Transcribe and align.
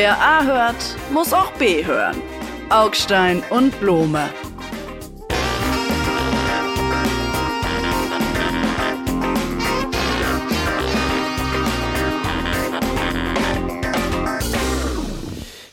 Wer 0.00 0.16
A 0.16 0.44
hört, 0.44 0.96
muss 1.10 1.32
auch 1.32 1.50
B 1.54 1.84
hören. 1.84 2.22
Augstein 2.70 3.42
und 3.50 3.80
Blome. 3.80 4.28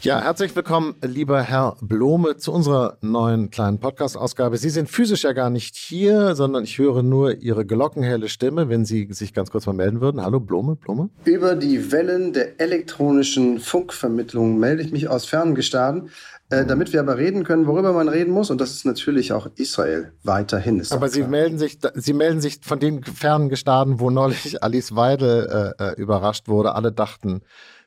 Ja, 0.06 0.22
herzlich 0.22 0.56
willkommen, 0.56 0.94
lieber 1.02 1.42
Herr 1.42 1.78
Blome, 1.82 2.38
zu 2.38 2.52
unserer 2.52 3.00
neuen 3.02 3.50
kleinen 3.50 3.80
Podcast-Ausgabe. 3.80 4.56
Sie 4.58 4.70
sind 4.70 4.88
physisch 4.88 5.24
ja 5.24 5.34
gar 5.34 5.50
nicht 5.50 5.76
hier, 5.76 6.36
sondern 6.36 6.64
ich 6.64 6.78
höre 6.78 7.02
nur 7.02 7.42
Ihre 7.42 7.66
glockenhelle 7.66 8.30
Stimme, 8.30 8.70
wenn 8.70 8.86
Sie 8.86 9.08
sich 9.10 9.34
ganz 9.34 9.50
kurz 9.50 9.66
mal 9.66 9.74
melden 9.74 10.02
würden. 10.02 10.22
Hallo, 10.22 10.40
Blome, 10.40 10.76
Blome. 10.76 11.10
Über 11.24 11.56
die 11.56 11.92
Wellen 11.92 12.34
der 12.34 12.62
elektronischen 12.62 13.58
Funkvermittlung 13.58 14.60
melde 14.60 14.84
ich 14.84 14.92
mich 14.92 15.08
aus 15.08 15.26
fernen 15.26 15.56
Gestaden, 15.56 16.12
äh, 16.52 16.68
damit 16.68 16.94
wir 16.94 17.00
aber 17.00 17.18
reden 17.18 17.44
können, 17.44 17.66
worüber 17.66 17.92
man 17.92 18.08
reden 18.08 18.32
muss. 18.32 18.52
Und 18.52 18.62
das 18.62 18.74
ist 18.74 18.86
natürlich 18.86 19.34
auch 19.34 19.48
Israel 19.56 20.12
weiterhin. 20.22 20.80
Ist 20.80 20.94
aber 20.94 21.10
Sie 21.10 21.24
melden, 21.24 21.58
sich, 21.58 21.80
Sie 21.96 22.14
melden 22.14 22.42
sich 22.42 22.60
von 22.62 22.80
den 22.80 23.04
fernen 23.04 23.50
Gestaden, 23.50 24.00
wo 24.00 24.12
neulich 24.12 24.62
Alice 24.62 24.96
Weidel 24.96 25.74
äh, 25.80 25.84
äh 25.84 26.00
überrascht 26.00 26.48
wurde. 26.48 26.76
Alle 26.76 26.92
dachten, 26.92 27.42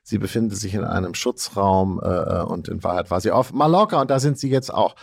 Sie 0.09 0.17
befindet 0.17 0.57
sich 0.57 0.73
in 0.73 0.85
einem 0.85 1.13
Schutzraum 1.13 2.01
äh, 2.03 2.09
äh, 2.09 2.43
und 2.43 2.67
in 2.69 2.83
Wahrheit 2.83 3.11
war 3.11 3.21
sie 3.21 3.31
auf 3.31 3.53
Mallorca 3.53 4.01
und 4.01 4.11
da 4.11 4.19
sind 4.19 4.39
sie 4.39 4.49
jetzt 4.49 4.73
auch. 4.73 4.97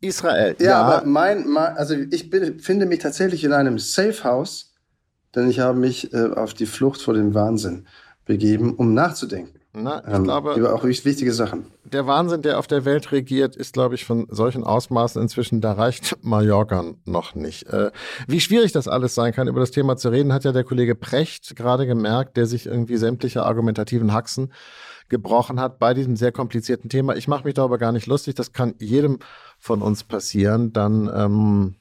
Israel. 0.00 0.56
Ja, 0.58 0.66
ja. 0.66 0.82
aber 0.82 1.06
mein, 1.06 1.46
mein, 1.46 1.76
also 1.76 1.94
ich 1.94 2.28
befinde 2.28 2.86
mich 2.86 2.98
tatsächlich 2.98 3.44
in 3.44 3.52
einem 3.52 3.78
Safe 3.78 4.24
House, 4.24 4.72
denn 5.32 5.48
ich 5.48 5.60
habe 5.60 5.78
mich 5.78 6.12
äh, 6.12 6.32
auf 6.34 6.54
die 6.54 6.66
Flucht 6.66 7.00
vor 7.00 7.14
dem 7.14 7.34
Wahnsinn 7.34 7.86
begeben, 8.24 8.74
um 8.74 8.94
nachzudenken. 8.94 9.60
Na, 9.74 10.02
ich 10.06 10.14
ähm, 10.14 10.24
glaube, 10.24 10.52
über 10.54 10.74
auch 10.74 10.84
wichtige 10.84 11.32
Sachen. 11.32 11.64
Der 11.84 12.06
Wahnsinn, 12.06 12.42
der 12.42 12.58
auf 12.58 12.66
der 12.66 12.84
Welt 12.84 13.10
regiert, 13.10 13.56
ist, 13.56 13.72
glaube 13.72 13.94
ich, 13.94 14.04
von 14.04 14.26
solchen 14.28 14.64
Ausmaßen 14.64 15.20
inzwischen, 15.20 15.62
da 15.62 15.72
reicht 15.72 16.18
Mallorca 16.22 16.84
noch 17.06 17.34
nicht. 17.34 17.66
Äh, 17.68 17.90
wie 18.26 18.40
schwierig 18.40 18.72
das 18.72 18.86
alles 18.86 19.14
sein 19.14 19.32
kann, 19.32 19.48
über 19.48 19.60
das 19.60 19.70
Thema 19.70 19.96
zu 19.96 20.10
reden, 20.10 20.32
hat 20.34 20.44
ja 20.44 20.52
der 20.52 20.64
Kollege 20.64 20.94
Precht 20.94 21.56
gerade 21.56 21.86
gemerkt, 21.86 22.36
der 22.36 22.44
sich 22.44 22.66
irgendwie 22.66 22.98
sämtliche 22.98 23.44
argumentativen 23.44 24.12
Haxen 24.12 24.52
gebrochen 25.08 25.58
hat 25.58 25.78
bei 25.78 25.94
diesem 25.94 26.16
sehr 26.16 26.32
komplizierten 26.32 26.90
Thema. 26.90 27.16
Ich 27.16 27.26
mache 27.26 27.44
mich 27.44 27.54
darüber 27.54 27.78
gar 27.78 27.92
nicht 27.92 28.06
lustig, 28.06 28.34
das 28.34 28.52
kann 28.52 28.74
jedem 28.78 29.20
von 29.58 29.80
uns 29.80 30.04
passieren. 30.04 30.74
Dann 30.74 31.10
ähm, 31.14 31.76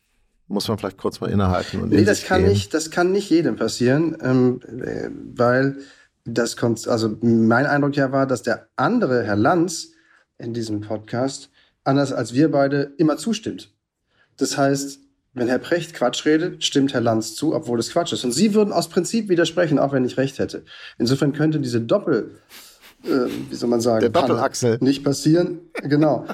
muss 0.47 0.67
man 0.67 0.77
vielleicht 0.77 0.97
kurz 0.97 1.19
mal 1.19 1.29
innehalten. 1.29 1.81
Und 1.81 1.89
nee, 1.89 2.05
das 2.05 2.23
kann, 2.23 2.43
nicht, 2.43 2.73
das 2.73 2.89
kann 2.89 3.11
nicht 3.11 3.29
jedem 3.29 3.57
passieren, 3.57 4.17
ähm, 4.21 4.61
äh, 4.81 5.09
weil 5.35 5.77
das 6.25 6.57
kommt, 6.57 6.87
also 6.87 7.17
mein 7.21 7.65
Eindruck 7.65 7.95
ja 7.95 8.11
war, 8.11 8.27
dass 8.27 8.43
der 8.43 8.67
andere 8.75 9.23
Herr 9.23 9.35
Lanz 9.35 9.93
in 10.37 10.53
diesem 10.53 10.81
Podcast, 10.81 11.49
anders 11.83 12.13
als 12.13 12.33
wir 12.33 12.51
beide, 12.51 12.93
immer 12.97 13.17
zustimmt. 13.17 13.71
Das 14.37 14.57
heißt, 14.57 14.99
wenn 15.33 15.47
Herr 15.47 15.59
Precht 15.59 15.93
Quatsch 15.93 16.25
redet, 16.25 16.63
stimmt 16.63 16.93
Herr 16.93 17.01
Lanz 17.01 17.35
zu, 17.35 17.55
obwohl 17.55 17.79
es 17.79 17.91
Quatsch 17.91 18.11
ist. 18.11 18.25
Und 18.25 18.33
Sie 18.33 18.53
würden 18.53 18.73
aus 18.73 18.89
Prinzip 18.89 19.29
widersprechen, 19.29 19.79
auch 19.79 19.93
wenn 19.93 20.03
ich 20.03 20.17
recht 20.17 20.39
hätte. 20.39 20.65
Insofern 20.97 21.31
könnte 21.31 21.59
diese 21.59 21.79
Doppel, 21.79 22.31
äh, 23.05 23.29
wie 23.49 23.55
soll 23.55 23.69
man 23.69 23.81
sagen, 23.81 24.01
der 24.01 24.09
Doppelachsel 24.09 24.77
nicht 24.81 25.03
passieren. 25.03 25.59
Genau. 25.83 26.25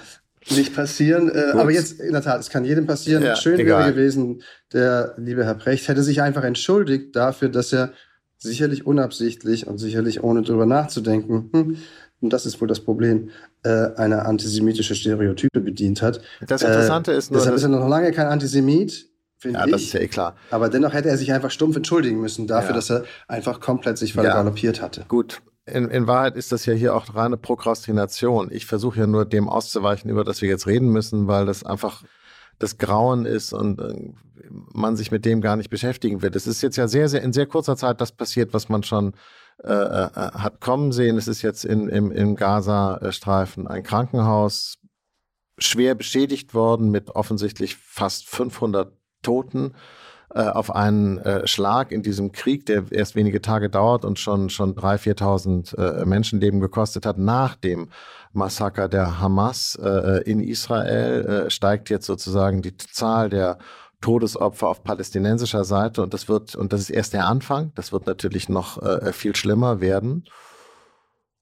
Nicht 0.49 0.73
passieren. 0.73 1.29
Äh, 1.29 1.51
aber 1.53 1.71
jetzt, 1.71 1.99
in 1.99 2.13
der 2.13 2.21
Tat, 2.23 2.39
es 2.39 2.49
kann 2.49 2.65
jedem 2.65 2.87
passieren. 2.87 3.21
Ja, 3.21 3.35
Schön 3.35 3.59
egal. 3.59 3.81
wäre 3.81 3.93
gewesen, 3.93 4.41
der 4.73 5.13
liebe 5.17 5.45
Herr 5.45 5.55
Precht 5.55 5.87
hätte 5.87 6.01
sich 6.01 6.21
einfach 6.21 6.43
entschuldigt 6.43 7.15
dafür, 7.15 7.49
dass 7.49 7.73
er 7.73 7.91
sicherlich 8.37 8.85
unabsichtlich 8.85 9.67
und 9.67 9.77
sicherlich 9.77 10.23
ohne 10.23 10.41
drüber 10.41 10.65
nachzudenken, 10.65 11.49
hm, 11.53 11.77
und 12.19 12.33
das 12.33 12.45
ist 12.45 12.59
wohl 12.61 12.67
das 12.67 12.79
Problem, 12.79 13.29
äh, 13.63 13.69
eine 13.95 14.25
antisemitische 14.25 14.95
Stereotype 14.95 15.61
bedient 15.61 16.01
hat. 16.01 16.21
Das 16.47 16.63
Interessante 16.63 17.13
äh, 17.13 17.17
ist 17.17 17.31
nur. 17.31 17.39
Deshalb 17.39 17.55
ist 17.55 17.63
er 17.63 17.69
noch 17.69 17.87
lange 17.87 18.11
kein 18.11 18.27
Antisemit, 18.27 19.09
finde 19.37 19.59
ja, 19.59 19.65
ich. 19.65 19.71
Ja, 19.71 19.77
das 19.77 19.81
ist 19.83 19.93
ja 19.93 19.99
eh 19.99 20.07
klar. 20.07 20.35
Aber 20.49 20.69
dennoch 20.69 20.93
hätte 20.93 21.09
er 21.09 21.17
sich 21.17 21.31
einfach 21.31 21.51
stumpf 21.51 21.75
entschuldigen 21.75 22.19
müssen 22.19 22.47
dafür, 22.47 22.71
ja. 22.71 22.75
dass 22.75 22.89
er 22.89 23.03
einfach 23.27 23.59
komplett 23.59 23.97
sich 23.97 24.13
vergaloppiert 24.13 24.77
ja. 24.77 24.83
hatte. 24.83 25.05
Gut. 25.07 25.41
In, 25.67 25.89
in 25.89 26.07
Wahrheit 26.07 26.37
ist 26.37 26.53
das 26.53 26.65
ja 26.65 26.73
hier 26.73 26.95
auch 26.95 27.13
reine 27.13 27.35
Prokrastination. 27.35 28.49
Ich 28.51 28.65
versuche 28.65 28.99
ja 28.99 29.07
nur 29.07 29.25
dem 29.25 29.49
auszuweichen, 29.49 30.09
über 30.09 30.23
das 30.23 30.41
wir 30.41 30.47
jetzt 30.47 30.65
reden 30.65 30.89
müssen, 30.89 31.27
weil 31.27 31.45
das 31.45 31.65
einfach 31.65 32.03
das 32.59 32.77
Grauen 32.77 33.25
ist 33.25 33.53
und 33.53 33.79
äh, 33.79 34.13
man 34.49 34.95
sich 34.95 35.11
mit 35.11 35.25
dem 35.25 35.41
gar 35.41 35.55
nicht 35.55 35.69
beschäftigen 35.69 36.21
wird. 36.21 36.35
Es 36.35 36.47
ist 36.47 36.61
jetzt 36.61 36.77
ja 36.77 36.87
sehr, 36.87 37.09
sehr 37.09 37.21
in 37.21 37.33
sehr 37.33 37.45
kurzer 37.45 37.75
Zeit 37.75 38.01
das 38.01 38.11
passiert, 38.11 38.53
was 38.53 38.69
man 38.69 38.83
schon 38.83 39.13
äh, 39.63 39.71
äh, 39.71 40.09
hat 40.13 40.61
kommen 40.61 40.91
sehen. 40.91 41.17
Es 41.17 41.27
ist 41.27 41.41
jetzt 41.41 41.65
in, 41.65 41.89
im, 41.89 42.11
im 42.11 42.35
Gaza-Streifen 42.35 43.67
ein 43.67 43.83
Krankenhaus 43.83 44.75
schwer 45.57 45.95
beschädigt 45.95 46.53
worden 46.53 46.91
mit 46.91 47.09
offensichtlich 47.11 47.75
fast 47.75 48.27
500 48.27 48.93
Toten 49.23 49.73
äh, 50.33 50.41
auf 50.41 50.75
einen 50.75 51.17
äh, 51.19 51.47
Schlag 51.47 51.91
in 51.91 52.03
diesem 52.03 52.31
Krieg, 52.31 52.65
der 52.65 52.83
erst 52.91 53.15
wenige 53.15 53.41
Tage 53.41 53.69
dauert 53.69 54.05
und 54.05 54.19
schon 54.19 54.49
schon 54.49 54.75
3.000, 54.75 55.73
4.000 55.73 56.01
äh, 56.01 56.05
Menschenleben 56.05 56.59
gekostet 56.59 57.05
hat, 57.05 57.17
nach 57.17 57.55
dem 57.55 57.89
Massaker 58.37 58.87
der 58.87 59.19
Hamas 59.19 59.77
äh, 59.81 60.21
in 60.23 60.39
Israel 60.39 61.25
äh, 61.25 61.49
steigt 61.49 61.89
jetzt 61.89 62.05
sozusagen 62.05 62.61
die 62.61 62.77
Zahl 62.77 63.29
der 63.29 63.57
Todesopfer 63.99 64.67
auf 64.67 64.83
palästinensischer 64.83 65.63
Seite 65.63 66.03
und 66.03 66.13
das 66.13 66.29
wird 66.29 66.55
und 66.55 66.71
das 66.71 66.81
ist 66.81 66.89
erst 66.91 67.13
der 67.13 67.25
Anfang. 67.25 67.71
Das 67.75 67.91
wird 67.91 68.05
natürlich 68.05 68.47
noch 68.47 68.81
äh, 68.81 69.11
viel 69.11 69.35
schlimmer 69.35 69.81
werden. 69.81 70.25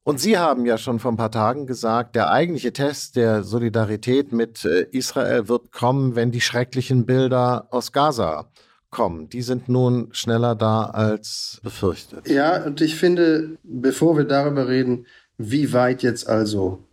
Und 0.04 0.20
Sie 0.20 0.38
haben 0.38 0.68
ja 0.68 0.78
schon 0.78 1.00
vor 1.00 1.12
ein 1.12 1.18
paar 1.18 1.32
Tagen 1.32 1.66
gesagt, 1.66 2.16
der 2.16 2.32
eigentliche 2.32 2.72
Test 2.72 3.16
der 3.16 3.44
Solidarität 3.44 4.32
mit 4.32 4.64
äh, 4.64 4.86
Israel 4.92 5.50
wird 5.50 5.72
kommen, 5.72 6.16
wenn 6.16 6.32
die 6.32 6.42
schrecklichen 6.42 7.06
Bilder 7.06 7.68
aus 7.72 7.92
Gaza 7.92 8.52
kommen. 8.92 9.30
Die 9.30 9.42
sind 9.42 9.68
nun 9.68 10.10
schneller 10.12 10.56
da 10.56 10.84
als 10.84 11.60
befürchtet. 11.64 12.30
Ja, 12.30 12.64
und 12.64 12.82
ich 12.82 12.96
finde, 12.96 13.58
bevor 13.64 14.16
wir 14.16 14.26
darüber 14.26 14.68
reden, 14.68 15.08
wie 15.38 15.74
weit 15.74 16.04
jetzt 16.04 16.30
also 16.30 16.85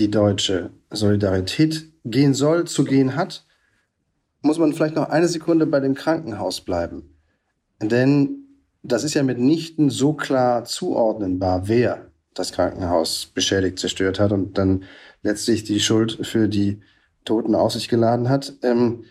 die 0.00 0.10
deutsche 0.10 0.70
Solidarität 0.90 1.92
gehen 2.04 2.34
soll, 2.34 2.66
zu 2.66 2.84
gehen 2.84 3.14
hat, 3.14 3.46
muss 4.42 4.58
man 4.58 4.72
vielleicht 4.72 4.96
noch 4.96 5.08
eine 5.08 5.28
Sekunde 5.28 5.66
bei 5.66 5.80
dem 5.80 5.94
Krankenhaus 5.94 6.62
bleiben. 6.62 7.14
Denn 7.80 8.46
das 8.82 9.04
ist 9.04 9.14
ja 9.14 9.22
mitnichten 9.22 9.90
so 9.90 10.14
klar 10.14 10.64
zuordnenbar, 10.64 11.68
wer 11.68 12.10
das 12.34 12.52
Krankenhaus 12.52 13.26
beschädigt 13.26 13.78
zerstört 13.78 14.18
hat 14.18 14.32
und 14.32 14.56
dann 14.56 14.84
letztlich 15.22 15.64
die 15.64 15.80
Schuld 15.80 16.26
für 16.26 16.48
die 16.48 16.80
Toten 17.24 17.54
auf 17.54 17.72
sich 17.72 17.88
geladen 17.88 18.28
hat. 18.28 18.54
Ähm, 18.62 19.04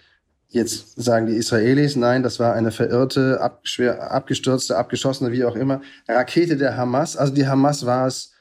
Jetzt 0.51 0.99
sagen 0.99 1.27
die 1.27 1.35
Israelis, 1.35 1.95
nein, 1.95 2.23
das 2.23 2.39
war 2.39 2.55
eine 2.55 2.71
verirrte, 2.71 3.39
abgeschwer, 3.39 4.11
abgestürzte, 4.11 4.77
abgeschossene, 4.77 5.31
wie 5.31 5.45
auch 5.45 5.55
immer, 5.55 5.81
Rakete 6.07 6.57
der 6.57 6.75
Hamas. 6.75 7.15
Also 7.15 7.35
die 7.35 7.47
Hamas 7.47 7.85
war 7.85 8.07
es 8.07 8.33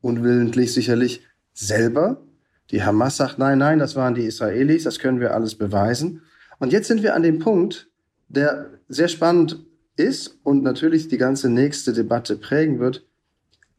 unwillentlich 0.00 0.72
sicherlich 0.72 1.26
selber. 1.52 2.22
Die 2.70 2.82
Hamas 2.82 3.16
sagt, 3.16 3.38
nein, 3.38 3.58
nein, 3.58 3.78
das 3.78 3.96
waren 3.96 4.14
die 4.14 4.24
Israelis, 4.24 4.84
das 4.84 4.98
können 4.98 5.20
wir 5.20 5.34
alles 5.34 5.54
beweisen. 5.54 6.22
Und 6.58 6.72
jetzt 6.72 6.88
sind 6.88 7.02
wir 7.02 7.14
an 7.14 7.22
dem 7.22 7.38
Punkt, 7.38 7.90
der 8.28 8.70
sehr 8.88 9.08
spannend 9.08 9.64
ist 9.96 10.38
und 10.42 10.62
natürlich 10.62 11.08
die 11.08 11.18
ganze 11.18 11.48
nächste 11.50 11.92
Debatte 11.92 12.36
prägen 12.36 12.78
wird. 12.78 13.06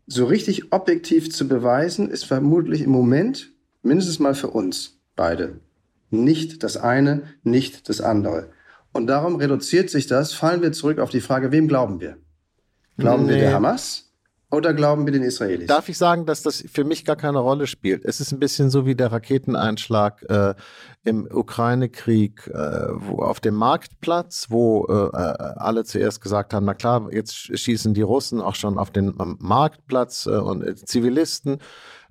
So 0.05 0.25
richtig 0.25 0.73
objektiv 0.73 1.31
zu 1.31 1.47
beweisen, 1.47 2.09
ist 2.09 2.25
vermutlich 2.25 2.81
im 2.81 2.91
Moment, 2.91 3.53
mindestens 3.81 4.19
mal 4.19 4.35
für 4.35 4.49
uns 4.49 4.99
beide, 5.15 5.59
nicht 6.09 6.63
das 6.63 6.77
eine, 6.77 7.23
nicht 7.43 7.89
das 7.89 8.01
andere. 8.01 8.49
Und 8.91 9.07
darum 9.07 9.37
reduziert 9.37 9.89
sich 9.89 10.05
das, 10.07 10.33
fallen 10.33 10.61
wir 10.61 10.71
zurück 10.71 10.99
auf 10.99 11.09
die 11.09 11.21
Frage, 11.21 11.51
wem 11.51 11.67
glauben 11.67 11.99
wir? 11.99 12.17
Glauben 12.97 13.25
nee. 13.25 13.31
wir 13.31 13.37
der 13.39 13.53
Hamas? 13.53 14.12
Oder 14.53 14.75
glauben 14.75 15.07
wir 15.07 15.11
den 15.11 15.23
Israelis? 15.23 15.65
Darf 15.65 15.89
ich 15.89 15.97
sagen, 15.97 16.27
dass 16.27 16.43
das 16.43 16.63
für 16.71 16.83
mich 16.83 17.05
gar 17.05 17.15
keine 17.15 17.39
Rolle 17.39 17.65
spielt? 17.65 18.05
Es 18.05 18.21
ist 18.21 18.31
ein 18.31 18.37
bisschen 18.37 18.69
so 18.69 18.85
wie 18.85 18.93
der 18.93 19.11
Raketeneinschlag 19.11 20.21
äh, 20.29 20.53
im 21.03 21.27
Ukraine-Krieg, 21.27 22.51
äh, 22.53 22.87
auf 23.17 23.39
dem 23.39 23.55
Marktplatz, 23.55 24.47
wo 24.49 24.85
äh, 24.85 24.93
äh 24.93 25.53
alle 25.55 25.85
zuerst 25.85 26.21
gesagt 26.21 26.53
haben, 26.53 26.67
na 26.67 26.75
klar, 26.75 27.11
jetzt 27.11 27.33
schießen 27.35 27.95
die 27.95 28.03
Russen 28.03 28.41
auch 28.41 28.53
schon 28.53 28.77
auf 28.77 28.91
den 28.91 29.15
Marktplatz 29.39 30.27
äh, 30.27 30.37
und 30.37 30.61
äh, 30.61 30.75
Zivilisten. 30.75 31.57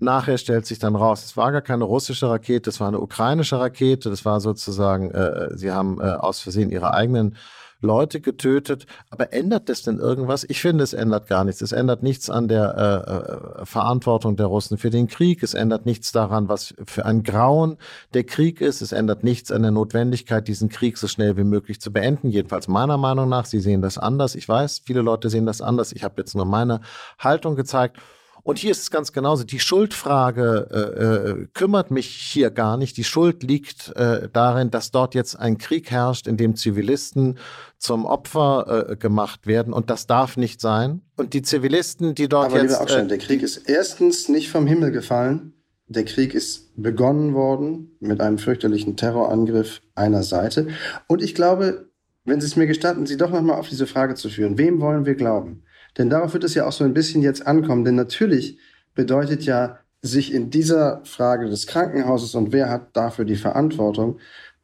Nachher 0.00 0.36
stellt 0.36 0.66
sich 0.66 0.80
dann 0.80 0.96
raus, 0.96 1.24
es 1.24 1.36
war 1.36 1.52
gar 1.52 1.62
keine 1.62 1.84
russische 1.84 2.28
Rakete, 2.28 2.70
es 2.70 2.80
war 2.80 2.88
eine 2.88 2.98
ukrainische 2.98 3.60
Rakete. 3.60 4.10
Das 4.10 4.24
war 4.24 4.40
sozusagen, 4.40 5.12
sie 5.54 5.70
haben 5.70 6.02
aus 6.02 6.40
Versehen 6.40 6.70
ihre 6.70 6.92
eigenen 6.92 7.36
Leute 7.82 8.20
getötet. 8.20 8.86
Aber 9.10 9.32
ändert 9.32 9.68
das 9.68 9.82
denn 9.82 9.98
irgendwas? 9.98 10.44
Ich 10.48 10.60
finde, 10.60 10.84
es 10.84 10.92
ändert 10.92 11.28
gar 11.28 11.44
nichts. 11.44 11.60
Es 11.60 11.72
ändert 11.72 12.02
nichts 12.02 12.30
an 12.30 12.48
der 12.48 13.58
äh, 13.60 13.62
äh, 13.62 13.66
Verantwortung 13.66 14.36
der 14.36 14.46
Russen 14.46 14.78
für 14.78 14.90
den 14.90 15.08
Krieg. 15.08 15.42
Es 15.42 15.54
ändert 15.54 15.84
nichts 15.84 16.12
daran, 16.12 16.48
was 16.48 16.74
für 16.86 17.04
ein 17.04 17.22
Grauen 17.22 17.76
der 18.14 18.24
Krieg 18.24 18.60
ist. 18.60 18.80
Es 18.80 18.92
ändert 18.92 19.24
nichts 19.24 19.52
an 19.52 19.62
der 19.62 19.72
Notwendigkeit, 19.72 20.48
diesen 20.48 20.68
Krieg 20.68 20.96
so 20.96 21.08
schnell 21.08 21.36
wie 21.36 21.44
möglich 21.44 21.80
zu 21.80 21.92
beenden. 21.92 22.30
Jedenfalls 22.30 22.68
meiner 22.68 22.96
Meinung 22.96 23.28
nach. 23.28 23.44
Sie 23.44 23.60
sehen 23.60 23.82
das 23.82 23.98
anders. 23.98 24.34
Ich 24.34 24.48
weiß, 24.48 24.82
viele 24.84 25.02
Leute 25.02 25.28
sehen 25.28 25.46
das 25.46 25.60
anders. 25.60 25.92
Ich 25.92 26.04
habe 26.04 26.14
jetzt 26.18 26.34
nur 26.34 26.46
meine 26.46 26.80
Haltung 27.18 27.56
gezeigt. 27.56 27.98
Und 28.44 28.58
hier 28.58 28.72
ist 28.72 28.82
es 28.82 28.90
ganz 28.90 29.12
genauso. 29.12 29.44
Die 29.44 29.60
Schuldfrage 29.60 30.68
äh, 30.70 31.04
äh, 31.04 31.46
kümmert 31.54 31.90
mich 31.92 32.08
hier 32.08 32.50
gar 32.50 32.76
nicht. 32.76 32.96
Die 32.96 33.04
Schuld 33.04 33.42
liegt 33.44 33.94
äh, 33.94 34.28
darin, 34.32 34.70
dass 34.70 34.90
dort 34.90 35.14
jetzt 35.14 35.36
ein 35.36 35.58
Krieg 35.58 35.90
herrscht, 35.90 36.26
in 36.26 36.36
dem 36.36 36.56
Zivilisten 36.56 37.38
zum 37.78 38.04
Opfer 38.04 38.90
äh, 38.90 38.96
gemacht 38.96 39.46
werden. 39.46 39.72
Und 39.72 39.90
das 39.90 40.08
darf 40.08 40.36
nicht 40.36 40.60
sein. 40.60 41.02
Und 41.16 41.34
die 41.34 41.42
Zivilisten, 41.42 42.16
die 42.16 42.28
dort 42.28 42.46
Aber 42.46 42.62
jetzt. 42.62 42.74
Abstand, 42.74 43.12
äh, 43.12 43.16
der 43.16 43.26
Krieg 43.26 43.42
ist 43.42 43.68
erstens 43.68 44.28
nicht 44.28 44.50
vom 44.50 44.66
Himmel 44.66 44.90
gefallen. 44.90 45.52
Der 45.86 46.04
Krieg 46.04 46.34
ist 46.34 46.72
begonnen 46.76 47.34
worden 47.34 47.96
mit 48.00 48.20
einem 48.20 48.38
fürchterlichen 48.38 48.96
Terrorangriff 48.96 49.82
einer 49.94 50.22
Seite. 50.22 50.68
Und 51.06 51.22
ich 51.22 51.34
glaube, 51.34 51.90
wenn 52.24 52.40
Sie 52.40 52.46
es 52.46 52.56
mir 52.56 52.66
gestatten, 52.66 53.06
Sie 53.06 53.16
doch 53.16 53.30
nochmal 53.30 53.58
auf 53.58 53.68
diese 53.68 53.86
Frage 53.86 54.14
zu 54.14 54.28
führen. 54.30 54.58
Wem 54.58 54.80
wollen 54.80 55.06
wir 55.06 55.14
glauben? 55.14 55.64
Denn 55.98 56.10
darauf 56.10 56.32
wird 56.32 56.44
es 56.44 56.54
ja 56.54 56.66
auch 56.66 56.72
so 56.72 56.84
ein 56.84 56.94
bisschen 56.94 57.22
jetzt 57.22 57.46
ankommen. 57.46 57.84
Denn 57.84 57.96
natürlich 57.96 58.58
bedeutet 58.94 59.44
ja, 59.44 59.78
sich 60.02 60.34
in 60.34 60.50
dieser 60.50 61.00
Frage 61.04 61.48
des 61.48 61.66
Krankenhauses 61.66 62.34
und 62.34 62.52
wer 62.52 62.68
hat 62.68 62.96
dafür 62.96 63.24
die 63.24 63.36
Verantwortung, 63.36 64.18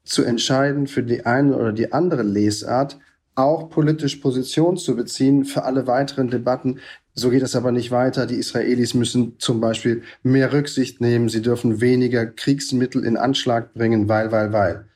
zu 0.04 0.25
entscheiden 0.25 0.86
für 0.86 1.02
die 1.02 1.26
eine 1.26 1.56
oder 1.56 1.72
die 1.72 1.92
andere 1.92 2.22
Lesart, 2.22 2.98
auch 3.34 3.70
politisch 3.70 4.16
Position 4.16 4.76
zu 4.76 4.96
beziehen 4.96 5.44
für 5.44 5.62
alle 5.62 5.86
weiteren 5.86 6.28
Debatten. 6.28 6.80
So 7.14 7.31
geht 7.31 7.42
es 7.42 7.54
aber 7.54 7.70
nicht 7.70 7.92
weiter. 7.92 8.26
Die 8.26 8.34
Israelis 8.34 8.94
müssen 8.94 9.38
zum 9.38 9.60
Beispiel 9.60 10.02
mehr 10.24 10.52
Rücksicht 10.52 11.00
nehmen. 11.00 11.28
Sie 11.28 11.42
dürfen 11.42 11.81
weniger 11.81 12.26
Kriegsmittel 12.26 13.04
in 13.04 13.16
Anschlag 13.16 13.74
bringen, 13.74 14.08
weil, 14.08 14.32
weil, 14.32 14.52
weil. 14.52 14.88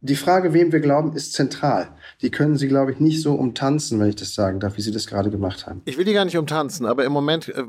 Die 0.00 0.16
Frage, 0.16 0.52
wem 0.52 0.72
wir 0.72 0.80
glauben, 0.80 1.14
ist 1.14 1.32
zentral 1.32 1.88
die 2.22 2.30
können 2.30 2.56
sie, 2.56 2.66
glaube 2.66 2.92
ich, 2.92 3.00
nicht 3.00 3.22
so 3.22 3.34
umtanzen, 3.34 4.00
wenn 4.00 4.08
ich 4.08 4.16
das 4.16 4.34
sagen 4.34 4.58
darf, 4.58 4.78
wie 4.78 4.80
sie 4.80 4.90
das 4.90 5.06
gerade 5.06 5.30
gemacht 5.30 5.66
haben. 5.66 5.82
Ich 5.84 5.98
will 5.98 6.06
die 6.06 6.14
gar 6.14 6.24
nicht 6.24 6.38
umtanzen, 6.38 6.86
aber 6.86 7.04
im 7.04 7.12
Moment 7.12 7.50
äh, 7.50 7.62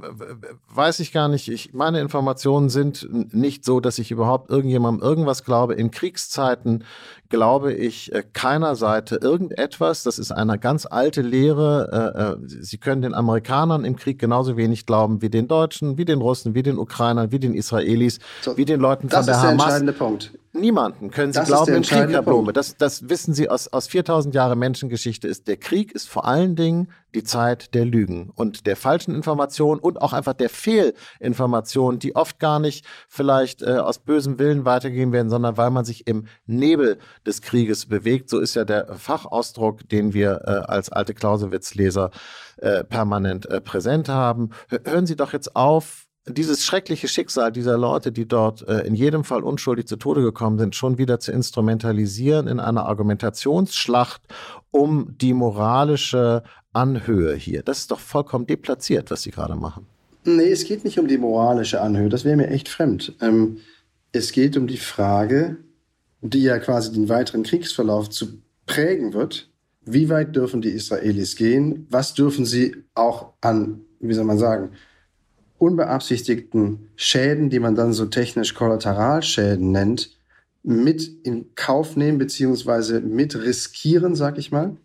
weiß 0.74 1.01
ich 1.01 1.12
gar 1.12 1.27
nicht, 1.27 1.50
ich, 1.50 1.74
meine 1.74 2.00
Informationen 2.00 2.69
sind 2.69 3.07
nicht 3.33 3.65
so, 3.65 3.81
dass 3.81 4.00
ich 4.00 4.09
überhaupt 4.09 4.50
irgendjemandem 4.50 5.06
irgendwas 5.06 5.44
glaube. 5.44 5.74
In 5.74 5.91
Kriegszeiten 5.91 6.85
glaube 7.27 7.74
ich 7.74 8.13
äh, 8.13 8.24
keiner 8.31 8.77
Seite 8.77 9.18
irgendetwas. 9.18 10.03
Das 10.03 10.18
ist 10.18 10.31
eine 10.31 10.57
ganz 10.57 10.85
alte 10.85 11.21
Lehre. 11.21 12.38
Äh, 12.39 12.45
äh, 12.45 12.62
sie 12.63 12.77
können 12.77 13.01
den 13.01 13.13
Amerikanern 13.13 13.83
im 13.83 13.97
Krieg 13.97 14.18
genauso 14.18 14.56
wenig 14.56 14.85
glauben 14.85 15.21
wie 15.21 15.29
den 15.29 15.50
Deutschen, 15.50 15.97
wie 15.97 16.06
den 16.06 16.19
Russen, 16.19 16.56
wie 16.56 16.63
den 16.63 16.77
Ukrainern, 16.77 17.33
wie 17.33 17.39
den 17.39 17.53
Israelis, 17.53 18.19
so, 18.41 18.56
wie 18.56 18.63
den 18.63 18.79
Leuten 18.79 19.09
von 19.09 19.25
der, 19.25 19.33
der 19.33 19.41
Hamas. 19.41 19.41
Das 19.41 19.50
ist 19.50 19.59
der 19.59 19.65
entscheidende 19.65 19.94
Punkt. 19.94 20.31
Niemanden 20.59 21.12
können 21.12 21.33
Sie 21.33 21.39
das 21.39 21.48
glauben 21.48 21.75
im 21.75 21.83
Krieg, 21.83 22.09
Herr 22.09 22.21
Blume. 22.21 22.54
Das, 22.54 22.75
das 22.77 23.09
wissen 23.09 23.33
Sie 23.33 23.50
aus, 23.50 23.68
aus 23.68 23.88
4000 23.88 24.33
Jahren 24.33 24.57
Menschengeschichte. 24.59 25.27
Ist 25.27 25.48
der 25.48 25.57
Krieg 25.57 25.92
ist 25.92 26.09
vor 26.09 26.25
allen 26.25 26.56
Dingen 26.56 26.89
die 27.15 27.24
Zeit 27.24 27.74
der 27.74 27.86
Lügen 27.86 28.31
und 28.36 28.68
der 28.68 28.75
falschen 28.75 29.15
Informationen 29.15 29.80
und 29.80 30.01
auch 30.01 30.13
einfach 30.13 30.33
der 30.33 30.50
Fehlinformationen, 30.50 32.00
die 32.00 32.15
oft 32.15 32.39
gar 32.39 32.59
nicht 32.59 32.86
vielleicht 33.07 33.62
äh, 33.62 33.77
aus 33.77 34.00
bösem 34.00 34.39
Willen 34.39 34.65
weitergehen 34.65 35.12
werden, 35.12 35.30
sondern 35.30 35.57
weil 35.57 35.69
man 35.69 35.86
sich 35.86 36.07
im 36.07 36.27
Nebel 36.45 36.98
des 37.25 37.42
Krieges 37.42 37.86
bewegt. 37.86 38.30
So 38.30 38.39
ist 38.39 38.56
ja 38.56 38.65
der 38.65 38.95
Fachausdruck, 38.95 39.88
den 39.88 40.13
wir 40.13 40.42
äh, 40.45 40.71
als 40.71 40.92
alte 40.92 41.13
Clausewitz-Leser 41.13 42.12
äh, 42.57 42.83
permanent 42.83 43.45
äh, 43.45 43.62
präsent 43.62 44.10
haben. 44.10 44.50
Hören 44.83 45.06
Sie 45.06 45.15
doch 45.15 45.33
jetzt 45.33 45.56
auf, 45.56 46.06
dieses 46.27 46.65
schreckliche 46.65 47.07
Schicksal 47.07 47.51
dieser 47.51 47.77
Leute, 47.77 48.12
die 48.12 48.27
dort 48.27 48.68
äh, 48.68 48.81
in 48.81 48.95
jedem 48.95 49.24
Fall 49.24 49.44
unschuldig 49.44 49.88
zu 49.88 49.95
Tode 49.95 50.21
gekommen 50.21 50.59
sind, 50.59 50.75
schon 50.75 50.97
wieder 50.97 51.19
zu 51.19 51.31
instrumentalisieren 51.31 52.47
in 52.47 52.59
einer 52.59 52.85
Argumentationsschlacht 52.85 54.21
um 54.71 55.18
die 55.18 55.33
moralische 55.33 56.44
Anhöhe 56.74 57.35
hier. 57.35 57.63
Das 57.63 57.79
ist 57.79 57.91
doch 57.91 58.00
vollkommen 58.00 58.45
deplatziert, 58.45 59.09
was 59.09 59.24
Sie 59.24 59.31
gerade 59.31 59.56
machen. 59.56 59.85
Nee, 60.25 60.51
es 60.51 60.65
geht 60.65 60.83
nicht 60.83 61.00
um 61.00 61.07
die 61.07 61.18
moralische 61.18 61.81
Anhöhe. 61.81 62.09
Das 62.09 62.25
wäre 62.25 62.35
mir 62.35 62.47
echt 62.47 62.68
fremd. 62.69 63.13
Ähm, 63.21 63.59
es 64.12 64.31
geht 64.31 64.57
um 64.57 64.68
die 64.68 64.77
Frage, 64.77 65.57
die 66.21 66.44
ja 66.44 66.59
quasi 66.59 66.91
den 66.91 67.09
weiteren 67.09 67.44
Kriegsverlauf 67.44 68.09
zu 68.09 68.41
prägen 68.65 69.13
wird. 69.13 69.50
Wie 69.85 70.09
weit 70.09 70.35
dürfen 70.35 70.62
die 70.62 70.69
Israelis 70.69 71.35
gehen? 71.38 71.88
Was 71.89 72.13
dürfen 72.13 72.45
sie 72.45 72.75
auch 72.94 73.33
an, 73.39 73.81
wie 74.00 74.13
soll 74.13 74.25
man 74.25 74.38
sagen, 74.38 74.71
unbeabsichtigten 75.59 76.89
Schäden, 76.95 77.50
die 77.50 77.59
man 77.59 77.75
dann 77.75 77.94
so 77.94 78.06
technisch 78.06 78.54
Kollateralschäden 78.54 79.71
nennt, 79.71 80.18
mit 80.63 81.09
in 81.24 81.56
Kauf 81.56 81.95
nehmen 81.95 82.18
beziehungsweise 82.18 83.00
mit 83.01 83.36
riskieren, 83.36 84.15
sag 84.15 84.38
ich 84.38 84.51
mal? 84.51 84.77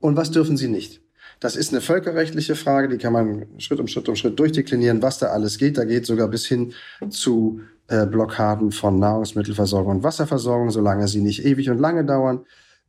Und 0.00 0.16
was 0.16 0.30
dürfen 0.30 0.56
sie 0.56 0.68
nicht? 0.68 1.00
Das 1.40 1.56
ist 1.56 1.72
eine 1.72 1.80
völkerrechtliche 1.80 2.54
Frage, 2.54 2.88
die 2.88 2.98
kann 2.98 3.12
man 3.12 3.46
Schritt 3.58 3.80
um 3.80 3.88
Schritt 3.88 4.08
um 4.08 4.16
Schritt 4.16 4.38
durchdeklinieren, 4.38 5.02
was 5.02 5.18
da 5.18 5.28
alles 5.28 5.58
geht. 5.58 5.78
Da 5.78 5.84
geht 5.84 6.06
sogar 6.06 6.28
bis 6.28 6.46
hin 6.46 6.72
zu 7.10 7.60
äh, 7.88 8.06
Blockaden 8.06 8.72
von 8.72 8.98
Nahrungsmittelversorgung 8.98 9.96
und 9.96 10.02
Wasserversorgung, 10.02 10.70
solange 10.70 11.08
sie 11.08 11.20
nicht 11.20 11.44
ewig 11.44 11.70
und 11.70 11.78
lange 11.78 12.04
dauern. 12.04 12.46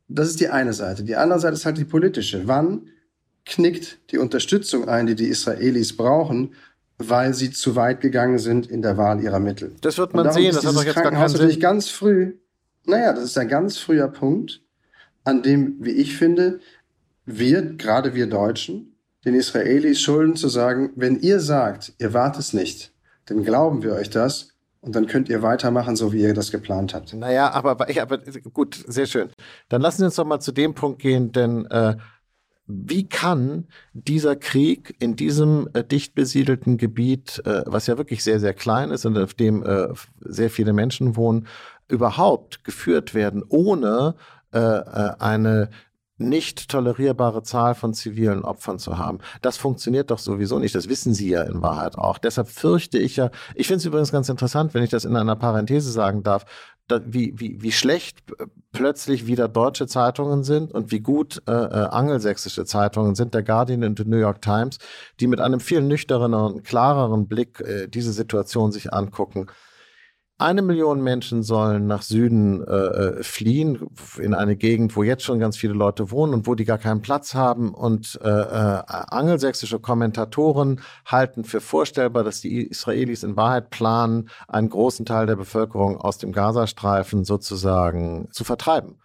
Das 0.08 0.28
ist 0.28 0.40
die 0.40 0.48
eine 0.48 0.72
Seite. 0.72 1.02
Die 1.02 1.16
andere 1.16 1.40
Seite 1.40 1.54
ist 1.54 1.66
halt 1.66 1.78
die 1.78 1.84
politische. 1.84 2.46
Wann 2.46 2.88
knickt 3.44 3.98
die 4.10 4.18
Unterstützung 4.18 4.88
ein, 4.88 5.06
die 5.06 5.14
die 5.14 5.28
Israelis 5.28 5.96
brauchen, 5.96 6.54
weil 6.98 7.34
sie 7.34 7.50
zu 7.50 7.76
weit 7.76 8.00
gegangen 8.00 8.38
sind 8.38 8.66
in 8.66 8.82
der 8.82 8.96
Wahl 8.96 9.22
ihrer 9.22 9.40
Mittel. 9.40 9.74
Das 9.80 9.98
wird 9.98 10.14
man 10.14 10.32
sehen, 10.32 10.54
das 10.54 10.64
hat 10.64 10.74
doch 10.74 10.84
jetzt 10.84 10.94
gar 10.94 11.10
keinen 11.10 11.28
Sinn. 11.28 11.60
ganz 11.60 11.88
früh, 11.88 12.34
naja, 12.84 13.12
das 13.12 13.24
ist 13.24 13.38
ein 13.38 13.48
ganz 13.48 13.78
früher 13.78 14.08
Punkt, 14.08 14.62
an 15.24 15.42
dem, 15.42 15.76
wie 15.80 15.90
ich 15.90 16.16
finde, 16.16 16.60
wir, 17.24 17.62
gerade 17.62 18.14
wir 18.14 18.28
Deutschen, 18.28 18.96
den 19.24 19.34
Israelis 19.34 20.00
schulden 20.00 20.36
zu 20.36 20.48
sagen, 20.48 20.92
wenn 20.94 21.18
ihr 21.18 21.40
sagt, 21.40 21.92
ihr 21.98 22.14
wart 22.14 22.38
es 22.38 22.52
nicht, 22.52 22.92
dann 23.26 23.44
glauben 23.44 23.82
wir 23.82 23.94
euch 23.94 24.08
das 24.08 24.50
und 24.80 24.94
dann 24.94 25.08
könnt 25.08 25.28
ihr 25.28 25.42
weitermachen, 25.42 25.96
so 25.96 26.12
wie 26.12 26.22
ihr 26.22 26.32
das 26.32 26.52
geplant 26.52 26.94
habt. 26.94 27.12
Naja, 27.12 27.50
aber, 27.50 27.72
aber 27.72 28.18
gut, 28.52 28.84
sehr 28.86 29.06
schön. 29.06 29.30
Dann 29.68 29.82
lassen 29.82 29.98
Sie 29.98 30.04
uns 30.04 30.14
doch 30.14 30.24
mal 30.24 30.38
zu 30.38 30.52
dem 30.52 30.74
Punkt 30.74 31.02
gehen, 31.02 31.32
denn 31.32 31.66
äh, 31.66 31.96
wie 32.66 33.08
kann 33.08 33.66
dieser 33.92 34.36
Krieg 34.36 34.94
in 34.98 35.16
diesem 35.16 35.68
äh, 35.72 35.84
dicht 35.84 36.14
besiedelten 36.14 36.78
Gebiet, 36.78 37.42
äh, 37.44 37.62
was 37.66 37.86
ja 37.86 37.96
wirklich 37.96 38.24
sehr, 38.24 38.40
sehr 38.40 38.54
klein 38.54 38.90
ist 38.90 39.06
und 39.06 39.16
auf 39.16 39.34
dem 39.34 39.62
äh, 39.62 39.88
sehr 40.20 40.50
viele 40.50 40.72
Menschen 40.72 41.16
wohnen, 41.16 41.46
überhaupt 41.88 42.64
geführt 42.64 43.14
werden, 43.14 43.44
ohne 43.48 44.16
äh, 44.52 44.58
äh, 44.58 45.12
eine 45.18 45.70
nicht 46.18 46.70
tolerierbare 46.70 47.42
Zahl 47.42 47.74
von 47.74 47.92
zivilen 47.92 48.42
Opfern 48.42 48.78
zu 48.78 48.96
haben. 48.96 49.18
Das 49.42 49.58
funktioniert 49.58 50.10
doch 50.10 50.18
sowieso 50.18 50.58
nicht. 50.58 50.74
Das 50.74 50.88
wissen 50.88 51.12
Sie 51.12 51.28
ja 51.28 51.42
in 51.42 51.60
Wahrheit 51.60 51.96
auch. 51.98 52.18
Deshalb 52.18 52.48
fürchte 52.48 52.98
ich 52.98 53.16
ja, 53.16 53.30
ich 53.54 53.66
finde 53.66 53.78
es 53.78 53.84
übrigens 53.84 54.12
ganz 54.12 54.28
interessant, 54.28 54.72
wenn 54.72 54.82
ich 54.82 54.90
das 54.90 55.04
in 55.04 55.14
einer 55.14 55.36
Parenthese 55.36 55.90
sagen 55.90 56.22
darf, 56.22 56.46
da, 56.46 56.46
wie, 57.06 57.34
wie, 57.36 57.62
wie 57.62 57.72
schlecht 57.72 58.22
plötzlich 58.72 59.26
wieder 59.26 59.48
deutsche 59.48 59.86
Zeitungen 59.86 60.44
sind 60.44 60.72
und 60.72 60.92
wie 60.92 61.00
gut 61.00 61.42
äh, 61.48 61.52
äh, 61.52 61.88
angelsächsische 61.88 62.64
Zeitungen 62.64 63.14
sind, 63.14 63.34
der 63.34 63.42
Guardian 63.42 63.84
und 63.84 63.98
die 63.98 64.04
New 64.04 64.18
York 64.18 64.42
Times, 64.42 64.78
die 65.18 65.26
mit 65.26 65.40
einem 65.40 65.60
viel 65.60 65.82
nüchterneren, 65.82 66.62
klareren 66.62 67.26
Blick 67.26 67.60
äh, 67.60 67.88
diese 67.88 68.12
Situation 68.12 68.72
sich 68.72 68.92
angucken. 68.92 69.46
Eine 70.38 70.60
Million 70.60 71.02
Menschen 71.02 71.42
sollen 71.42 71.86
nach 71.86 72.02
Süden 72.02 72.62
äh, 72.62 72.70
äh, 72.70 73.22
fliehen, 73.22 73.88
in 74.18 74.34
eine 74.34 74.54
Gegend, 74.54 74.94
wo 74.94 75.02
jetzt 75.02 75.22
schon 75.22 75.38
ganz 75.38 75.56
viele 75.56 75.72
Leute 75.72 76.10
wohnen 76.10 76.34
und 76.34 76.46
wo 76.46 76.54
die 76.54 76.66
gar 76.66 76.76
keinen 76.76 77.00
Platz 77.00 77.34
haben. 77.34 77.72
Und 77.72 78.20
äh, 78.22 78.28
äh, 78.28 78.82
angelsächsische 78.86 79.80
Kommentatoren 79.80 80.82
halten 81.06 81.44
für 81.44 81.62
vorstellbar, 81.62 82.22
dass 82.22 82.42
die 82.42 82.66
Israelis 82.66 83.22
in 83.22 83.34
Wahrheit 83.36 83.70
planen, 83.70 84.28
einen 84.46 84.68
großen 84.68 85.06
Teil 85.06 85.24
der 85.24 85.36
Bevölkerung 85.36 85.96
aus 85.96 86.18
dem 86.18 86.32
Gazastreifen 86.32 87.24
sozusagen 87.24 88.28
zu 88.30 88.44
vertreiben 88.44 88.98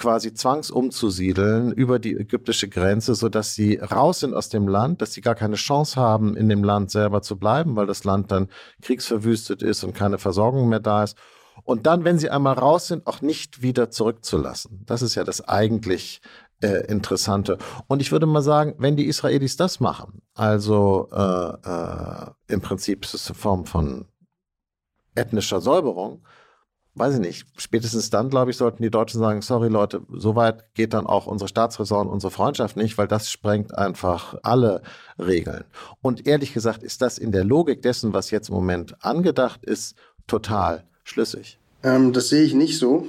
quasi 0.00 0.32
zwangsumzusiedeln 0.32 1.72
über 1.72 1.98
die 1.98 2.16
ägyptische 2.16 2.68
Grenze, 2.68 3.14
so 3.14 3.28
dass 3.28 3.54
sie 3.54 3.76
raus 3.76 4.20
sind 4.20 4.34
aus 4.34 4.48
dem 4.48 4.66
Land, 4.66 5.02
dass 5.02 5.12
sie 5.12 5.20
gar 5.20 5.34
keine 5.34 5.56
Chance 5.56 6.00
haben, 6.00 6.36
in 6.36 6.48
dem 6.48 6.64
Land 6.64 6.90
selber 6.90 7.22
zu 7.22 7.36
bleiben, 7.36 7.76
weil 7.76 7.86
das 7.86 8.04
Land 8.04 8.32
dann 8.32 8.48
kriegsverwüstet 8.82 9.62
ist 9.62 9.84
und 9.84 9.94
keine 9.94 10.18
Versorgung 10.18 10.68
mehr 10.68 10.80
da 10.80 11.04
ist. 11.04 11.16
Und 11.64 11.86
dann, 11.86 12.04
wenn 12.04 12.18
sie 12.18 12.30
einmal 12.30 12.54
raus 12.54 12.88
sind, 12.88 13.06
auch 13.06 13.20
nicht 13.20 13.60
wieder 13.60 13.90
zurückzulassen. 13.90 14.82
Das 14.86 15.02
ist 15.02 15.14
ja 15.14 15.24
das 15.24 15.46
eigentlich 15.46 16.22
äh, 16.62 16.86
Interessante. 16.86 17.58
Und 17.86 18.00
ich 18.00 18.10
würde 18.10 18.26
mal 18.26 18.42
sagen, 18.42 18.74
wenn 18.78 18.96
die 18.96 19.06
Israelis 19.06 19.56
das 19.56 19.80
machen, 19.80 20.22
also 20.34 21.08
äh, 21.12 21.18
äh, 21.68 22.26
im 22.48 22.60
Prinzip 22.62 23.04
ist 23.04 23.14
es 23.14 23.26
eine 23.28 23.34
Form 23.34 23.66
von 23.66 24.06
ethnischer 25.14 25.60
Säuberung, 25.60 26.22
weiß 26.94 27.14
ich 27.14 27.20
nicht, 27.20 27.46
spätestens 27.56 28.10
dann, 28.10 28.30
glaube 28.30 28.50
ich, 28.50 28.56
sollten 28.56 28.82
die 28.82 28.90
Deutschen 28.90 29.20
sagen, 29.20 29.42
sorry 29.42 29.68
Leute, 29.68 30.02
so 30.12 30.34
weit 30.36 30.74
geht 30.74 30.92
dann 30.92 31.06
auch 31.06 31.26
unsere 31.26 31.48
Staatsräson, 31.48 32.08
unsere 32.08 32.30
Freundschaft 32.30 32.76
nicht, 32.76 32.98
weil 32.98 33.08
das 33.08 33.30
sprengt 33.30 33.76
einfach 33.76 34.36
alle 34.42 34.82
Regeln. 35.18 35.64
Und 36.02 36.26
ehrlich 36.26 36.52
gesagt 36.52 36.82
ist 36.82 37.00
das 37.02 37.18
in 37.18 37.32
der 37.32 37.44
Logik 37.44 37.82
dessen, 37.82 38.12
was 38.12 38.30
jetzt 38.30 38.48
im 38.48 38.54
Moment 38.54 39.04
angedacht 39.04 39.64
ist, 39.64 39.94
total 40.26 40.84
schlüssig. 41.04 41.58
Ähm, 41.82 42.12
das 42.12 42.28
sehe 42.28 42.42
ich 42.42 42.54
nicht 42.54 42.78
so. 42.78 43.06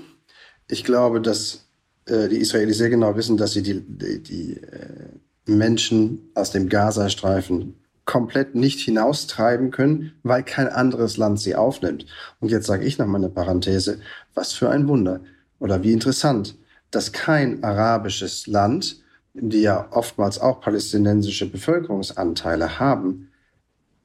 Ich 0.67 0.83
glaube, 0.83 1.21
dass 1.21 1.65
äh, 2.05 2.29
die 2.29 2.37
Israelis 2.37 2.77
sehr 2.77 2.89
genau 2.89 3.15
wissen, 3.15 3.37
dass 3.37 3.53
sie 3.53 3.63
die, 3.63 3.81
die, 3.81 4.21
die 4.23 4.57
äh, 4.57 5.09
Menschen 5.45 6.31
aus 6.35 6.51
dem 6.51 6.69
Gazastreifen 6.69 7.80
komplett 8.05 8.55
nicht 8.55 8.79
hinaustreiben 8.79 9.71
können, 9.71 10.13
weil 10.23 10.43
kein 10.43 10.67
anderes 10.67 11.17
Land 11.17 11.39
sie 11.39 11.55
aufnimmt. 11.55 12.05
Und 12.39 12.49
jetzt 12.49 12.67
sage 12.67 12.85
ich 12.85 12.97
noch 12.97 13.07
mal 13.07 13.17
eine 13.17 13.29
Parenthese, 13.29 13.99
was 14.33 14.53
für 14.53 14.69
ein 14.69 14.87
Wunder 14.87 15.21
oder 15.59 15.83
wie 15.83 15.93
interessant, 15.93 16.55
dass 16.89 17.11
kein 17.11 17.63
arabisches 17.63 18.47
Land, 18.47 19.01
die 19.33 19.61
ja 19.61 19.87
oftmals 19.91 20.39
auch 20.39 20.59
palästinensische 20.59 21.49
Bevölkerungsanteile 21.49 22.79
haben, 22.79 23.29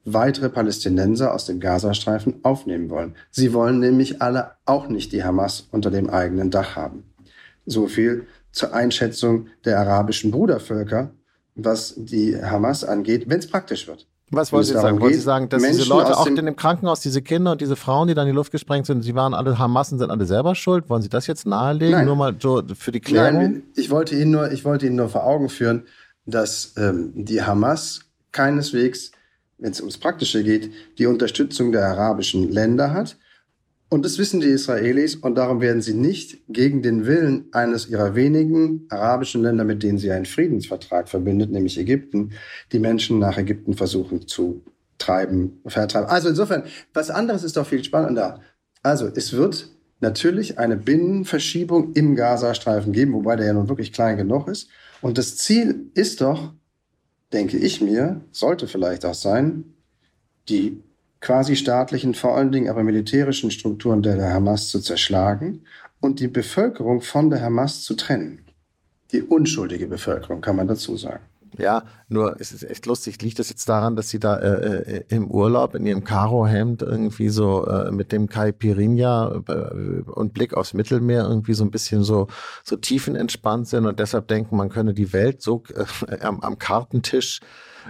weitere 0.05 0.49
Palästinenser 0.49 1.33
aus 1.33 1.45
dem 1.45 1.59
Gazastreifen 1.59 2.35
aufnehmen 2.43 2.89
wollen. 2.89 3.15
Sie 3.29 3.53
wollen 3.53 3.79
nämlich 3.79 4.21
alle 4.21 4.51
auch 4.65 4.87
nicht 4.87 5.11
die 5.11 5.23
Hamas 5.23 5.67
unter 5.71 5.91
dem 5.91 6.09
eigenen 6.09 6.49
Dach 6.49 6.77
haben. 6.77 7.03
So 7.65 7.87
viel 7.87 8.25
zur 8.53 8.73
Einschätzung 8.73 9.47
der 9.65 9.79
arabischen 9.79 10.31
Brudervölker, 10.31 11.11
was 11.57 11.95
die 11.97 12.37
Hamas 12.41 12.83
angeht, 12.83 13.27
wenn 13.27 13.39
es 13.39 13.47
praktisch 13.47 13.87
wird. 13.87 14.07
Was 14.29 14.51
wollen 14.51 14.65
Sie 14.65 14.73
sagen? 14.73 14.99
Wollen 14.99 15.13
Sie 15.13 15.19
sagen, 15.19 15.47
dass 15.47 15.61
Menschen 15.61 15.79
diese 15.79 15.89
Leute 15.89 16.17
auch 16.17 16.27
in 16.27 16.35
dem 16.35 16.55
Krankenhaus, 16.55 16.99
diese 16.99 17.21
Kinder 17.21 17.53
und 17.53 17.61
diese 17.61 17.77
Frauen, 17.77 18.09
die 18.09 18.13
dann 18.13 18.27
in 18.27 18.33
die 18.33 18.35
Luft 18.35 18.51
gesprengt 18.51 18.85
sind, 18.85 19.01
sie 19.01 19.15
waren 19.15 19.33
alle 19.33 19.57
Hamassen, 19.57 19.97
sind 19.97 20.11
alle 20.11 20.25
selber 20.25 20.53
schuld? 20.53 20.89
Wollen 20.89 21.01
Sie 21.01 21.09
das 21.09 21.27
jetzt 21.27 21.45
nahelegen? 21.47 21.93
Nein. 21.93 22.05
Nur 22.05 22.17
mal 22.17 22.35
so 22.37 22.61
für 22.75 22.91
die 22.91 22.99
Klärung? 22.99 23.41
Nein, 23.41 23.63
ich 23.75 23.89
wollte 23.89 24.15
Ihnen 24.15 24.31
nur, 24.31 24.51
ich 24.51 24.65
wollte 24.65 24.85
Ihnen 24.85 24.97
nur 24.97 25.07
vor 25.07 25.25
Augen 25.25 25.47
führen, 25.47 25.83
dass 26.25 26.73
ähm, 26.75 27.13
die 27.15 27.41
Hamas 27.41 28.01
keineswegs, 28.33 29.13
wenn 29.59 29.71
es 29.71 29.79
ums 29.79 29.97
Praktische 29.97 30.43
geht, 30.43 30.71
die 30.97 31.05
Unterstützung 31.05 31.71
der 31.71 31.85
arabischen 31.85 32.51
Länder 32.51 32.91
hat, 32.91 33.17
und 33.89 34.03
das 34.03 34.17
wissen 34.17 34.41
die 34.41 34.47
Israelis 34.47 35.15
und 35.15 35.35
darum 35.35 35.61
werden 35.61 35.81
sie 35.81 35.93
nicht 35.93 36.39
gegen 36.49 36.81
den 36.81 37.05
Willen 37.05 37.45
eines 37.53 37.87
ihrer 37.87 38.15
wenigen 38.15 38.85
arabischen 38.89 39.41
Länder, 39.41 39.63
mit 39.63 39.81
denen 39.81 39.97
sie 39.97 40.11
einen 40.11 40.25
Friedensvertrag 40.25 41.07
verbindet, 41.07 41.51
nämlich 41.51 41.77
Ägypten, 41.77 42.31
die 42.73 42.79
Menschen 42.79 43.19
nach 43.19 43.37
Ägypten 43.37 43.75
versuchen 43.75 44.27
zu 44.27 44.61
treiben, 44.97 45.61
vertreiben. 45.65 46.09
Also 46.09 46.27
insofern, 46.27 46.63
was 46.93 47.09
anderes 47.09 47.43
ist 47.43 47.55
doch 47.55 47.65
viel 47.65 47.83
spannender. 47.83 48.41
Also 48.83 49.07
es 49.07 49.31
wird 49.31 49.69
natürlich 50.01 50.59
eine 50.59 50.75
Binnenverschiebung 50.75 51.93
im 51.93 52.15
Gazastreifen 52.15 52.91
geben, 52.91 53.13
wobei 53.13 53.37
der 53.37 53.47
ja 53.47 53.53
nun 53.53 53.69
wirklich 53.69 53.93
klein 53.93 54.17
genug 54.17 54.49
ist. 54.49 54.69
Und 55.01 55.17
das 55.17 55.37
Ziel 55.37 55.91
ist 55.93 56.19
doch, 56.19 56.53
denke 57.31 57.57
ich 57.57 57.79
mir, 57.79 58.21
sollte 58.31 58.67
vielleicht 58.67 59.05
auch 59.05 59.13
sein, 59.13 59.63
die 60.49 60.83
quasi 61.19 61.55
staatlichen, 61.55 62.13
vor 62.13 62.35
allen 62.35 62.51
Dingen 62.51 62.69
aber 62.69 62.83
militärischen 62.83 63.51
Strukturen 63.51 64.01
der, 64.01 64.17
der 64.17 64.33
Hamas 64.33 64.69
zu 64.69 64.79
zerschlagen 64.79 65.63
und 65.99 66.19
die 66.19 66.27
Bevölkerung 66.27 67.01
von 67.01 67.29
der 67.29 67.41
Hamas 67.41 67.83
zu 67.83 67.95
trennen. 67.95 68.45
Die 69.11 69.21
unschuldige 69.21 69.87
Bevölkerung, 69.87 70.41
kann 70.41 70.55
man 70.55 70.67
dazu 70.67 70.97
sagen. 70.97 71.23
Ja, 71.57 71.83
nur 72.07 72.39
es 72.39 72.51
ist 72.51 72.63
echt 72.63 72.85
lustig. 72.85 73.21
Liegt 73.21 73.39
das 73.39 73.49
jetzt 73.49 73.67
daran, 73.67 73.95
dass 73.95 74.09
sie 74.09 74.19
da 74.19 74.37
äh, 74.37 74.97
äh 74.97 75.03
im 75.09 75.29
Urlaub 75.29 75.75
in 75.75 75.85
ihrem 75.85 76.03
Karohemd 76.03 76.81
irgendwie 76.81 77.29
so 77.29 77.65
äh, 77.65 77.91
mit 77.91 78.11
dem 78.11 78.29
Caipirinha 78.29 79.41
äh, 79.47 80.01
und 80.09 80.33
Blick 80.33 80.53
aufs 80.53 80.73
Mittelmeer 80.73 81.23
irgendwie 81.23 81.53
so 81.53 81.63
ein 81.63 81.71
bisschen 81.71 82.03
so, 82.03 82.27
so 82.63 82.75
tiefenentspannt 82.75 83.67
sind 83.67 83.85
und 83.85 83.99
deshalb 83.99 84.27
denken, 84.27 84.55
man 84.55 84.69
könne 84.69 84.93
die 84.93 85.13
Welt 85.13 85.41
so 85.41 85.63
äh, 85.73 86.19
am, 86.21 86.41
am 86.41 86.59
Kartentisch 86.59 87.39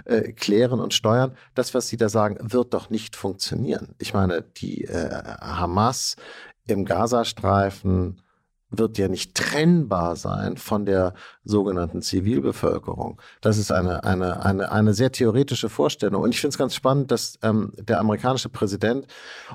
äh, 0.04 0.32
klären 0.32 0.80
und 0.80 0.94
steuern. 0.94 1.32
Das, 1.54 1.74
was 1.74 1.88
Sie 1.88 1.96
da 1.96 2.08
sagen, 2.08 2.38
wird 2.40 2.72
doch 2.72 2.88
nicht 2.88 3.16
funktionieren. 3.16 3.94
Ich 3.98 4.14
meine, 4.14 4.42
die 4.42 4.88
Hamas 4.88 6.16
im 6.66 6.84
Gazastreifen 6.84 8.20
wird 8.70 8.98
ja 8.98 9.08
nicht 9.08 9.34
trennbar 9.34 10.16
sein 10.16 10.56
von 10.56 10.84
der 10.84 11.14
sogenannten 11.48 12.02
Zivilbevölkerung. 12.02 13.20
Das 13.40 13.56
ist 13.56 13.72
eine, 13.72 14.04
eine, 14.04 14.44
eine, 14.44 14.70
eine 14.70 14.92
sehr 14.92 15.10
theoretische 15.10 15.68
Vorstellung. 15.68 16.22
Und 16.22 16.30
ich 16.30 16.40
finde 16.40 16.52
es 16.52 16.58
ganz 16.58 16.74
spannend, 16.74 17.10
dass 17.10 17.38
ähm, 17.42 17.72
der 17.78 18.00
amerikanische 18.00 18.50
Präsident 18.50 19.06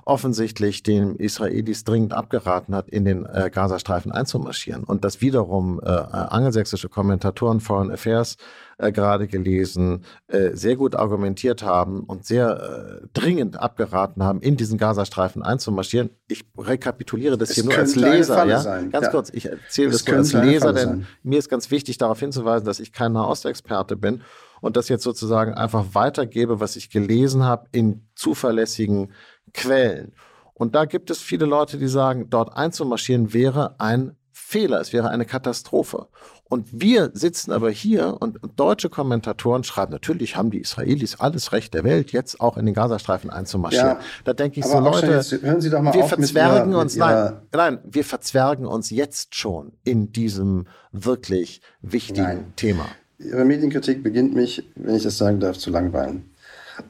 offensichtlich 0.04 0.82
den 0.82 1.16
Israelis 1.16 1.84
dringend 1.84 2.14
abgeraten 2.14 2.76
hat, 2.76 2.90
in 2.90 3.06
den 3.06 3.26
äh, 3.26 3.52
Gazastreifen 3.54 4.12
einzumarschieren. 4.12 4.84
Und 4.84 5.06
dass 5.06 5.22
wiederum 5.22 5.80
äh, 5.84 5.88
angelsächsische 5.88 6.90
Kommentatoren 6.90 7.60
Foreign 7.60 7.92
Affairs 7.92 8.38
äh, 8.80 8.92
gerade 8.92 9.28
gelesen, 9.28 10.04
äh, 10.28 10.52
sehr 10.54 10.76
gut 10.76 10.96
argumentiert 10.96 11.62
haben 11.62 12.02
und 12.02 12.26
sehr 12.26 13.02
äh, 13.04 13.08
dringend 13.14 13.60
abgeraten 13.60 14.24
haben, 14.24 14.42
in 14.42 14.58
diesen 14.58 14.80
Gazastreifen 14.80 15.44
einzumarschieren. 15.44 16.10
Ich 16.28 16.44
rekapituliere 16.58 17.38
das 17.38 17.50
es 17.50 17.56
hier 17.56 17.66
nur 17.66 17.78
als 17.78 17.96
Leser. 17.96 18.46
Ja? 18.46 18.60
Sein. 18.60 18.90
Ganz 18.90 19.06
ja. 19.06 19.12
kurz, 19.12 19.30
ich 19.32 19.46
erzähle 19.46 19.92
das 19.92 20.08
nur 20.08 20.18
als 20.18 20.34
Leser, 20.34 20.74
denn 20.74 21.06
mir 21.22 21.38
ist 21.38 21.50
ganz 21.50 21.70
wichtig 21.70 21.83
darauf 21.98 22.20
hinzuweisen, 22.20 22.66
dass 22.66 22.80
ich 22.80 22.92
kein 22.92 23.14
Nahostexperte 23.14 23.96
bin 23.96 24.24
und 24.62 24.78
das 24.78 24.90
jetzt 24.90 25.04
sozusagen 25.04 25.54
einfach 25.54 25.88
weitergebe, 25.94 26.60
was 26.60 26.76
ich 26.76 26.90
gelesen 26.90 27.44
habe 27.44 27.68
in 27.72 28.08
zuverlässigen 28.16 29.12
Quellen. 29.54 30.14
Und 30.54 30.76
da 30.76 30.86
gibt 30.86 31.10
es 31.10 31.20
viele 31.20 31.46
Leute, 31.46 31.78
die 31.78 31.88
sagen, 31.88 32.30
dort 32.30 32.56
einzumarschieren 32.56 33.34
wäre 33.34 33.80
ein 33.80 34.16
Fehler, 34.32 34.80
es 34.80 34.94
wäre 34.94 35.10
eine 35.10 35.26
Katastrophe. 35.26 36.08
Und 36.50 36.68
wir 36.72 37.12
sitzen 37.14 37.52
aber 37.52 37.72
hier 37.72 38.18
und, 38.20 38.38
deutsche 38.56 38.90
Kommentatoren 38.90 39.64
schreiben, 39.64 39.92
natürlich 39.92 40.36
haben 40.36 40.52
die 40.52 40.60
Israelis 40.60 41.20
alles 41.20 41.52
Recht 41.52 41.74
der 41.74 41.84
Welt, 41.84 42.12
jetzt 42.12 42.40
auch 42.42 42.58
in 42.58 42.66
den 42.66 42.76
Gazastreifen 42.76 43.30
einzumarschieren. 43.30 43.88
Ja, 43.88 44.00
da 44.24 44.34
denke 44.34 44.60
ich 44.60 44.66
so, 44.66 44.80
Leute, 44.80 45.08
jetzt, 45.08 45.32
hören 45.42 45.62
Sie 45.62 45.70
doch 45.70 45.82
mal 45.82 45.94
wir 45.94 46.04
auf 46.04 46.10
verzwergen 46.10 46.70
mit 46.70 46.74
ihrer, 46.74 46.82
uns, 46.82 46.94
mit 46.96 47.06
nein, 47.06 47.34
nein, 47.54 47.80
wir 47.86 48.04
verzwergen 48.04 48.66
uns 48.68 48.90
jetzt 48.92 49.36
schon 49.36 49.72
in 49.84 50.12
diesem 50.12 50.68
wirklich 50.92 51.62
wichtigen 51.82 52.22
nein. 52.24 52.54
Thema. 52.56 52.86
Ihre 53.18 53.46
Medienkritik 53.46 54.04
beginnt 54.04 54.36
mich, 54.36 54.70
wenn 54.76 54.96
ich 54.96 55.04
das 55.04 55.18
sagen 55.18 55.40
darf, 55.40 55.58
zu 55.58 55.72
langweilen. 55.72 56.30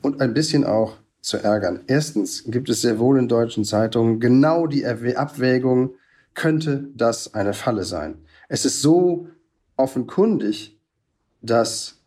Und 0.01 0.19
ein 0.19 0.33
bisschen 0.33 0.65
auch 0.65 0.97
zu 1.21 1.37
ärgern. 1.37 1.81
Erstens 1.87 2.43
gibt 2.47 2.69
es 2.69 2.81
sehr 2.81 2.99
wohl 2.99 3.17
in 3.17 3.27
deutschen 3.27 3.63
Zeitungen 3.63 4.19
genau 4.19 4.67
die 4.67 4.85
Abwägung, 4.85 5.91
könnte 6.33 6.89
das 6.95 7.33
eine 7.33 7.53
Falle 7.53 7.83
sein. 7.85 8.15
Es 8.49 8.65
ist 8.65 8.81
so 8.81 9.27
offenkundig, 9.75 10.77
dass 11.41 11.99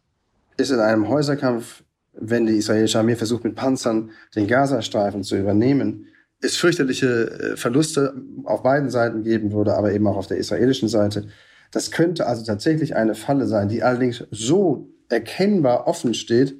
es 0.57 0.71
in 0.71 0.81
einem 0.81 1.09
Häuserkampf, 1.09 1.83
wenn 2.15 2.47
die 2.47 2.57
israelische 2.57 2.99
Armee 2.99 3.17
versucht, 3.17 3.45
mit 3.45 3.55
Panzern 3.55 4.11
den 4.35 4.47
Gazastreifen 4.47 5.23
zu 5.23 5.37
übernehmen, 5.37 6.07
es 6.41 6.57
fürchterliche 6.57 7.31
äh, 7.31 7.57
Verluste 7.57 8.15
auf 8.45 8.63
beiden 8.63 8.91
Seiten 8.91 9.23
geben 9.23 9.53
würde, 9.53 9.75
aber 9.75 9.93
eben 9.93 10.07
auch 10.07 10.17
auf 10.17 10.27
der 10.27 10.39
israelischen 10.39 10.89
Seite. 10.89 11.29
Das 11.71 11.91
könnte 11.91 12.27
also 12.27 12.45
tatsächlich 12.45 12.95
eine 12.95 13.15
Falle 13.15 13.47
sein, 13.47 13.69
die 13.69 13.83
allerdings 13.83 14.25
so 14.31 14.89
erkennbar 15.09 15.87
offen 15.87 16.15
steht, 16.15 16.59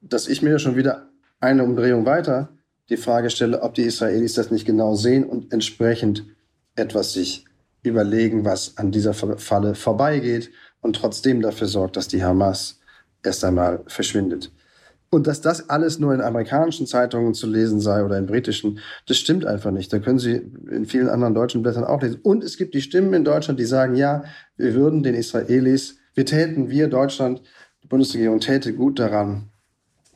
dass 0.00 0.28
ich 0.28 0.42
mir 0.42 0.58
schon 0.58 0.76
wieder 0.76 1.10
eine 1.40 1.64
Umdrehung 1.64 2.06
weiter 2.06 2.50
die 2.88 2.96
Frage 2.96 3.30
stelle, 3.30 3.62
ob 3.62 3.74
die 3.74 3.82
Israelis 3.82 4.34
das 4.34 4.50
nicht 4.50 4.66
genau 4.66 4.94
sehen 4.94 5.24
und 5.24 5.52
entsprechend 5.52 6.24
etwas 6.74 7.12
sich 7.12 7.44
überlegen, 7.82 8.44
was 8.44 8.76
an 8.76 8.90
dieser 8.92 9.14
Falle 9.14 9.74
vorbeigeht 9.74 10.50
und 10.80 10.96
trotzdem 10.96 11.40
dafür 11.40 11.66
sorgt, 11.66 11.96
dass 11.96 12.08
die 12.08 12.22
Hamas 12.22 12.80
erst 13.22 13.44
einmal 13.44 13.82
verschwindet. 13.86 14.52
Und 15.12 15.26
dass 15.26 15.40
das 15.40 15.68
alles 15.68 15.98
nur 15.98 16.14
in 16.14 16.20
amerikanischen 16.20 16.86
Zeitungen 16.86 17.34
zu 17.34 17.48
lesen 17.48 17.80
sei 17.80 18.04
oder 18.04 18.16
in 18.16 18.26
britischen, 18.26 18.78
das 19.08 19.16
stimmt 19.16 19.44
einfach 19.44 19.72
nicht. 19.72 19.92
Da 19.92 19.98
können 19.98 20.20
Sie 20.20 20.34
in 20.70 20.86
vielen 20.86 21.08
anderen 21.08 21.34
deutschen 21.34 21.62
Blättern 21.62 21.82
auch 21.82 22.00
lesen. 22.00 22.20
Und 22.22 22.44
es 22.44 22.56
gibt 22.56 22.74
die 22.74 22.80
Stimmen 22.80 23.12
in 23.12 23.24
Deutschland, 23.24 23.58
die 23.58 23.64
sagen, 23.64 23.96
ja, 23.96 24.22
wir 24.56 24.74
würden 24.74 25.02
den 25.02 25.16
Israelis, 25.16 25.96
wir 26.14 26.26
täten, 26.26 26.70
wir 26.70 26.86
Deutschland, 26.86 27.42
die 27.82 27.88
Bundesregierung 27.88 28.38
täte 28.38 28.72
gut 28.72 29.00
daran, 29.00 29.50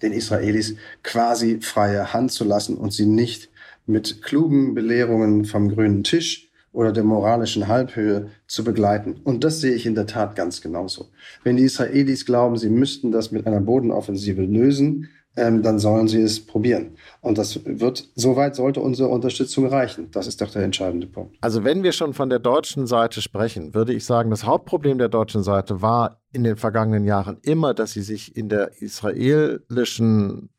den 0.00 0.12
Israelis 0.12 0.76
quasi 1.02 1.60
freie 1.60 2.12
Hand 2.12 2.30
zu 2.30 2.44
lassen 2.44 2.76
und 2.76 2.92
sie 2.92 3.06
nicht 3.06 3.50
mit 3.86 4.22
klugen 4.22 4.74
Belehrungen 4.74 5.44
vom 5.44 5.70
grünen 5.70 6.04
Tisch 6.04 6.43
oder 6.74 6.92
der 6.92 7.04
moralischen 7.04 7.68
Halbhöhe 7.68 8.30
zu 8.46 8.64
begleiten. 8.64 9.20
Und 9.22 9.44
das 9.44 9.60
sehe 9.60 9.74
ich 9.74 9.86
in 9.86 9.94
der 9.94 10.06
Tat 10.06 10.34
ganz 10.34 10.60
genauso. 10.60 11.06
Wenn 11.44 11.56
die 11.56 11.62
Israelis 11.62 12.26
glauben, 12.26 12.56
sie 12.58 12.68
müssten 12.68 13.12
das 13.12 13.30
mit 13.30 13.46
einer 13.46 13.60
Bodenoffensive 13.60 14.42
lösen, 14.42 15.08
ähm, 15.36 15.62
dann 15.62 15.78
sollen 15.78 16.08
sie 16.08 16.20
es 16.20 16.44
probieren. 16.44 16.96
Und 17.20 17.38
das 17.38 17.60
wird, 17.64 18.08
soweit 18.16 18.56
sollte 18.56 18.80
unsere 18.80 19.08
Unterstützung 19.08 19.66
reichen. 19.66 20.10
Das 20.10 20.26
ist 20.26 20.40
doch 20.40 20.50
der 20.50 20.62
entscheidende 20.62 21.06
Punkt. 21.06 21.36
Also 21.40 21.64
wenn 21.64 21.82
wir 21.84 21.92
schon 21.92 22.12
von 22.12 22.28
der 22.28 22.40
deutschen 22.40 22.86
Seite 22.86 23.22
sprechen, 23.22 23.74
würde 23.74 23.92
ich 23.92 24.04
sagen, 24.04 24.30
das 24.30 24.44
Hauptproblem 24.44 24.98
der 24.98 25.08
deutschen 25.08 25.42
Seite 25.42 25.80
war 25.80 26.20
in 26.32 26.42
den 26.42 26.56
vergangenen 26.56 27.04
Jahren 27.04 27.38
immer, 27.42 27.72
dass 27.74 27.92
sie 27.92 28.02
sich 28.02 28.36
in 28.36 28.48
der 28.48 28.80
israelischen 28.80 30.50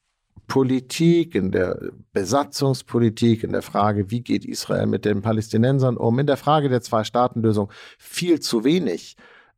Politik, 0.48 1.36
in 1.36 1.52
der 1.52 1.80
Besatzungspolitik, 2.14 3.44
in 3.44 3.52
der 3.52 3.62
Frage, 3.62 4.12
wie 4.12 4.22
geht 4.22 4.46
Israel 4.46 4.86
mit 4.86 5.06
den 5.06 5.22
Palästinensern 5.22 5.98
um, 5.98 6.20
in 6.20 6.28
der 6.28 6.38
Frage 6.38 6.70
der 6.70 6.82
Zwei-Staaten-Lösung 6.82 7.72
viel 7.98 8.40
zu 8.40 8.64
wenig 8.64 9.18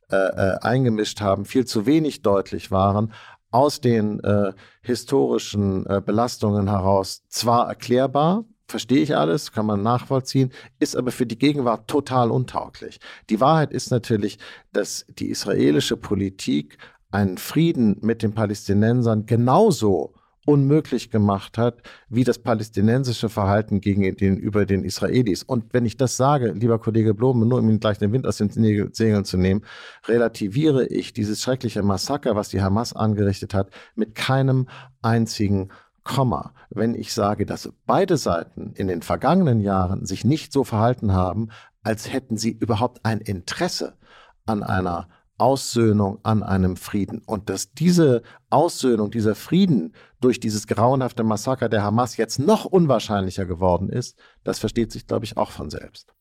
äh, 0.10 0.16
äh, 0.16 0.58
eingemischt 0.62 1.20
haben, 1.22 1.46
viel 1.46 1.66
zu 1.66 1.86
wenig 1.86 2.22
deutlich 2.22 2.72
waren, 2.72 3.12
aus 3.52 3.82
den 3.82 4.20
äh, 4.22 4.54
historischen 4.82 5.86
äh, 5.86 6.02
Belastungen 6.06 6.70
heraus 6.70 7.24
zwar 7.28 7.68
erklärbar, 7.68 8.46
verstehe 8.68 9.02
ich 9.02 9.16
alles, 9.16 9.52
kann 9.52 9.66
man 9.66 9.82
nachvollziehen, 9.82 10.52
ist 10.80 10.96
aber 10.96 11.12
für 11.12 11.26
die 11.26 11.38
Gegenwart 11.38 11.88
total 11.88 12.32
untauglich. 12.32 13.00
Die 13.30 13.40
Wahrheit 13.40 13.72
ist 13.72 13.92
natürlich, 13.92 14.40
dass 14.74 15.06
die 15.10 15.30
israelische 15.30 15.98
Politik 15.98 16.78
einen 17.12 17.38
Frieden 17.38 17.98
mit 18.02 18.24
den 18.24 18.34
Palästinensern 18.34 19.26
genauso 19.26 20.14
unmöglich 20.48 21.12
gemacht 21.12 21.58
hat, 21.58 21.82
wie 22.08 22.24
das 22.24 22.40
palästinensische 22.40 23.28
Verhalten 23.28 23.82
gegenüber 23.82 24.66
den 24.66 24.86
Israelis. 24.86 25.44
Und 25.44 25.74
wenn 25.74 25.86
ich 25.86 25.98
das 25.98 26.16
sage, 26.16 26.54
lieber 26.54 26.80
Kollege 26.80 27.14
Blome, 27.14 27.46
nur 27.46 27.60
um 27.60 27.70
Ihnen 27.70 27.82
gleich 27.82 27.98
den 27.98 28.14
Wind 28.14 28.26
aus 28.26 28.38
den 28.38 28.50
Segeln 28.50 29.26
zu 29.26 29.38
nehmen, 29.38 29.66
relativiere 30.08 30.88
ich 30.88 31.12
dieses 31.12 31.42
schreckliche 31.42 31.84
Massaker, 31.84 32.38
was 32.38 32.48
die 32.48 32.62
Hamas 32.62 32.94
angerichtet 32.94 33.54
hat, 33.54 33.72
mit 33.96 34.16
keinem 34.16 34.70
einzigen 35.02 35.68
Komma. 36.06 36.54
Wenn 36.70 36.96
ich 36.96 37.14
sage, 37.14 37.46
dass 37.46 37.74
beide 37.86 38.16
Seiten 38.16 38.72
in 38.76 38.88
den 38.88 39.02
vergangenen 39.02 39.60
Jahren 39.60 40.06
sich 40.06 40.24
nicht 40.24 40.54
so 40.54 40.64
verhalten 40.64 41.12
haben, 41.12 41.50
als 41.84 42.14
hätten 42.14 42.38
sie 42.38 42.52
überhaupt 42.52 43.04
ein 43.04 43.20
Interesse 43.20 43.98
an 44.46 44.64
einer 44.64 45.10
Aussöhnung 45.38 46.20
an 46.24 46.44
einem 46.44 46.76
Frieden. 46.76 47.22
Und 47.26 47.50
dass 47.50 47.72
diese 47.72 48.22
Aussöhnung, 48.50 49.12
dieser 49.12 49.36
Frieden 49.36 49.94
durch 50.20 50.40
dieses 50.40 50.68
grauenhafte 50.68 51.24
Massaker 51.24 51.70
der 51.70 51.84
Hamas 51.84 52.18
jetzt 52.18 52.40
noch 52.40 52.66
unwahrscheinlicher 52.66 53.46
geworden 53.46 53.90
ist, 53.90 54.18
das 54.44 54.60
versteht 54.60 54.92
sich, 54.92 55.08
glaube 55.08 55.26
ich, 55.26 55.38
auch 55.38 55.52
von 55.52 55.70
selbst. 55.70 56.14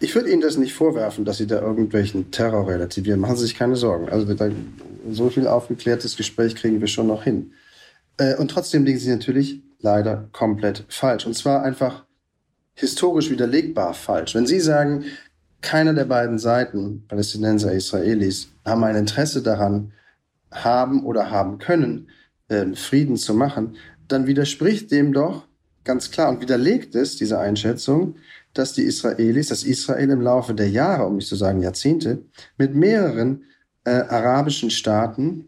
Ich 0.00 0.14
würde 0.14 0.30
Ihnen 0.30 0.42
das 0.42 0.56
nicht 0.56 0.74
vorwerfen, 0.74 1.24
dass 1.24 1.38
Sie 1.38 1.46
da 1.48 1.60
irgendwelchen 1.60 2.30
Terror 2.30 2.68
relativieren. 2.68 3.20
Machen 3.20 3.36
Sie 3.36 3.42
sich 3.42 3.56
keine 3.56 3.74
Sorgen. 3.74 4.08
Also 4.08 4.32
so 5.10 5.28
viel 5.30 5.48
aufgeklärtes 5.48 6.16
Gespräch 6.16 6.54
kriegen 6.54 6.80
wir 6.80 6.86
schon 6.86 7.08
noch 7.08 7.24
hin. 7.24 7.52
Äh, 8.16 8.36
und 8.36 8.50
trotzdem 8.50 8.84
liegen 8.84 8.98
Sie 9.00 9.10
natürlich 9.10 9.60
leider 9.80 10.28
komplett 10.32 10.84
falsch. 10.88 11.26
Und 11.26 11.34
zwar 11.34 11.62
einfach 11.62 12.04
historisch 12.74 13.30
widerlegbar 13.30 13.92
falsch. 13.92 14.36
Wenn 14.36 14.46
Sie 14.46 14.60
sagen, 14.60 15.04
keiner 15.60 15.94
der 15.94 16.04
beiden 16.04 16.38
Seiten, 16.38 17.04
Palästinenser, 17.08 17.72
Israelis, 17.72 18.48
haben 18.64 18.84
ein 18.84 18.96
Interesse 18.96 19.42
daran, 19.42 19.92
haben 20.50 21.04
oder 21.04 21.30
haben 21.30 21.58
können, 21.58 22.08
äh, 22.48 22.74
Frieden 22.74 23.16
zu 23.16 23.34
machen, 23.34 23.76
dann 24.06 24.26
widerspricht 24.26 24.90
dem 24.90 25.12
doch 25.12 25.46
ganz 25.84 26.10
klar 26.10 26.28
und 26.28 26.40
widerlegt 26.40 26.94
es, 26.94 27.16
diese 27.16 27.38
Einschätzung, 27.38 28.16
dass 28.54 28.72
die 28.72 28.82
Israelis, 28.82 29.48
dass 29.48 29.64
Israel 29.64 30.10
im 30.10 30.20
Laufe 30.20 30.54
der 30.54 30.68
Jahre, 30.68 31.06
um 31.06 31.16
nicht 31.16 31.28
zu 31.28 31.36
sagen 31.36 31.62
Jahrzehnte, 31.62 32.22
mit 32.56 32.74
mehreren 32.74 33.44
äh, 33.84 33.90
arabischen 33.90 34.70
Staaten 34.70 35.46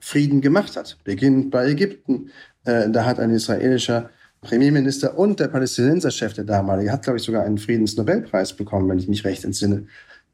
Frieden 0.00 0.40
gemacht 0.40 0.76
hat. 0.76 0.98
Beginnend 1.04 1.50
bei 1.50 1.68
Ägypten. 1.68 2.30
Äh, 2.64 2.90
da 2.90 3.04
hat 3.04 3.20
ein 3.20 3.30
israelischer 3.30 4.10
Premierminister 4.42 5.16
und 5.16 5.38
der 5.40 5.48
Palästinenserchef, 5.48 6.34
der 6.34 6.44
damalige, 6.44 6.92
hat, 6.92 7.04
glaube 7.04 7.18
ich, 7.18 7.24
sogar 7.24 7.44
einen 7.44 7.58
Friedensnobelpreis 7.58 8.54
bekommen, 8.54 8.88
wenn 8.88 8.98
ich 8.98 9.08
mich 9.08 9.24
recht 9.24 9.44
entsinne. 9.44 9.86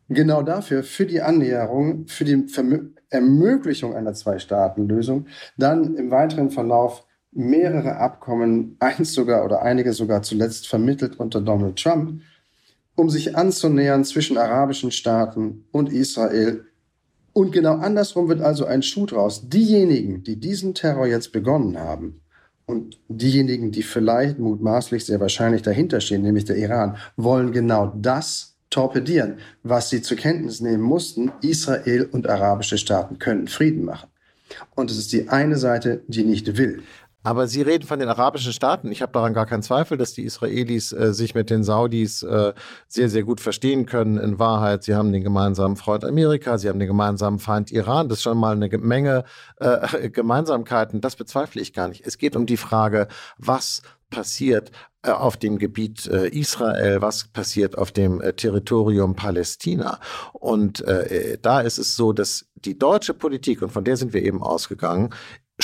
Genau 0.09 0.43
dafür, 0.43 0.83
für 0.83 1.05
die 1.05 1.21
Annäherung, 1.21 2.07
für 2.09 2.25
die 2.25 2.49
Vermö 2.49 2.91
Ermöglichung 3.11 3.95
einer 3.95 4.13
Zwei-Staaten-Lösung, 4.13 5.29
dann 5.57 5.95
im 5.95 6.11
weiteren 6.11 6.51
Verlauf 6.51 7.07
mehrere 7.33 7.97
Abkommen, 7.97 8.77
eins 8.81 9.15
sogar 9.15 9.47
oder 9.47 9.63
einige 9.63 9.95
sogar 9.95 10.21
zuletzt 10.21 10.69
vermittelt 10.69 11.19
unter 11.19 11.41
Donald 11.41 11.77
Trump, 11.83 12.21
um 12.97 13.09
sich 13.09 13.35
anzunähern 13.35 14.05
zwischen 14.05 14.37
arabischen 14.37 14.91
Staaten 14.91 15.65
und 15.73 15.91
Israel. 15.91 16.67
Und 17.33 17.53
genau 17.53 17.77
andersrum 17.77 18.29
wird 18.29 18.43
also 18.43 18.67
ein 18.67 18.83
Schuh 18.83 19.07
draus. 19.07 19.49
Diejenigen, 19.49 20.23
die 20.23 20.39
diesen 20.39 20.75
Terror 20.75 21.07
jetzt 21.07 21.33
begonnen 21.33 21.79
haben, 21.79 22.21
und 22.69 23.01
diejenigen, 23.09 23.73
die 23.73 23.83
vielleicht 23.83 24.39
mutmaßlich 24.39 25.07
sehr 25.07 25.21
wahrscheinlich 25.21 25.63
dahinter 25.63 26.03
stehen, 26.03 26.21
nämlich 26.21 26.45
der 26.45 26.57
Iran, 26.57 26.99
wollen 27.17 27.51
genau 27.51 27.95
das 27.97 28.59
torpedieren, 28.69 29.39
was 29.63 29.89
sie 29.89 30.03
zur 30.03 30.19
Kenntnis 30.19 30.61
nehmen 30.61 30.83
mussten. 30.83 31.33
Israel 31.41 32.05
und 32.13 32.29
arabische 32.29 32.77
Staaten 32.77 33.19
können 33.19 33.49
Frieden 33.49 33.87
machen. 33.87 34.11
Und 34.75 34.91
es 34.91 34.99
ist 34.99 35.15
die 35.15 35.31
eine 35.31 35.57
Seite, 35.57 36.03
die 36.09 36.25
nicht 36.25 36.59
will. 36.59 36.83
Aber 37.29 37.47
Sie 37.47 37.61
reden 37.61 37.87
von 37.87 37.99
den 37.99 38.09
arabischen 38.09 38.55
Staaten. 38.55 38.91
Ich 38.91 39.03
habe 39.03 39.13
daran 39.13 39.35
gar 39.35 39.45
keinen 39.45 39.63
Zweifel, 39.63 39.99
dass 39.99 40.15
die 40.15 40.23
Israelis 40.23 40.93
äh, 40.93 41.13
sich 41.13 41.35
mit 41.35 41.51
den 41.51 41.63
Saudis 41.63 42.23
äh, 42.23 42.55
sehr, 42.87 43.11
sehr 43.11 43.23
gut 43.23 43.43
verstehen 43.43 43.85
können. 43.85 44.17
In 44.17 44.39
Wahrheit, 44.39 44.83
sie 44.85 44.95
haben 44.95 45.13
den 45.13 45.23
gemeinsamen 45.23 45.77
Freund 45.77 46.07
Amerika, 46.07 46.57
sie 46.57 46.71
haben 46.71 46.79
den 46.79 46.89
gemeinsamen 46.89 47.39
Feind 47.39 47.71
Iran. 47.71 48.09
Das 48.09 48.21
ist 48.21 48.23
schon 48.23 48.39
mal 48.39 48.57
eine 48.57 48.71
Menge 48.79 49.25
äh, 49.57 50.09
Gemeinsamkeiten. 50.11 51.03
Das 51.03 51.17
bezweifle 51.17 51.61
ich 51.61 51.75
gar 51.75 51.89
nicht. 51.89 52.07
Es 52.07 52.17
geht 52.17 52.35
um 52.35 52.47
die 52.47 52.57
Frage, 52.57 53.09
was 53.37 53.83
passiert 54.09 54.71
äh, 55.03 55.11
auf 55.11 55.37
dem 55.37 55.59
Gebiet 55.59 56.07
äh, 56.07 56.29
Israel, 56.29 57.03
was 57.03 57.25
passiert 57.25 57.77
auf 57.77 57.93
dem 57.93 58.23
äh, 58.23 58.33
Territorium 58.33 59.17
Palästina. 59.17 60.01
Und 60.33 60.81
äh, 60.81 61.37
da 61.43 61.61
ist 61.61 61.77
es 61.77 61.95
so, 61.95 62.15
dass 62.15 62.47
die 62.55 62.79
deutsche 62.79 63.13
Politik, 63.13 63.61
und 63.61 63.71
von 63.71 63.85
der 63.85 63.99
sind 63.99 64.15
wir 64.15 64.23
eben 64.23 64.43
ausgegangen, 64.43 65.11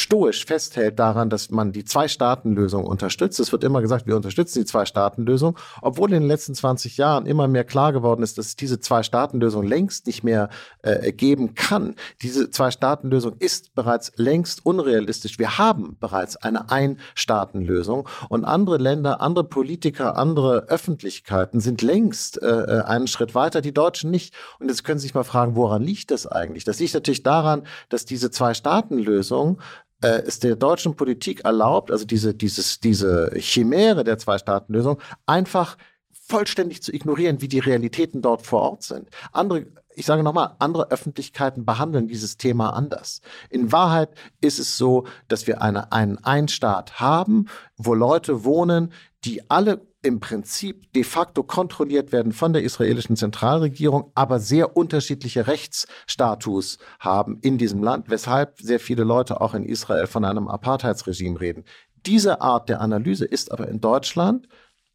stoisch 0.04 0.44
festhält 0.44 0.98
daran, 0.98 1.30
dass 1.30 1.50
man 1.50 1.72
die 1.72 1.84
Zwei-Staaten-Lösung 1.84 2.84
unterstützt. 2.84 3.40
Es 3.40 3.52
wird 3.52 3.64
immer 3.64 3.80
gesagt, 3.80 4.06
wir 4.06 4.16
unterstützen 4.16 4.60
die 4.60 4.66
Zwei-Staaten-Lösung, 4.66 5.58
obwohl 5.80 6.12
in 6.12 6.20
den 6.20 6.28
letzten 6.28 6.54
20 6.54 6.98
Jahren 6.98 7.24
immer 7.24 7.48
mehr 7.48 7.64
klar 7.64 7.92
geworden 7.92 8.22
ist, 8.22 8.36
dass 8.36 8.48
es 8.48 8.56
diese 8.56 8.80
Zwei-Staaten-Lösung 8.80 9.64
längst 9.64 10.06
nicht 10.06 10.22
mehr 10.22 10.50
äh, 10.82 11.10
geben 11.12 11.54
kann. 11.54 11.94
Diese 12.20 12.50
Zwei-Staaten-Lösung 12.50 13.36
ist 13.38 13.74
bereits 13.74 14.12
längst 14.16 14.66
unrealistisch. 14.66 15.38
Wir 15.38 15.56
haben 15.56 15.96
bereits 15.98 16.36
eine 16.36 16.70
Ein-Staaten-Lösung 16.70 18.06
und 18.28 18.44
andere 18.44 18.76
Länder, 18.76 19.22
andere 19.22 19.44
Politiker, 19.44 20.18
andere 20.18 20.68
Öffentlichkeiten 20.68 21.60
sind 21.60 21.80
längst 21.80 22.42
äh, 22.42 22.46
äh, 22.46 22.82
einen 22.82 23.06
Schritt 23.06 23.34
weiter, 23.34 23.62
die 23.62 23.72
Deutschen 23.72 24.10
nicht. 24.10 24.34
Und 24.60 24.68
jetzt 24.68 24.84
können 24.84 24.98
Sie 24.98 25.06
sich 25.06 25.14
mal 25.14 25.24
fragen, 25.24 25.56
woran 25.56 25.82
liegt 25.82 26.10
das 26.10 26.26
eigentlich? 26.26 26.64
Das 26.64 26.78
liegt 26.78 26.92
natürlich 26.92 27.22
daran, 27.22 27.62
dass 27.88 28.04
diese 28.04 28.30
Zwei-Staaten-Lösung 28.30 29.60
äh, 30.04 30.22
es 30.26 30.38
der 30.38 30.54
deutschen 30.54 30.96
Politik 30.96 31.44
erlaubt, 31.44 31.90
also 31.90 32.04
diese, 32.04 32.34
dieses, 32.34 32.78
diese 32.78 33.30
Chimäre 33.36 34.04
der 34.04 34.18
Zwei-Staaten-Lösung, 34.18 35.00
einfach 35.24 35.78
vollständig 36.12 36.82
zu 36.82 36.92
ignorieren, 36.92 37.40
wie 37.40 37.48
die 37.48 37.58
Realitäten 37.58 38.20
dort 38.20 38.42
vor 38.42 38.60
Ort 38.60 38.82
sind. 38.82 39.08
Andere, 39.32 39.66
ich 39.94 40.04
sage 40.04 40.22
nochmal, 40.22 40.56
andere 40.58 40.90
Öffentlichkeiten 40.90 41.64
behandeln 41.64 42.06
dieses 42.06 42.36
Thema 42.36 42.70
anders. 42.70 43.22
In 43.48 43.72
Wahrheit 43.72 44.10
ist 44.42 44.58
es 44.58 44.76
so, 44.76 45.06
dass 45.28 45.46
wir 45.46 45.62
eine, 45.62 45.90
einen 45.90 46.22
Einstaat 46.22 47.00
haben, 47.00 47.46
wo 47.78 47.94
Leute 47.94 48.44
wohnen, 48.44 48.92
die 49.24 49.48
alle 49.50 49.86
im 50.04 50.20
Prinzip 50.20 50.92
de 50.92 51.02
facto 51.02 51.42
kontrolliert 51.42 52.12
werden 52.12 52.32
von 52.32 52.52
der 52.52 52.62
israelischen 52.62 53.16
Zentralregierung, 53.16 54.12
aber 54.14 54.38
sehr 54.38 54.76
unterschiedliche 54.76 55.46
Rechtsstatus 55.46 56.78
haben 57.00 57.38
in 57.40 57.58
diesem 57.58 57.82
Land, 57.82 58.10
weshalb 58.10 58.60
sehr 58.60 58.80
viele 58.80 59.04
Leute 59.04 59.40
auch 59.40 59.54
in 59.54 59.64
Israel 59.64 60.06
von 60.06 60.24
einem 60.24 60.48
Apartheidsregime 60.48 61.40
reden. 61.40 61.64
Diese 62.06 62.40
Art 62.42 62.68
der 62.68 62.80
Analyse 62.80 63.24
ist 63.24 63.50
aber 63.50 63.68
in 63.68 63.80
Deutschland 63.80 64.46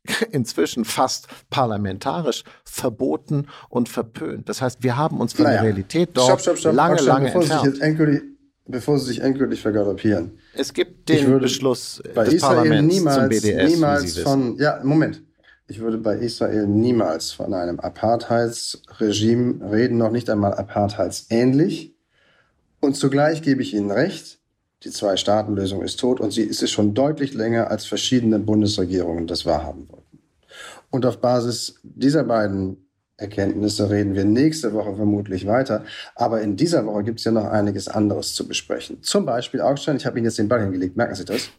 inzwischen 0.32 0.86
fast 0.86 1.28
parlamentarisch 1.50 2.44
verboten 2.64 3.48
und 3.70 3.90
verpönt. 3.90 4.48
Das 4.48 4.62
heißt, 4.62 4.84
wir 4.84 4.96
haben 4.96 5.20
uns 5.20 5.34
von 5.34 5.44
naja. 5.44 5.58
der 5.58 5.64
Realität 5.66 6.12
dort 6.14 6.28
stopp, 6.28 6.42
stopp, 6.42 6.58
stopp. 6.58 6.74
lange, 6.74 6.98
stopp, 6.98 7.08
lange 7.08 7.26
entfernt 7.26 7.50
bevor 7.50 7.66
sie 7.66 7.72
sich 7.72 7.82
endgültig 7.82 8.29
vergaloppieren. 9.62 10.38
Es 10.54 10.74
gibt 10.74 11.10
den 11.10 11.40
Beschluss 11.40 12.02
bei 12.14 12.26
des 12.26 12.36
Israel 12.36 12.56
Parlaments 12.56 12.96
niemals, 12.96 13.18
zum 13.18 13.30
BDS, 13.30 13.72
niemals 13.72 14.18
von, 14.20 14.58
ja, 14.58 14.80
Moment. 14.84 15.24
Ich 15.68 15.80
würde 15.80 15.98
bei 15.98 16.16
Israel 16.16 16.66
niemals 16.68 17.32
von 17.32 17.54
einem 17.54 17.80
Apartheidsregime 17.80 19.72
reden, 19.72 19.98
noch 19.98 20.12
nicht 20.12 20.30
einmal 20.30 20.54
apartheidsähnlich. 20.56 21.96
Und 22.80 22.96
zugleich 22.96 23.42
gebe 23.42 23.62
ich 23.62 23.74
Ihnen 23.74 23.92
recht, 23.92 24.40
die 24.84 24.90
Zwei-Staaten-Lösung 24.90 25.84
ist 25.84 26.00
tot 26.00 26.20
und 26.20 26.32
sie 26.32 26.44
ist 26.44 26.64
es 26.64 26.72
schon 26.72 26.94
deutlich 26.94 27.34
länger, 27.34 27.70
als 27.70 27.86
verschiedene 27.86 28.40
Bundesregierungen 28.40 29.28
das 29.28 29.46
wahrhaben 29.46 29.90
wollten. 29.90 30.20
Und 30.90 31.06
auf 31.06 31.20
Basis 31.20 31.80
dieser 31.84 32.24
beiden 32.24 32.89
Erkenntnisse 33.20 33.90
reden 33.90 34.16
wir 34.16 34.26
nächste 34.26 34.74
Woche 34.74 34.96
vermutlich 34.96 35.46
weiter. 35.46 35.84
Aber 36.16 36.42
in 36.42 36.56
dieser 36.56 36.86
Woche 36.86 37.04
gibt 37.04 37.20
es 37.20 37.26
ja 37.26 37.32
noch 37.32 37.46
einiges 37.46 37.88
anderes 37.88 38.34
zu 38.34 38.48
besprechen. 38.48 39.02
Zum 39.04 39.26
Beispiel 39.26 39.62
Augstein, 39.62 39.98
ich 39.98 40.06
habe 40.06 40.18
Ihnen 40.18 40.26
jetzt 40.26 40.40
den 40.40 40.48
Ball 40.48 40.62
hingelegt. 40.62 40.96
Merken 40.96 41.16
Sie 41.16 41.26
das? 41.26 41.50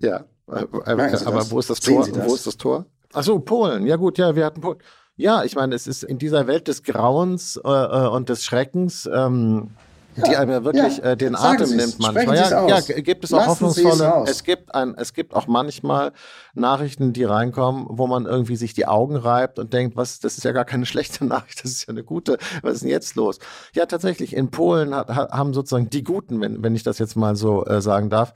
Ja, 0.00 0.24
aber 0.46 1.06
das? 1.06 1.50
wo 1.50 1.58
ist 1.58 1.70
das 1.70 1.80
Tor? 1.80 2.06
Wo 2.06 2.34
ist 2.34 2.46
das 2.46 2.56
Tor? 2.56 2.86
Ach 3.12 3.22
so, 3.22 3.38
Polen. 3.38 3.86
Ja 3.86 3.96
gut, 3.96 4.18
ja, 4.18 4.36
wir 4.36 4.44
hatten 4.44 4.60
Polen. 4.60 4.78
Ja, 5.16 5.44
ich 5.44 5.54
meine, 5.54 5.74
es 5.74 5.86
ist 5.86 6.02
in 6.02 6.18
dieser 6.18 6.46
Welt 6.46 6.68
des 6.68 6.82
Grauens 6.82 7.60
äh, 7.64 7.68
äh 7.68 8.08
und 8.08 8.28
des 8.28 8.44
Schreckens 8.44 9.08
ähm, 9.12 9.70
die 10.16 10.36
einem 10.36 10.50
ja 10.50 10.64
wirklich 10.64 10.98
ja, 10.98 11.04
äh, 11.04 11.16
den 11.16 11.36
Atem 11.36 11.66
Sie's, 11.66 11.76
nimmt 11.76 11.98
manchmal. 11.98 12.36
Ja, 12.36 12.66
ja, 12.66 12.80
gibt 12.80 13.24
es 13.24 13.32
auch 13.32 13.38
Lassen 13.38 13.50
hoffnungsvolle. 13.50 14.24
Es, 14.26 14.44
gibt 14.44 14.74
ein, 14.74 14.94
es 14.96 15.12
gibt 15.12 15.34
auch 15.34 15.46
manchmal 15.46 16.12
Nachrichten, 16.54 17.12
die 17.12 17.24
reinkommen, 17.24 17.86
wo 17.88 18.06
man 18.06 18.26
irgendwie 18.26 18.56
sich 18.56 18.74
die 18.74 18.86
Augen 18.86 19.16
reibt 19.16 19.58
und 19.58 19.72
denkt, 19.72 19.96
was, 19.96 20.20
das 20.20 20.36
ist 20.36 20.44
ja 20.44 20.52
gar 20.52 20.64
keine 20.64 20.86
schlechte 20.94 21.24
Nachricht, 21.24 21.64
das 21.64 21.72
ist 21.72 21.86
ja 21.86 21.90
eine 21.90 22.04
gute. 22.04 22.38
Was 22.62 22.74
ist 22.74 22.82
denn 22.82 22.90
jetzt 22.90 23.14
los? 23.14 23.38
Ja, 23.74 23.86
tatsächlich. 23.86 24.34
In 24.34 24.50
Polen 24.50 24.94
hat, 24.94 25.08
haben 25.08 25.54
sozusagen 25.54 25.90
die 25.90 26.04
Guten, 26.04 26.40
wenn, 26.40 26.62
wenn 26.62 26.74
ich 26.74 26.82
das 26.82 26.98
jetzt 26.98 27.16
mal 27.16 27.36
so 27.36 27.64
äh, 27.64 27.80
sagen 27.80 28.10
darf, 28.10 28.34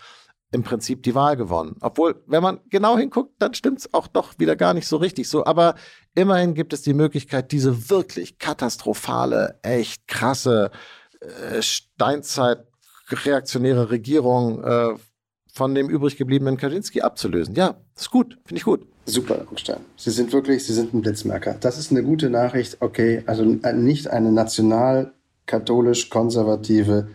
im 0.51 0.63
Prinzip 0.63 1.03
die 1.03 1.15
Wahl 1.15 1.37
gewonnen. 1.37 1.77
Obwohl, 1.81 2.23
wenn 2.27 2.43
man 2.43 2.61
genau 2.71 2.97
hinguckt, 2.97 3.35
dann 3.39 3.53
stimmt 3.53 3.81
es 3.81 3.93
auch 3.93 4.07
doch 4.07 4.39
wieder 4.39 4.57
gar 4.57 4.73
nicht 4.73 4.89
so 4.89 4.97
richtig 4.97 5.29
so. 5.29 5.45
Aber 5.45 5.75
immerhin 6.15 6.55
gibt 6.55 6.73
es 6.73 6.83
die 6.83 6.95
Möglichkeit, 6.95 7.53
diese 7.53 7.91
wirklich 7.91 8.39
katastrophale, 8.39 9.59
echt 9.63 10.09
krasse 10.09 10.71
äh, 11.21 11.63
Steinzeit-reaktionäre 11.63 13.91
Regierung 13.91 14.63
äh, 14.63 14.95
von 15.53 15.75
dem 15.75 15.91
übrig 15.91 16.17
gebliebenen 16.17 16.57
Kaczynski 16.57 17.03
abzulösen. 17.03 17.55
Ja, 17.55 17.77
ist 17.97 18.11
gut, 18.11 18.39
finde 18.45 18.59
ich 18.59 18.65
gut. 18.65 18.87
Super, 19.07 19.47
Stein. 19.57 19.81
Sie 19.97 20.11
sind 20.11 20.33
wirklich, 20.33 20.65
Sie 20.65 20.75
sind 20.75 20.95
ein 20.95 21.01
Blitzmerker. 21.01 21.57
Das 21.59 21.79
ist 21.79 21.91
eine 21.91 22.03
gute 22.03 22.29
Nachricht. 22.31 22.77
Okay, 22.81 23.23
also 23.27 23.45
nicht 23.45 24.09
eine 24.09 24.31
national-katholisch-konservative, 24.31 27.09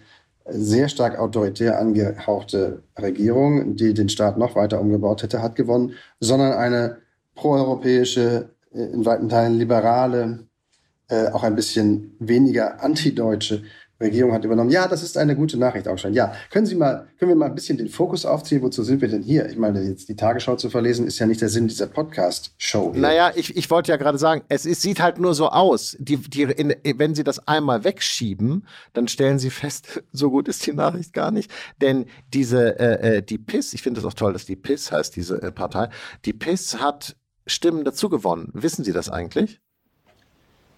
sehr 0.46 0.90
stark 0.90 1.18
autoritär 1.20 1.80
angehauchte 1.80 2.84
Regierung, 3.00 3.78
die 3.78 3.94
den 3.94 4.10
Staat 4.10 4.38
noch 4.38 4.56
weiter 4.56 4.82
umgebaut 4.82 5.24
hätte, 5.24 5.42
hat 5.42 5.56
gewonnen, 5.56 5.94
sondern 6.20 6.52
eine 6.54 6.98
proeuropäische, 7.36 8.50
in 8.72 9.06
weiten 9.06 9.30
Teilen 9.30 9.58
liberale, 9.58 10.48
äh, 11.10 11.28
auch 11.28 11.44
ein 11.44 11.56
bisschen 11.56 12.16
weniger 12.20 12.84
antideutsche 12.84 13.64
Regierung 14.00 14.34
hat 14.34 14.44
übernommen. 14.44 14.70
Ja, 14.70 14.88
das 14.88 15.04
ist 15.04 15.18
eine 15.18 15.36
gute 15.36 15.58
Nachricht 15.58 15.88
auch 15.88 15.98
schon. 15.98 16.14
Ja, 16.14 16.34
können 16.50 16.66
Sie 16.66 16.76
mal, 16.76 17.08
können 17.18 17.30
wir 17.30 17.36
mal 17.36 17.46
ein 17.46 17.56
bisschen 17.56 17.78
den 17.78 17.90
Fokus 17.90 18.26
aufziehen? 18.26 18.62
Wozu 18.62 18.84
sind 18.84 19.02
wir 19.02 19.08
denn 19.08 19.22
hier? 19.22 19.48
Ich 19.48 19.58
meine, 19.58 19.82
jetzt 19.82 20.10
die 20.10 20.16
Tagesschau 20.16 20.56
zu 20.56 20.70
verlesen, 20.70 21.08
ist 21.08 21.20
ja 21.20 21.26
nicht 21.26 21.42
der 21.42 21.50
Sinn 21.50 21.68
dieser 21.68 21.88
Podcast-Show. 21.88 22.94
Naja, 22.96 23.32
ich, 23.36 23.56
ich 23.56 23.70
wollte 23.70 23.92
ja 23.92 23.98
gerade 23.98 24.18
sagen, 24.18 24.44
es 24.50 24.66
ist, 24.66 24.82
sieht 24.82 25.02
halt 25.02 25.20
nur 25.20 25.34
so 25.34 25.50
aus. 25.50 25.96
Die, 26.00 26.18
die, 26.18 26.44
in, 26.44 26.76
wenn 26.98 27.16
Sie 27.16 27.24
das 27.24 27.48
einmal 27.48 27.84
wegschieben, 27.84 28.66
dann 28.94 29.08
stellen 29.08 29.40
Sie 29.40 29.50
fest, 29.50 30.04
so 30.12 30.32
gut 30.32 30.48
ist 30.48 30.66
die 30.66 30.74
Nachricht 30.74 31.14
gar 31.14 31.32
nicht. 31.32 31.52
Denn 31.82 32.06
diese, 32.34 32.80
äh, 32.80 33.18
äh 33.18 33.22
die 33.22 33.38
PIS, 33.38 33.74
ich 33.74 33.82
finde 33.82 34.00
es 34.00 34.06
auch 34.06 34.14
toll, 34.14 34.34
dass 34.34 34.46
die 34.46 34.56
PIS 34.56 34.92
heißt, 34.92 35.16
diese 35.16 35.42
äh, 35.42 35.52
Partei, 35.52 35.90
die 36.26 36.34
PIS 36.34 36.80
hat 36.80 37.16
Stimmen 37.46 37.84
dazu 37.84 38.10
gewonnen. 38.10 38.50
Wissen 38.54 38.84
Sie 38.84 38.94
das 38.94 39.10
eigentlich? 39.10 39.60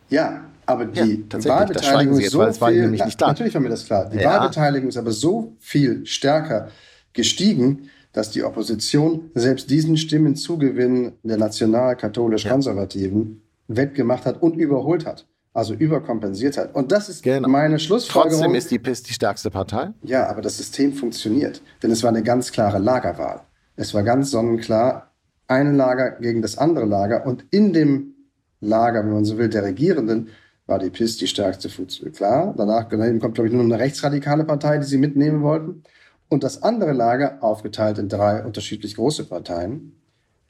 Ja, 0.10 0.42
aber 0.66 0.86
die 0.86 1.26
ja, 1.32 1.46
Wahlbeteiligung 1.46 2.20
ist 2.20 2.32
so 2.32 2.44
jetzt, 2.44 2.64
viel, 2.64 2.82
nämlich 2.82 3.06
nicht 3.06 3.18
klar. 3.18 3.32
Natürlich 3.32 3.54
war 3.54 3.62
mir 3.62 3.70
das 3.70 3.86
klar. 3.86 4.10
Die 4.10 4.18
ja. 4.18 4.32
Wahlbeteiligung 4.32 4.90
ist 4.90 4.98
aber 4.98 5.12
so 5.12 5.56
viel 5.60 6.06
stärker 6.06 6.70
gestiegen, 7.14 7.90
dass 8.14 8.32
die 8.32 8.44
Opposition 8.44 9.30
selbst 9.36 9.70
diesen 9.70 9.98
Stimmenzugewinn 9.98 11.14
der 11.24 11.38
national-katholisch-konservativen 11.38 13.42
ja. 13.68 13.76
wettgemacht 13.76 14.26
hat 14.26 14.42
und 14.42 14.56
überholt 14.56 15.06
hat. 15.06 15.28
Also 15.54 15.74
überkompensiert 15.74 16.58
hat. 16.58 16.76
Und 16.76 16.92
das 16.92 17.08
ist 17.08 17.24
genau. 17.24 17.48
meine 17.48 17.80
Schlussfolgerung. 17.80 18.40
Trotzdem 18.40 18.56
ist 18.56 18.72
die 18.72 18.80
PIS 18.80 19.04
die 19.04 19.14
stärkste 19.14 19.50
Partei. 19.50 19.94
Ja, 20.04 20.28
aber 20.28 20.42
das 20.42 20.58
System 20.58 20.92
funktioniert. 20.92 21.62
Denn 21.82 21.92
es 21.92 22.04
war 22.04 22.10
eine 22.10 22.24
ganz 22.24 22.52
klare 22.52 22.78
Lagerwahl. 22.78 23.42
Es 23.78 23.94
war 23.94 24.04
ganz 24.04 24.32
sonnenklar, 24.32 25.12
ein 25.48 25.76
Lager 25.76 26.12
gegen 26.20 26.42
das 26.42 26.58
andere 26.58 26.86
Lager. 26.86 27.26
Und 27.26 27.46
in 27.52 27.72
dem 27.72 28.15
Lager, 28.62 29.04
wenn 29.04 29.14
man 29.14 29.26
so 29.26 29.38
will, 29.38 29.50
der 29.50 29.64
Regierenden, 29.64 30.30
war 30.68 30.80
die 30.80 30.90
PIS 30.90 31.18
die 31.18 31.28
stärkste 31.28 31.70
Funktion. 31.70 32.12
Klar, 32.12 32.54
danach 32.58 32.90
kommt, 32.90 33.36
glaube 33.36 33.48
ich, 33.48 33.54
nur 33.54 33.64
eine 33.64 33.80
rechtsradikale 33.80 34.46
Partei, 34.46 34.78
die 34.78 34.86
sie 34.86 34.98
mitnehmen 34.98 35.44
wollten. 35.44 35.84
Und 36.28 36.44
das 36.44 36.64
andere 36.64 36.94
Lager, 36.94 37.38
aufgeteilt 37.42 38.00
in 38.00 38.10
drei 38.10 38.44
unterschiedlich 38.44 38.96
große 38.96 39.26
Parteien, 39.26 39.96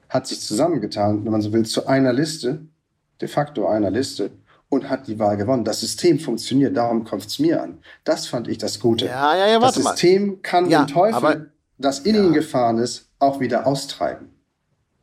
hat 0.08 0.28
sich 0.28 0.40
zusammengetan, 0.40 1.26
wenn 1.26 1.32
man 1.32 1.42
so 1.42 1.52
will, 1.52 1.66
zu 1.66 1.88
einer 1.88 2.14
Liste, 2.14 2.62
de 3.20 3.28
facto 3.28 3.68
einer 3.68 3.92
Liste, 3.92 4.32
und 4.70 4.90
hat 4.90 5.08
die 5.08 5.20
Wahl 5.20 5.38
gewonnen. 5.38 5.66
Das 5.66 5.82
System 5.82 6.20
funktioniert, 6.20 6.76
darum 6.76 7.04
kommt 7.04 7.26
es 7.26 7.40
mir 7.40 7.62
an. 7.62 7.80
Das 8.04 8.28
fand 8.28 8.48
ich 8.48 8.58
das 8.58 8.80
Gute. 8.80 9.06
Ja, 9.06 9.36
ja, 9.36 9.48
ja, 9.48 9.60
das 9.60 9.76
System 9.76 10.28
mal. 10.28 10.38
kann 10.42 10.70
ja, 10.70 10.84
den 10.84 10.94
Teufel, 10.94 11.52
das 11.78 12.00
in 12.00 12.16
ihn 12.16 12.34
gefahren 12.34 12.78
ist, 12.78 13.10
auch 13.20 13.40
wieder 13.40 13.68
austreiben. 13.68 14.30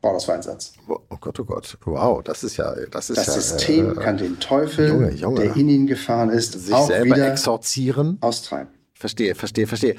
Boah, 0.03 0.11
das 0.11 0.27
war 0.27 0.35
ein 0.35 0.41
Satz. 0.41 0.73
Oh 0.85 0.99
Gott, 1.17 1.39
oh 1.39 1.45
Gott. 1.45 1.77
Wow, 1.85 2.21
das 2.21 2.43
ist 2.43 2.57
ja. 2.57 2.75
Das, 2.91 3.09
ist 3.09 3.15
das 3.15 3.27
ja, 3.27 3.33
System 3.35 3.91
äh, 3.91 3.95
kann 3.95 4.17
den 4.17 4.37
Teufel, 4.37 4.89
Junge, 4.89 5.11
Junge. 5.11 5.39
der 5.39 5.55
in 5.55 5.69
ihn 5.69 5.87
gefahren 5.87 6.29
ist, 6.29 6.51
sich 6.51 6.73
auch 6.73 6.87
selber 6.87 7.15
wieder 7.15 7.31
exorzieren. 7.31 8.17
Austreiben. 8.19 8.73
Verstehe, 8.93 9.33
verstehe, 9.33 9.65
verstehe. 9.65 9.95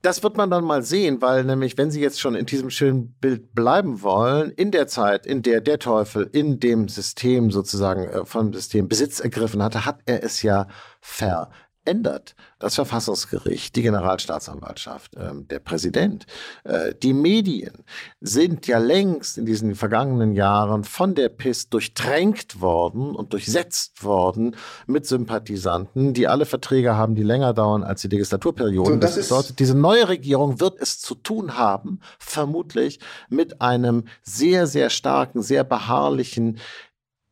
Das 0.00 0.22
wird 0.22 0.38
man 0.38 0.48
dann 0.48 0.64
mal 0.64 0.82
sehen, 0.82 1.20
weil 1.20 1.44
nämlich, 1.44 1.76
wenn 1.76 1.90
Sie 1.90 2.00
jetzt 2.00 2.18
schon 2.18 2.34
in 2.34 2.46
diesem 2.46 2.70
schönen 2.70 3.12
Bild 3.20 3.54
bleiben 3.54 4.00
wollen, 4.00 4.50
in 4.52 4.70
der 4.70 4.86
Zeit, 4.86 5.26
in 5.26 5.42
der 5.42 5.60
der 5.60 5.78
Teufel 5.78 6.30
in 6.32 6.58
dem 6.58 6.88
System 6.88 7.50
sozusagen 7.50 8.04
äh, 8.04 8.24
vom 8.24 8.54
System 8.54 8.88
Besitz 8.88 9.20
ergriffen 9.20 9.62
hatte, 9.62 9.84
hat 9.84 10.00
er 10.06 10.24
es 10.24 10.40
ja 10.40 10.66
ver 11.02 11.50
ändert. 11.84 12.34
Das 12.58 12.74
Verfassungsgericht, 12.74 13.76
die 13.76 13.82
Generalstaatsanwaltschaft, 13.82 15.16
äh, 15.16 15.32
der 15.34 15.58
Präsident, 15.58 16.26
äh, 16.64 16.94
die 17.02 17.12
Medien 17.12 17.84
sind 18.20 18.66
ja 18.66 18.78
längst 18.78 19.38
in 19.38 19.46
diesen 19.46 19.74
vergangenen 19.74 20.32
Jahren 20.32 20.84
von 20.84 21.14
der 21.14 21.28
PIS 21.28 21.68
durchtränkt 21.68 22.60
worden 22.60 23.14
und 23.14 23.32
durchsetzt 23.32 24.02
worden 24.02 24.56
mit 24.86 25.06
Sympathisanten, 25.06 26.14
die 26.14 26.26
alle 26.26 26.46
Verträge 26.46 26.96
haben, 26.96 27.14
die 27.14 27.22
länger 27.22 27.52
dauern 27.52 27.82
als 27.82 28.02
die 28.02 28.08
Legislaturperioden. 28.08 28.94
So, 28.94 28.98
das, 28.98 29.14
das 29.16 29.28
bedeutet, 29.28 29.58
diese 29.58 29.76
neue 29.76 30.08
Regierung 30.08 30.60
wird 30.60 30.80
es 30.80 31.00
zu 31.00 31.14
tun 31.14 31.56
haben, 31.56 32.00
vermutlich 32.18 33.00
mit 33.28 33.60
einem 33.60 34.04
sehr, 34.22 34.66
sehr 34.66 34.90
starken, 34.90 35.42
sehr 35.42 35.64
beharrlichen 35.64 36.58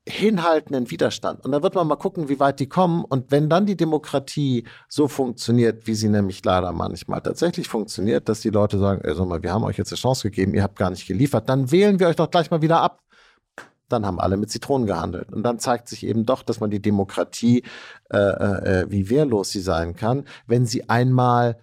hinhaltenden 0.09 0.91
Widerstand. 0.91 1.45
Und 1.45 1.53
da 1.53 1.63
wird 1.63 1.75
man 1.75 1.87
mal 1.87 1.97
gucken, 1.97 2.29
wie 2.29 2.41
weit 2.41 2.59
die 2.59 2.69
kommen. 2.69 3.05
Und 3.05 3.31
wenn 3.31 3.49
dann 3.49 3.67
die 3.67 3.77
Demokratie 3.77 4.65
so 4.89 5.07
funktioniert, 5.07 5.87
wie 5.87 5.95
sie 5.95 6.09
nämlich 6.09 6.45
leider 6.45 6.73
manchmal 6.73 7.21
tatsächlich 7.21 7.69
funktioniert, 7.69 8.29
dass 8.29 8.41
die 8.41 8.51
Leute 8.51 8.79
sagen, 8.79 9.01
ey, 9.05 9.15
sag 9.15 9.27
mal, 9.27 9.43
wir 9.43 9.53
haben 9.53 9.65
euch 9.65 9.79
jetzt 9.79 9.93
eine 9.93 9.99
Chance 9.99 10.29
gegeben, 10.29 10.55
ihr 10.55 10.65
habt 10.65 10.77
gar 10.77 10.91
nicht 10.91 11.07
geliefert, 11.07 11.49
dann 11.49 11.71
wählen 11.71 12.01
wir 12.01 12.09
euch 12.09 12.17
doch 12.17 12.31
gleich 12.31 12.51
mal 12.51 12.63
wieder 12.63 12.81
ab. 12.81 13.01
Dann 13.89 14.05
haben 14.05 14.19
alle 14.19 14.37
mit 14.37 14.51
Zitronen 14.51 14.87
gehandelt. 14.87 15.33
Und 15.33 15.45
dann 15.45 15.61
zeigt 15.61 15.89
sich 15.89 16.05
eben 16.05 16.27
doch, 16.27 16.43
dass 16.43 16.59
man 16.59 16.71
die 16.71 16.83
Demokratie, 16.83 17.63
äh, 18.11 18.19
äh, 18.19 18.81
äh 18.81 18.91
wie 18.91 19.09
wehrlos 19.09 19.51
sie 19.51 19.61
sein 19.61 19.95
kann, 19.95 20.25
wenn 20.47 20.67
sie 20.67 20.89
einmal 20.89 21.59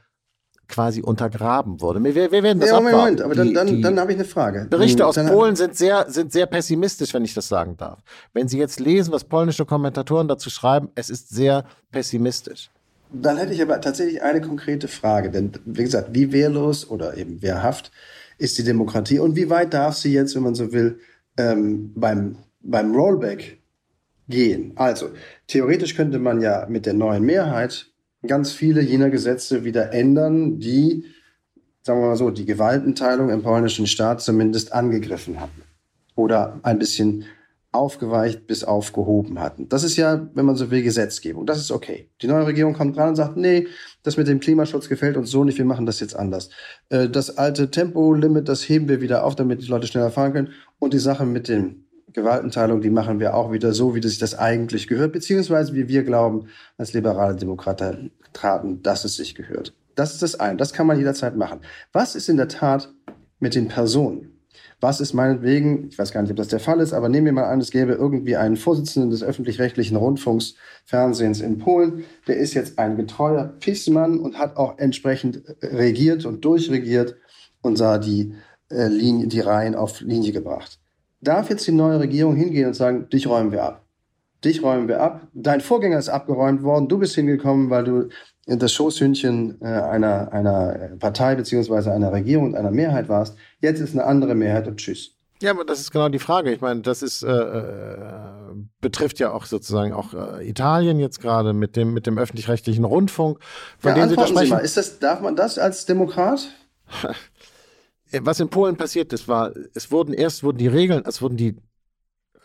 quasi 0.69 1.01
untergraben 1.01 1.82
wurde. 1.82 2.01
Wir, 2.03 2.32
wir 2.32 2.43
werden 2.43 2.60
das 2.60 2.69
ja, 2.69 2.75
Moment, 2.75 2.95
Moment, 2.95 3.21
aber 3.21 3.36
dann, 3.36 3.53
dann, 3.53 3.82
dann 3.82 3.99
habe 3.99 4.12
ich 4.12 4.17
eine 4.17 4.25
Frage. 4.25 4.67
Berichte 4.69 5.05
aus 5.05 5.15
Polen 5.15 5.55
sind 5.55 5.75
sehr, 5.75 6.05
sind 6.08 6.32
sehr 6.32 6.45
pessimistisch, 6.45 7.13
wenn 7.13 7.25
ich 7.25 7.34
das 7.34 7.47
sagen 7.47 7.75
darf. 7.75 7.99
Wenn 8.34 8.47
Sie 8.47 8.60
jetzt 8.60 8.79
lesen, 8.79 9.12
was 9.12 9.23
polnische 9.23 9.65
Kommentatoren 9.65 10.27
dazu 10.27 10.49
schreiben, 10.49 10.89
es 10.95 11.10
ist 11.10 11.29
sehr 11.29 11.65
pessimistisch. 11.91 12.69
Dann 13.12 13.38
hätte 13.38 13.53
ich 13.53 13.62
aber 13.62 13.82
tatsächlich 13.82 14.21
eine 14.21 14.39
konkrete 14.39 14.88
Frage. 14.88 15.32
Denn, 15.32 15.51
wie 15.65 15.84
gesagt, 15.84 16.10
wie 16.13 16.32
wehrlos 16.32 16.88
oder 16.89 17.17
eben 17.17 17.41
wehrhaft 17.41 17.91
ist 18.38 18.58
die 18.58 18.63
Demokratie 18.63 19.19
und 19.19 19.36
wie 19.36 19.49
weit 19.49 19.73
darf 19.73 19.95
sie 19.95 20.13
jetzt, 20.13 20.36
wenn 20.36 20.43
man 20.43 20.55
so 20.55 20.71
will, 20.71 20.99
ähm, 21.38 21.91
beim, 21.95 22.38
beim 22.62 22.93
Rollback 22.95 23.60
gehen? 24.27 24.73
Also, 24.75 25.10
theoretisch 25.47 25.95
könnte 25.95 26.19
man 26.19 26.41
ja 26.41 26.67
mit 26.69 26.86
der 26.86 26.93
neuen 26.93 27.23
Mehrheit 27.23 27.88
ganz 28.27 28.51
viele 28.51 28.82
jener 28.82 29.10
Gesetze 29.10 29.63
wieder 29.63 29.93
ändern, 29.93 30.60
die, 30.60 31.05
sagen 31.82 32.01
wir 32.01 32.08
mal 32.08 32.17
so, 32.17 32.29
die 32.29 32.45
Gewaltenteilung 32.45 33.29
im 33.29 33.41
polnischen 33.41 33.88
Staat 33.88 34.21
zumindest 34.21 34.73
angegriffen 34.73 35.39
hatten 35.39 35.63
oder 36.15 36.60
ein 36.63 36.79
bisschen 36.79 37.25
aufgeweicht 37.71 38.47
bis 38.47 38.63
aufgehoben 38.63 39.39
hatten. 39.39 39.69
Das 39.69 39.84
ist 39.84 39.95
ja, 39.95 40.27
wenn 40.34 40.45
man 40.45 40.55
so 40.55 40.71
will, 40.71 40.82
Gesetzgebung. 40.82 41.45
Das 41.45 41.60
ist 41.60 41.71
okay. 41.71 42.10
Die 42.21 42.27
neue 42.27 42.47
Regierung 42.47 42.73
kommt 42.73 42.97
dran 42.97 43.10
und 43.10 43.15
sagt, 43.15 43.38
nee, 43.38 43.67
das 44.01 44.17
mit 44.17 44.27
dem 44.27 44.39
Klimaschutz 44.39 44.89
gefällt 44.89 45.17
uns 45.17 45.29
so 45.29 45.43
nicht, 45.43 45.60
wir 45.60 45.65
machen 45.65 45.86
das 45.86 45.99
jetzt 45.99 46.15
anders. 46.15 46.49
Äh, 46.89 47.10
das 47.10 47.38
alte 47.38 47.69
Tempolimit, 47.69 48.49
das 48.49 48.67
heben 48.67 48.88
wir 48.89 49.01
wieder 49.01 49.23
auf, 49.23 49.36
damit 49.36 49.62
die 49.62 49.67
Leute 49.67 49.86
schneller 49.86 50.10
fahren 50.10 50.34
können. 50.34 50.53
Und 50.79 50.93
die 50.93 50.99
Sache 50.99 51.25
mit 51.27 51.47
den 51.47 51.86
Gewaltenteilung, 52.13 52.81
die 52.81 52.89
machen 52.89 53.19
wir 53.19 53.35
auch 53.35 53.51
wieder 53.51 53.73
so, 53.73 53.95
wie 53.95 54.01
sich 54.01 54.17
das 54.17 54.37
eigentlich 54.37 54.87
gehört, 54.87 55.13
beziehungsweise 55.13 55.73
wie 55.73 55.87
wir 55.87 56.03
glauben, 56.03 56.47
als 56.77 56.93
liberale 56.93 57.35
Demokraten, 57.35 58.11
dass 58.81 59.05
es 59.05 59.15
sich 59.15 59.35
gehört. 59.35 59.73
Das 59.95 60.13
ist 60.13 60.21
das 60.21 60.39
eine. 60.39 60.57
Das 60.57 60.73
kann 60.73 60.87
man 60.87 60.97
jederzeit 60.97 61.35
machen. 61.35 61.59
Was 61.91 62.15
ist 62.15 62.29
in 62.29 62.37
der 62.37 62.47
Tat 62.47 62.89
mit 63.39 63.55
den 63.55 63.67
Personen? 63.67 64.35
Was 64.81 65.01
ist 65.01 65.13
meinetwegen, 65.13 65.89
ich 65.89 65.99
weiß 65.99 66.11
gar 66.11 66.21
nicht, 66.21 66.31
ob 66.31 66.37
das 66.37 66.47
der 66.47 66.61
Fall 66.61 66.79
ist, 66.79 66.93
aber 66.93 67.09
nehmen 67.09 67.25
wir 67.25 67.33
mal 67.33 67.43
an, 67.43 67.59
es 67.59 67.69
gäbe 67.69 67.93
irgendwie 67.93 68.37
einen 68.37 68.55
Vorsitzenden 68.55 69.11
des 69.11 69.23
öffentlich-rechtlichen 69.23 69.97
Rundfunks, 69.97 70.55
Fernsehens 70.85 71.41
in 71.41 71.57
Polen, 71.57 72.05
der 72.27 72.37
ist 72.37 72.53
jetzt 72.53 72.79
ein 72.79 72.95
getreuer 72.95 73.43
Pissmann 73.59 74.19
und 74.19 74.37
hat 74.37 74.55
auch 74.55 74.77
entsprechend 74.77 75.43
regiert 75.61 76.25
und 76.25 76.45
durchregiert 76.45 77.17
und 77.61 77.77
sah 77.77 77.97
die, 77.97 78.35
äh, 78.69 78.87
Linie, 78.87 79.27
die 79.27 79.41
Reihen 79.41 79.75
auf 79.75 79.99
Linie 79.99 80.31
gebracht 80.31 80.79
darf 81.21 81.49
jetzt 81.49 81.67
die 81.67 81.71
neue 81.71 81.99
Regierung 81.99 82.36
hingehen 82.36 82.67
und 82.67 82.73
sagen, 82.73 83.10
dich 83.10 83.27
räumen 83.27 83.51
wir 83.51 83.63
ab. 83.63 83.86
Dich 84.43 84.63
räumen 84.63 84.88
wir 84.88 85.01
ab. 85.01 85.27
Dein 85.34 85.60
Vorgänger 85.60 85.99
ist 85.99 86.10
abgeräumt 86.10 86.63
worden. 86.63 86.88
Du 86.88 86.97
bist 86.97 87.15
hingekommen, 87.15 87.69
weil 87.69 87.84
du 87.84 88.10
das 88.45 88.71
Schoßhündchen 88.73 89.62
äh, 89.62 89.65
einer, 89.65 90.32
einer 90.32 90.95
Partei 90.97 91.36
beziehungsweise 91.36 91.91
einer 91.91 92.12
Regierung 92.12 92.47
und 92.47 92.55
einer 92.55 92.71
Mehrheit 92.71 93.10
warst. 93.10 93.36
Jetzt 93.60 93.79
ist 93.79 93.93
eine 93.93 94.05
andere 94.05 94.36
Mehrheit 94.36 94.67
und 94.67 94.77
tschüss. 94.77 95.15
Ja, 95.41 95.51
aber 95.51 95.63
das 95.63 95.79
ist 95.79 95.91
genau 95.91 96.10
die 96.10 96.19
Frage. 96.19 96.51
Ich 96.51 96.62
meine, 96.62 96.82
das 96.82 97.01
ist 97.01 97.23
äh, 97.23 97.29
äh 97.29 98.05
betrifft 98.82 99.19
ja 99.19 99.32
auch 99.32 99.45
sozusagen 99.45 99.93
auch 99.93 100.13
äh, 100.13 100.49
Italien 100.49 100.99
jetzt 100.99 101.21
gerade 101.21 101.53
mit 101.53 101.75
dem 101.75 101.93
mit 101.93 102.08
dem 102.08 102.17
öffentlich-rechtlichen 102.17 102.84
Rundfunk, 102.84 103.39
von 103.77 103.91
ja, 103.91 103.97
dem 103.97 104.10
Sie 104.10 104.15
da 104.15 104.27
sprechen. 104.27 104.45
Sie 104.45 104.51
mal, 104.51 104.60
ist 104.60 104.75
das 104.75 104.99
darf 104.99 105.21
man 105.21 105.36
das 105.36 105.60
als 105.60 105.86
Demokrat? 105.86 106.49
was 108.11 108.39
in 108.39 108.49
Polen 108.49 108.75
passiert 108.75 109.13
ist, 109.13 109.27
war, 109.27 109.51
es 109.73 109.91
wurden 109.91 110.13
erst 110.13 110.43
wurden 110.43 110.57
die 110.57 110.67
Regeln, 110.67 111.03
es 111.05 111.21
wurden 111.21 111.37
die 111.37 111.55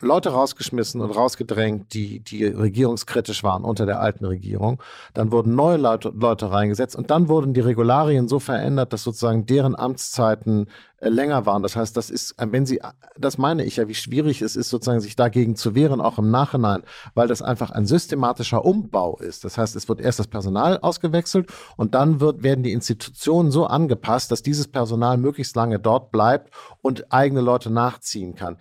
Leute 0.00 0.30
rausgeschmissen 0.30 1.00
und 1.00 1.10
rausgedrängt, 1.10 1.94
die, 1.94 2.20
die 2.20 2.44
regierungskritisch 2.44 3.42
waren 3.42 3.64
unter 3.64 3.86
der 3.86 4.00
alten 4.00 4.24
Regierung. 4.24 4.82
Dann 5.14 5.32
wurden 5.32 5.54
neue 5.54 5.76
Leute, 5.76 6.12
Leute 6.14 6.50
reingesetzt 6.50 6.96
und 6.96 7.10
dann 7.10 7.28
wurden 7.28 7.54
die 7.54 7.60
Regularien 7.60 8.28
so 8.28 8.38
verändert, 8.38 8.92
dass 8.92 9.02
sozusagen 9.02 9.46
deren 9.46 9.76
Amtszeiten 9.76 10.66
äh, 10.66 10.93
länger 11.08 11.46
waren. 11.46 11.62
Das 11.62 11.76
heißt, 11.76 11.96
das 11.96 12.10
ist, 12.10 12.32
äh, 12.38 12.46
wenn 12.50 12.66
Sie, 12.66 12.80
das 13.18 13.38
meine 13.38 13.64
ich 13.64 13.76
ja, 13.76 13.88
wie 13.88 13.94
schwierig 13.94 14.42
es 14.42 14.56
ist, 14.56 14.70
sozusagen 14.70 15.00
sich 15.00 15.16
dagegen 15.16 15.56
zu 15.56 15.74
wehren, 15.74 16.00
auch 16.00 16.18
im 16.18 16.30
Nachhinein, 16.30 16.82
weil 17.14 17.28
das 17.28 17.42
einfach 17.42 17.70
ein 17.70 17.86
systematischer 17.86 18.64
Umbau 18.64 19.16
ist. 19.18 19.44
Das 19.44 19.58
heißt, 19.58 19.76
es 19.76 19.88
wird 19.88 20.00
erst 20.00 20.18
das 20.18 20.26
Personal 20.26 20.78
ausgewechselt 20.78 21.50
und 21.76 21.94
dann 21.94 22.20
wird, 22.20 22.42
werden 22.42 22.62
die 22.62 22.72
Institutionen 22.72 23.50
so 23.50 23.66
angepasst, 23.66 24.30
dass 24.30 24.42
dieses 24.42 24.68
Personal 24.68 25.16
möglichst 25.16 25.56
lange 25.56 25.78
dort 25.78 26.10
bleibt 26.10 26.52
und 26.82 27.12
eigene 27.12 27.40
Leute 27.40 27.70
nachziehen 27.70 28.34
kann. 28.34 28.56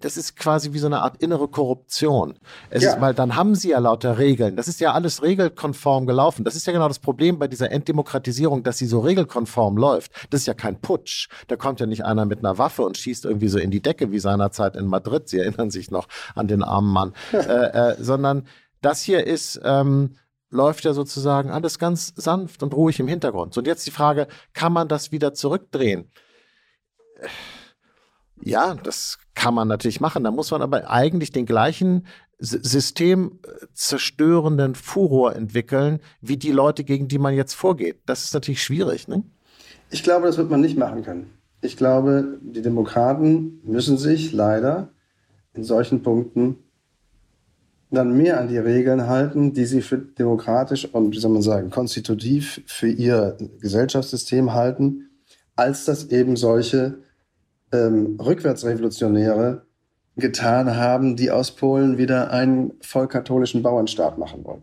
Das 0.00 0.16
ist 0.16 0.36
quasi 0.36 0.72
wie 0.72 0.78
so 0.78 0.86
eine 0.86 1.02
Art 1.02 1.22
innere 1.22 1.48
Korruption. 1.48 2.38
Ja. 2.70 2.76
ist, 2.76 3.00
weil 3.00 3.14
dann 3.14 3.36
haben 3.36 3.54
Sie 3.54 3.70
ja 3.70 3.78
lauter 3.78 4.18
Regeln. 4.18 4.56
Das 4.56 4.68
ist 4.68 4.80
ja 4.80 4.92
alles 4.92 5.22
regelkonform 5.22 6.06
gelaufen. 6.06 6.44
Das 6.44 6.54
ist 6.54 6.66
ja 6.66 6.72
genau 6.72 6.88
das 6.88 6.98
Problem 6.98 7.38
bei 7.38 7.48
dieser 7.48 7.70
Entdemokratisierung, 7.70 8.62
dass 8.62 8.78
sie 8.78 8.86
so 8.86 9.00
regelkonform 9.00 9.76
läuft. 9.76 10.12
Das 10.30 10.40
ist 10.40 10.46
ja 10.46 10.54
kein 10.54 10.80
Putsch. 10.80 11.28
Da 11.48 11.56
kommt 11.56 11.80
ja 11.80 11.83
nicht 11.86 12.04
einer 12.04 12.24
mit 12.24 12.40
einer 12.40 12.58
Waffe 12.58 12.82
und 12.82 12.96
schießt 12.96 13.24
irgendwie 13.24 13.48
so 13.48 13.58
in 13.58 13.70
die 13.70 13.82
Decke 13.82 14.12
wie 14.12 14.18
seinerzeit 14.18 14.76
in 14.76 14.86
Madrid. 14.86 15.28
Sie 15.28 15.38
erinnern 15.38 15.70
sich 15.70 15.90
noch 15.90 16.08
an 16.34 16.48
den 16.48 16.62
armen 16.62 16.92
Mann. 16.92 17.12
äh, 17.32 17.92
äh, 17.92 18.02
sondern 18.02 18.46
das 18.80 19.02
hier 19.02 19.26
ist, 19.26 19.60
ähm, 19.64 20.16
läuft 20.50 20.84
ja 20.84 20.92
sozusagen 20.92 21.50
alles 21.50 21.78
ganz 21.78 22.12
sanft 22.16 22.62
und 22.62 22.74
ruhig 22.74 23.00
im 23.00 23.08
Hintergrund. 23.08 23.54
So, 23.54 23.60
und 23.60 23.66
jetzt 23.66 23.86
die 23.86 23.90
Frage, 23.90 24.28
kann 24.52 24.72
man 24.72 24.88
das 24.88 25.12
wieder 25.12 25.34
zurückdrehen? 25.34 26.10
Ja, 28.40 28.74
das 28.74 29.18
kann 29.34 29.54
man 29.54 29.68
natürlich 29.68 30.00
machen. 30.00 30.24
Da 30.24 30.30
muss 30.30 30.50
man 30.50 30.62
aber 30.62 30.90
eigentlich 30.90 31.32
den 31.32 31.44
gleichen 31.46 32.06
systemzerstörenden 32.38 34.74
Furor 34.74 35.34
entwickeln, 35.34 36.00
wie 36.20 36.36
die 36.36 36.52
Leute, 36.52 36.84
gegen 36.84 37.08
die 37.08 37.18
man 37.18 37.34
jetzt 37.34 37.54
vorgeht. 37.54 38.02
Das 38.06 38.24
ist 38.24 38.34
natürlich 38.34 38.62
schwierig. 38.62 39.08
Ne? 39.08 39.24
Ich 39.90 40.02
glaube, 40.02 40.26
das 40.26 40.36
wird 40.36 40.50
man 40.50 40.60
nicht 40.60 40.76
machen 40.76 41.02
können. 41.04 41.30
Ich 41.64 41.78
glaube, 41.78 42.38
die 42.42 42.60
Demokraten 42.60 43.60
müssen 43.64 43.96
sich 43.96 44.34
leider 44.34 44.90
in 45.54 45.64
solchen 45.64 46.02
Punkten 46.02 46.58
dann 47.90 48.14
mehr 48.14 48.38
an 48.38 48.48
die 48.48 48.58
Regeln 48.58 49.06
halten, 49.06 49.54
die 49.54 49.64
sie 49.64 49.80
für 49.80 49.96
demokratisch 49.96 50.84
und, 50.92 51.12
wie 51.12 51.18
soll 51.18 51.30
man 51.30 51.40
sagen, 51.40 51.70
konstitutiv 51.70 52.60
für 52.66 52.88
ihr 52.88 53.38
Gesellschaftssystem 53.60 54.52
halten, 54.52 55.08
als 55.56 55.86
das 55.86 56.10
eben 56.10 56.36
solche 56.36 56.98
ähm, 57.72 58.18
Rückwärtsrevolutionäre 58.20 59.62
getan 60.16 60.76
haben, 60.76 61.16
die 61.16 61.30
aus 61.30 61.52
Polen 61.52 61.96
wieder 61.96 62.30
einen 62.30 62.72
vollkatholischen 62.82 63.62
Bauernstaat 63.62 64.18
machen 64.18 64.44
wollen. 64.44 64.62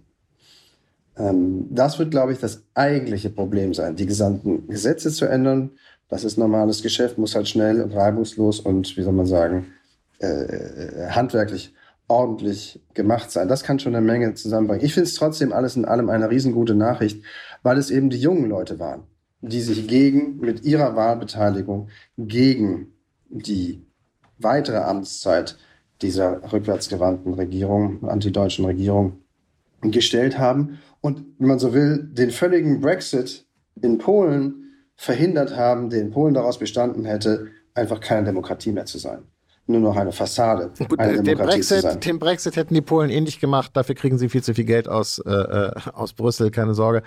Ähm, 1.18 1.68
das 1.72 1.98
wird, 1.98 2.12
glaube 2.12 2.34
ich, 2.34 2.40
das 2.40 2.64
eigentliche 2.76 3.32
Problem 3.32 3.74
sein, 3.74 3.96
die 3.96 4.06
gesamten 4.06 4.68
Gesetze 4.68 5.10
zu 5.10 5.26
ändern, 5.26 5.72
das 6.12 6.26
ist 6.26 6.38
normales 6.38 6.84
Geschäft, 6.84 7.18
muss 7.18 7.36
halt 7.36 7.48
schnell 7.48 7.82
und 7.82 7.96
reibungslos 7.96 8.60
und, 8.60 8.98
wie 8.98 9.02
soll 9.02 9.14
man 9.14 9.26
sagen, 9.26 9.68
äh, 10.20 10.28
äh, 10.28 11.10
handwerklich 11.10 11.74
ordentlich 12.10 12.82
gemacht 12.94 13.32
sein. 13.32 13.48
Das 13.48 13.64
kann 13.64 13.80
schon 13.80 13.96
eine 13.96 14.06
Menge 14.06 14.34
zusammenbringen. 14.34 14.86
Ich 14.86 14.94
finde 14.94 15.08
es 15.08 15.16
trotzdem 15.16 15.54
alles 15.54 15.78
in 15.78 15.86
allem 15.86 16.10
eine 16.10 16.30
riesengute 16.30 16.76
Nachricht, 16.76 17.24
weil 17.64 17.78
es 17.78 17.90
eben 17.90 18.10
die 18.10 18.20
jungen 18.20 18.50
Leute 18.50 18.78
waren, 18.78 19.04
die 19.40 19.62
sich 19.62 19.88
gegen, 19.88 20.38
mit 20.42 20.66
ihrer 20.66 20.98
Wahlbeteiligung, 20.98 21.88
gegen 22.18 22.88
die 23.30 23.86
weitere 24.38 24.80
Amtszeit 24.80 25.58
dieser 26.02 26.52
rückwärtsgewandten 26.52 27.36
Regierung, 27.36 28.04
antideutschen 28.04 28.66
Regierung 28.66 29.20
gestellt 29.80 30.38
haben 30.38 30.80
und, 31.00 31.24
wenn 31.40 31.48
man 31.48 31.60
so 31.60 31.74
will, 31.74 32.04
den 32.04 32.32
völligen 32.32 32.82
Brexit 32.82 33.46
in 33.82 33.98
Polen 33.98 34.62
verhindert 35.02 35.56
haben, 35.58 35.90
den 35.90 36.12
Polen 36.12 36.36
daraus 36.36 36.60
bestanden 36.60 37.06
hätte, 37.06 37.48
einfach 37.74 38.00
keine 38.00 38.24
Demokratie 38.26 38.72
mehr 38.72 38.86
zu 38.86 39.00
sein. 39.00 39.24
Nur 39.66 39.80
noch 39.80 39.96
eine 39.96 40.12
Fassade. 40.12 40.70
Gut, 40.78 41.00
eine 41.00 41.24
den, 41.24 41.40
Brexit, 41.40 42.06
den 42.06 42.20
Brexit 42.20 42.56
hätten 42.56 42.76
die 42.76 42.82
Polen 42.82 43.10
ähnlich 43.10 43.38
eh 43.38 43.40
gemacht, 43.40 43.72
dafür 43.74 43.96
kriegen 43.96 44.20
sie 44.20 44.30
viel 44.30 44.44
zu 44.44 44.54
viel 44.54 44.66
Geld 44.66 44.88
aus, 44.88 45.18
äh, 45.18 45.32
äh 45.32 45.72
aus 45.94 46.14
Brüssel, 46.14 46.52
keine 46.52 46.76
Sorge. 46.76 47.02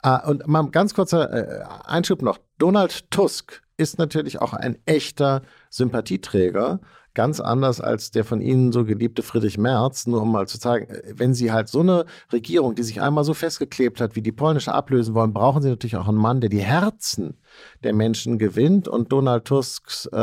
Ah, 0.00 0.26
und 0.26 0.46
mal 0.46 0.70
ganz 0.70 0.94
kurzer 0.94 1.32
äh, 1.32 1.64
Einschub 1.84 2.22
noch. 2.22 2.38
Donald 2.56 3.10
Tusk 3.10 3.62
ist 3.76 3.98
natürlich 3.98 4.40
auch 4.40 4.54
ein 4.54 4.78
echter 4.86 5.42
Sympathieträger 5.68 6.80
ganz 7.14 7.40
anders 7.40 7.80
als 7.80 8.10
der 8.10 8.24
von 8.24 8.40
Ihnen 8.40 8.72
so 8.72 8.84
geliebte 8.84 9.22
Friedrich 9.22 9.56
Merz, 9.56 10.06
nur 10.06 10.22
um 10.22 10.32
mal 10.32 10.48
zu 10.48 10.58
zeigen, 10.58 10.92
äh, 10.92 11.14
wenn 11.16 11.34
Sie 11.34 11.52
halt 11.52 11.68
so 11.68 11.80
eine 11.80 12.04
Regierung, 12.32 12.74
die 12.74 12.82
sich 12.82 13.00
einmal 13.00 13.24
so 13.24 13.34
festgeklebt 13.34 14.00
hat, 14.00 14.16
wie 14.16 14.22
die 14.22 14.32
polnische 14.32 14.74
ablösen 14.74 15.14
wollen, 15.14 15.32
brauchen 15.32 15.62
Sie 15.62 15.68
natürlich 15.70 15.96
auch 15.96 16.08
einen 16.08 16.18
Mann, 16.18 16.40
der 16.40 16.50
die 16.50 16.62
Herzen 16.62 17.38
der 17.82 17.94
Menschen 17.94 18.38
gewinnt. 18.38 18.88
Und 18.88 19.12
Donald 19.12 19.44
Tusks 19.44 20.06
äh, 20.06 20.16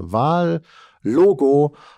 Wahllogo 0.00 0.64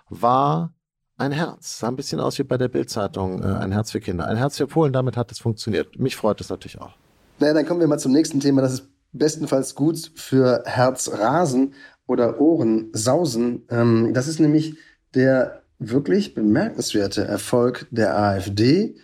war 0.09 0.73
ein 1.19 1.33
Herz. 1.33 1.79
Sah 1.79 1.89
ein 1.89 1.97
bisschen 1.97 2.21
aus 2.21 2.39
wie 2.39 2.45
bei 2.45 2.57
der 2.57 2.69
Bildzeitung, 2.69 3.43
äh, 3.43 3.47
ein 3.47 3.73
Herz 3.73 3.91
für 3.91 4.01
Kinder. 4.01 4.27
Ein 4.27 4.39
Herz 4.39 4.57
für 4.57 4.67
Polen, 4.67 4.93
damit 4.93 5.17
hat 5.17 5.31
es 5.31 5.39
funktioniert. 5.39 5.99
Mich 5.99 6.17
freut 6.17 6.41
es 6.41 6.49
natürlich 6.49 6.81
auch. 6.81 6.93
Naja, 7.39 7.55
dann 7.55 7.67
kommen 7.67 7.81
wir 7.81 7.89
mal 7.89 7.99
zum 7.99 8.13
nächsten 8.13 8.41
Thema. 8.41 8.63
Das 8.63 8.73
ist 8.73 8.89
bestenfalls 9.13 9.75
gut 9.75 10.13
für 10.15 10.63
Herzrasen 10.67 11.75
oder 12.11 12.40
Ohren 12.40 12.88
sausen. 12.92 13.62
Ähm, 13.70 14.12
das 14.12 14.27
ist 14.27 14.40
nämlich 14.40 14.75
der 15.14 15.62
wirklich 15.79 16.35
bemerkenswerte 16.35 17.25
Erfolg 17.25 17.87
der 17.92 18.18
AfD 18.18 18.96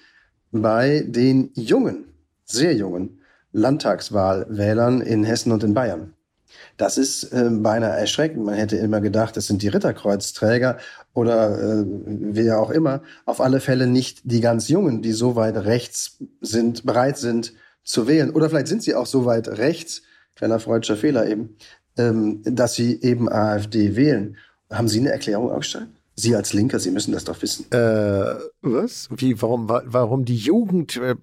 bei 0.50 1.04
den 1.06 1.50
jungen, 1.54 2.08
sehr 2.44 2.74
jungen 2.74 3.20
Landtagswahlwählern 3.52 5.00
in 5.00 5.22
Hessen 5.22 5.52
und 5.52 5.62
in 5.62 5.72
Bayern. 5.72 6.14
Das 6.76 6.98
ist 6.98 7.32
äh, 7.32 7.48
beinahe 7.50 7.96
erschreckend. 7.96 8.44
Man 8.44 8.54
hätte 8.54 8.76
immer 8.76 9.00
gedacht, 9.00 9.36
es 9.36 9.46
sind 9.46 9.62
die 9.62 9.68
Ritterkreuzträger 9.68 10.78
oder 11.14 11.58
äh, 11.58 11.84
wer 11.86 12.60
auch 12.60 12.70
immer. 12.70 13.02
Auf 13.24 13.40
alle 13.40 13.60
Fälle 13.60 13.86
nicht 13.86 14.22
die 14.24 14.40
ganz 14.40 14.68
Jungen, 14.68 15.00
die 15.00 15.12
so 15.12 15.36
weit 15.36 15.56
rechts 15.58 16.18
sind, 16.40 16.84
bereit 16.84 17.18
sind 17.18 17.52
zu 17.84 18.08
wählen. 18.08 18.30
Oder 18.30 18.50
vielleicht 18.50 18.68
sind 18.68 18.82
sie 18.82 18.96
auch 18.96 19.06
so 19.06 19.24
weit 19.26 19.46
rechts, 19.46 20.02
kleiner 20.34 20.58
freudscher 20.58 20.96
Fehler 20.96 21.26
eben, 21.26 21.56
ähm, 21.98 22.42
dass 22.44 22.74
sie 22.74 23.00
eben 23.02 23.28
AfD 23.28 23.96
wählen. 23.96 24.36
Haben 24.70 24.88
Sie 24.88 25.00
eine 25.00 25.10
Erklärung, 25.10 25.50
Augstein? 25.50 25.88
Sie 26.16 26.34
als 26.34 26.52
Linker, 26.52 26.78
Sie 26.78 26.90
müssen 26.90 27.12
das 27.12 27.24
doch 27.24 27.40
wissen. 27.42 27.66
Äh, 27.70 28.34
was? 28.62 29.08
Wie, 29.14 29.40
warum, 29.40 29.68
warum 29.68 30.24
die 30.24 30.36
Jugend? 30.36 30.96
Äh, 30.96 31.14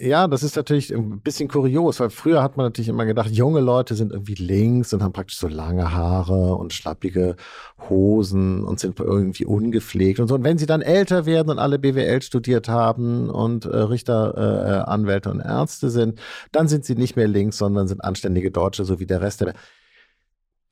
ja, 0.00 0.28
das 0.28 0.42
ist 0.42 0.56
natürlich 0.56 0.94
ein 0.94 1.20
bisschen 1.20 1.48
kurios, 1.48 2.00
weil 2.00 2.10
früher 2.10 2.42
hat 2.42 2.56
man 2.56 2.66
natürlich 2.66 2.88
immer 2.88 3.06
gedacht, 3.06 3.30
junge 3.30 3.60
Leute 3.60 3.94
sind 3.94 4.12
irgendwie 4.12 4.34
links 4.34 4.92
und 4.92 5.02
haben 5.02 5.12
praktisch 5.12 5.38
so 5.38 5.48
lange 5.48 5.92
Haare 5.92 6.54
und 6.56 6.72
schlappige 6.72 7.36
Hosen 7.88 8.64
und 8.64 8.80
sind 8.80 8.98
irgendwie 9.00 9.44
ungepflegt 9.44 10.20
und 10.20 10.28
so. 10.28 10.34
Und 10.34 10.44
wenn 10.44 10.58
sie 10.58 10.66
dann 10.66 10.82
älter 10.82 11.26
werden 11.26 11.50
und 11.50 11.58
alle 11.58 11.78
BWL 11.78 12.22
studiert 12.22 12.68
haben 12.68 13.30
und 13.30 13.64
äh, 13.64 13.76
Richter, 13.76 14.84
äh, 14.86 14.90
Anwälte 14.90 15.30
und 15.30 15.40
Ärzte 15.40 15.90
sind, 15.90 16.18
dann 16.52 16.68
sind 16.68 16.84
sie 16.84 16.94
nicht 16.94 17.16
mehr 17.16 17.28
links, 17.28 17.58
sondern 17.58 17.88
sind 17.88 18.04
anständige 18.04 18.50
Deutsche, 18.50 18.84
so 18.84 19.00
wie 19.00 19.06
der 19.06 19.20
Rest 19.20 19.40
der 19.40 19.48
Welt 19.48 19.56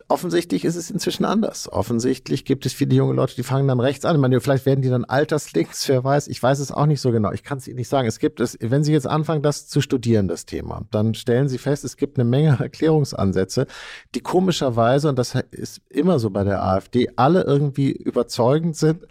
offensichtlich 0.08 0.64
ist 0.64 0.76
es 0.76 0.90
inzwischen 0.90 1.24
anders. 1.24 1.70
Offensichtlich 1.72 2.44
gibt 2.44 2.66
es 2.66 2.72
viele 2.72 2.94
junge 2.94 3.14
Leute, 3.14 3.34
die 3.34 3.42
fangen 3.42 3.68
dann 3.68 3.80
rechts 3.80 4.04
an. 4.04 4.16
Ich 4.16 4.20
meine, 4.20 4.40
vielleicht 4.40 4.66
werden 4.66 4.82
die 4.82 4.88
dann 4.88 5.04
alterslinks, 5.04 5.88
wer 5.88 6.04
weiß. 6.04 6.28
Ich 6.28 6.42
weiß 6.42 6.58
es 6.58 6.70
auch 6.70 6.86
nicht 6.86 7.00
so 7.00 7.10
genau. 7.12 7.32
Ich 7.32 7.42
kann 7.42 7.58
es 7.58 7.68
Ihnen 7.68 7.76
nicht 7.76 7.88
sagen. 7.88 8.06
Es 8.06 8.18
gibt 8.18 8.40
es, 8.40 8.56
wenn 8.60 8.84
Sie 8.84 8.92
jetzt 8.92 9.06
anfangen, 9.06 9.42
das 9.42 9.66
zu 9.66 9.80
studieren, 9.80 10.28
das 10.28 10.46
Thema, 10.46 10.82
dann 10.90 11.14
stellen 11.14 11.48
Sie 11.48 11.58
fest, 11.58 11.84
es 11.84 11.96
gibt 11.96 12.18
eine 12.18 12.28
Menge 12.28 12.56
Erklärungsansätze, 12.60 13.66
die 14.14 14.20
komischerweise, 14.20 15.08
und 15.08 15.18
das 15.18 15.34
ist 15.50 15.80
immer 15.88 16.18
so 16.18 16.30
bei 16.30 16.44
der 16.44 16.62
AfD, 16.62 17.08
alle 17.16 17.42
irgendwie 17.42 17.90
überzeugend 17.90 18.76
sind, 18.76 19.06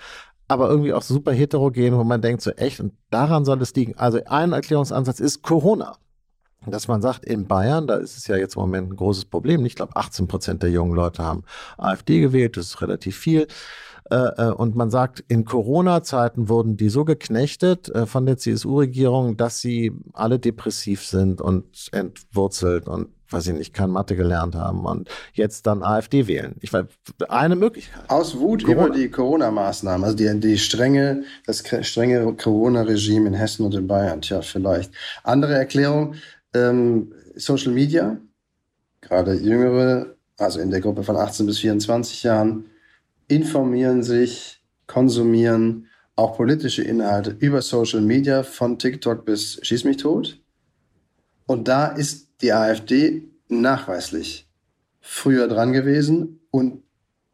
aber 0.48 0.70
irgendwie 0.70 0.94
auch 0.94 1.02
super 1.02 1.32
heterogen, 1.32 1.98
wo 1.98 2.04
man 2.04 2.22
denkt, 2.22 2.42
so 2.42 2.52
echt, 2.52 2.80
und 2.80 2.94
daran 3.10 3.46
soll 3.46 3.62
es 3.62 3.74
liegen. 3.76 3.98
Also 3.98 4.20
ein 4.26 4.54
Erklärungsansatz 4.54 5.20
ist 5.20 5.42
Corona 5.42 5.98
dass 6.66 6.88
man 6.88 7.02
sagt, 7.02 7.26
in 7.26 7.48
Bayern, 7.48 7.88
da 7.88 7.96
ist 7.96 8.18
es 8.18 8.28
ja 8.28 8.36
jetzt 8.36 8.56
im 8.56 8.62
Moment 8.62 8.92
ein 8.92 8.96
großes 8.96 9.26
Problem. 9.26 9.66
Ich 9.66 9.76
glaube, 9.76 9.96
18 9.96 10.28
Prozent 10.28 10.64
der 10.64 10.70
jungen 10.70 10.94
Leute 10.94 11.24
haben 11.24 11.44
AfD 11.78 12.20
gewählt, 12.20 12.58
das 12.58 12.68
ist 12.68 12.82
relativ 12.82 13.18
viel. 13.18 13.48
Äh, 14.10 14.16
äh, 14.16 14.52
und 14.52 14.76
man 14.76 14.90
sagt, 14.90 15.24
in 15.28 15.46
Corona-Zeiten 15.46 16.50
wurden 16.50 16.76
die 16.76 16.90
so 16.90 17.06
geknechtet 17.06 17.90
äh, 17.90 18.06
von 18.06 18.26
der 18.26 18.38
CSU-Regierung, 18.38 19.38
dass 19.38 19.62
sie 19.62 19.94
alle 20.14 20.40
depressiv 20.40 21.06
sind 21.06 21.42
und 21.42 21.90
entwurzelt 21.92 22.88
und 22.88 23.10
weiß 23.30 23.48
ich 23.48 23.54
nicht, 23.54 23.74
kein 23.74 23.90
Mathe 23.90 24.16
gelernt 24.16 24.56
haben 24.56 24.86
und 24.86 25.10
jetzt 25.34 25.66
dann 25.66 25.84
AfD 25.84 26.28
wählen. 26.28 26.56
Ich 26.62 26.72
weiß, 26.72 26.86
eine 27.28 27.56
Möglichkeit. 27.56 28.08
Aus 28.08 28.38
Wut 28.38 28.64
Corona. 28.64 28.86
über 28.86 28.96
die 28.96 29.10
Corona-Maßnahmen, 29.10 30.04
also 30.04 30.16
die, 30.16 30.40
die 30.40 30.60
strenge, 30.60 31.24
das 31.48 31.64
strenge 31.82 32.34
Corona-Regime 32.36 33.28
in 33.28 33.34
Hessen 33.34 33.66
und 33.66 33.74
in 33.74 33.88
Bayern. 33.88 34.22
Tja, 34.22 34.42
vielleicht. 34.42 34.92
Andere 35.24 35.56
Erklärung, 35.56 36.14
ähm, 36.54 37.14
Social 37.36 37.72
Media, 37.72 38.18
gerade 39.02 39.34
Jüngere, 39.34 40.16
also 40.38 40.60
in 40.60 40.72
der 40.72 40.82
Gruppe 40.82 41.04
von 41.04 41.16
18 41.16 41.46
bis 41.46 41.60
24 41.60 42.24
Jahren, 42.24 42.66
informieren 43.28 44.04
sich, 44.04 44.64
konsumieren 44.88 45.88
auch 46.16 46.38
politische 46.38 46.84
Inhalte 46.84 47.36
über 47.40 47.62
Social 47.62 48.02
Media 48.02 48.44
von 48.44 48.78
TikTok 48.78 49.26
bis 49.26 49.60
Schieß 49.64 49.84
mich 49.84 49.98
tot. 49.98 50.40
Und 51.48 51.68
da 51.68 51.88
ist 51.88 52.30
die 52.42 52.54
AfD 52.54 53.28
nachweislich 53.48 54.48
früher 55.02 55.48
dran 55.48 55.74
gewesen 55.74 56.40
und 56.52 56.84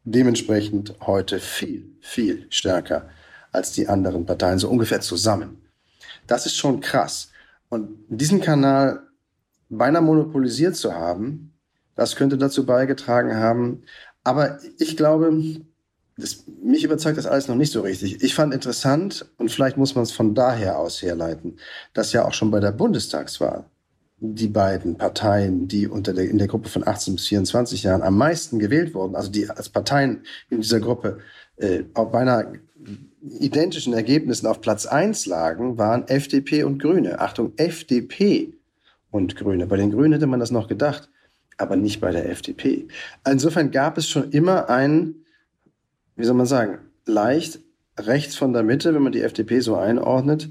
dementsprechend 0.04 0.94
heute 1.00 1.38
viel, 1.38 1.96
viel 2.00 2.46
stärker 2.50 3.08
als 3.52 3.72
die 3.72 3.88
anderen 3.88 4.26
Parteien, 4.26 4.58
so 4.58 4.68
ungefähr 4.68 5.00
zusammen. 5.00 5.62
Das 6.26 6.46
ist 6.46 6.56
schon 6.56 6.80
krass. 6.80 7.30
Und 7.68 7.90
diesen 8.08 8.40
Kanal 8.40 9.09
beinahe 9.70 10.02
monopolisiert 10.02 10.76
zu 10.76 10.94
haben, 10.94 11.52
das 11.94 12.16
könnte 12.16 12.36
dazu 12.36 12.66
beigetragen 12.66 13.36
haben. 13.36 13.82
Aber 14.24 14.58
ich 14.78 14.96
glaube, 14.96 15.32
das, 16.16 16.44
mich 16.62 16.84
überzeugt 16.84 17.18
das 17.18 17.26
alles 17.26 17.48
noch 17.48 17.56
nicht 17.56 17.72
so 17.72 17.80
richtig. 17.80 18.22
Ich 18.22 18.34
fand 18.34 18.52
interessant, 18.52 19.26
und 19.38 19.50
vielleicht 19.50 19.76
muss 19.76 19.94
man 19.94 20.04
es 20.04 20.12
von 20.12 20.34
daher 20.34 20.78
aus 20.78 21.02
herleiten, 21.02 21.56
dass 21.94 22.12
ja 22.12 22.24
auch 22.24 22.34
schon 22.34 22.50
bei 22.50 22.60
der 22.60 22.72
Bundestagswahl 22.72 23.64
die 24.18 24.48
beiden 24.48 24.98
Parteien, 24.98 25.66
die 25.66 25.88
unter 25.88 26.12
der, 26.12 26.28
in 26.28 26.36
der 26.36 26.48
Gruppe 26.48 26.68
von 26.68 26.86
18 26.86 27.16
bis 27.16 27.28
24 27.28 27.84
Jahren 27.84 28.02
am 28.02 28.18
meisten 28.18 28.58
gewählt 28.58 28.94
wurden, 28.94 29.16
also 29.16 29.30
die 29.30 29.48
als 29.48 29.70
Parteien 29.70 30.24
in 30.50 30.60
dieser 30.60 30.80
Gruppe 30.80 31.20
äh, 31.56 31.84
auf 31.94 32.10
beinahe 32.12 32.60
identischen 33.22 33.92
Ergebnissen 33.94 34.46
auf 34.46 34.60
Platz 34.60 34.86
1 34.86 35.26
lagen, 35.26 35.78
waren 35.78 36.06
FDP 36.08 36.64
und 36.64 36.80
Grüne. 36.80 37.20
Achtung, 37.20 37.52
FDP 37.56 38.54
und 39.10 39.36
Grüne. 39.36 39.66
Bei 39.66 39.76
den 39.76 39.90
Grünen 39.90 40.12
hätte 40.12 40.26
man 40.26 40.40
das 40.40 40.50
noch 40.50 40.68
gedacht, 40.68 41.08
aber 41.58 41.76
nicht 41.76 42.00
bei 42.00 42.10
der 42.10 42.28
FDP. 42.30 42.88
Insofern 43.26 43.70
gab 43.70 43.98
es 43.98 44.08
schon 44.08 44.30
immer 44.30 44.68
ein 44.68 45.16
wie 46.20 46.26
soll 46.26 46.36
man 46.36 46.46
sagen, 46.46 46.78
leicht 47.06 47.60
rechts 47.98 48.36
von 48.36 48.52
der 48.52 48.62
Mitte, 48.62 48.94
wenn 48.94 49.02
man 49.02 49.12
die 49.12 49.22
FDP 49.22 49.60
so 49.60 49.76
einordnet, 49.76 50.50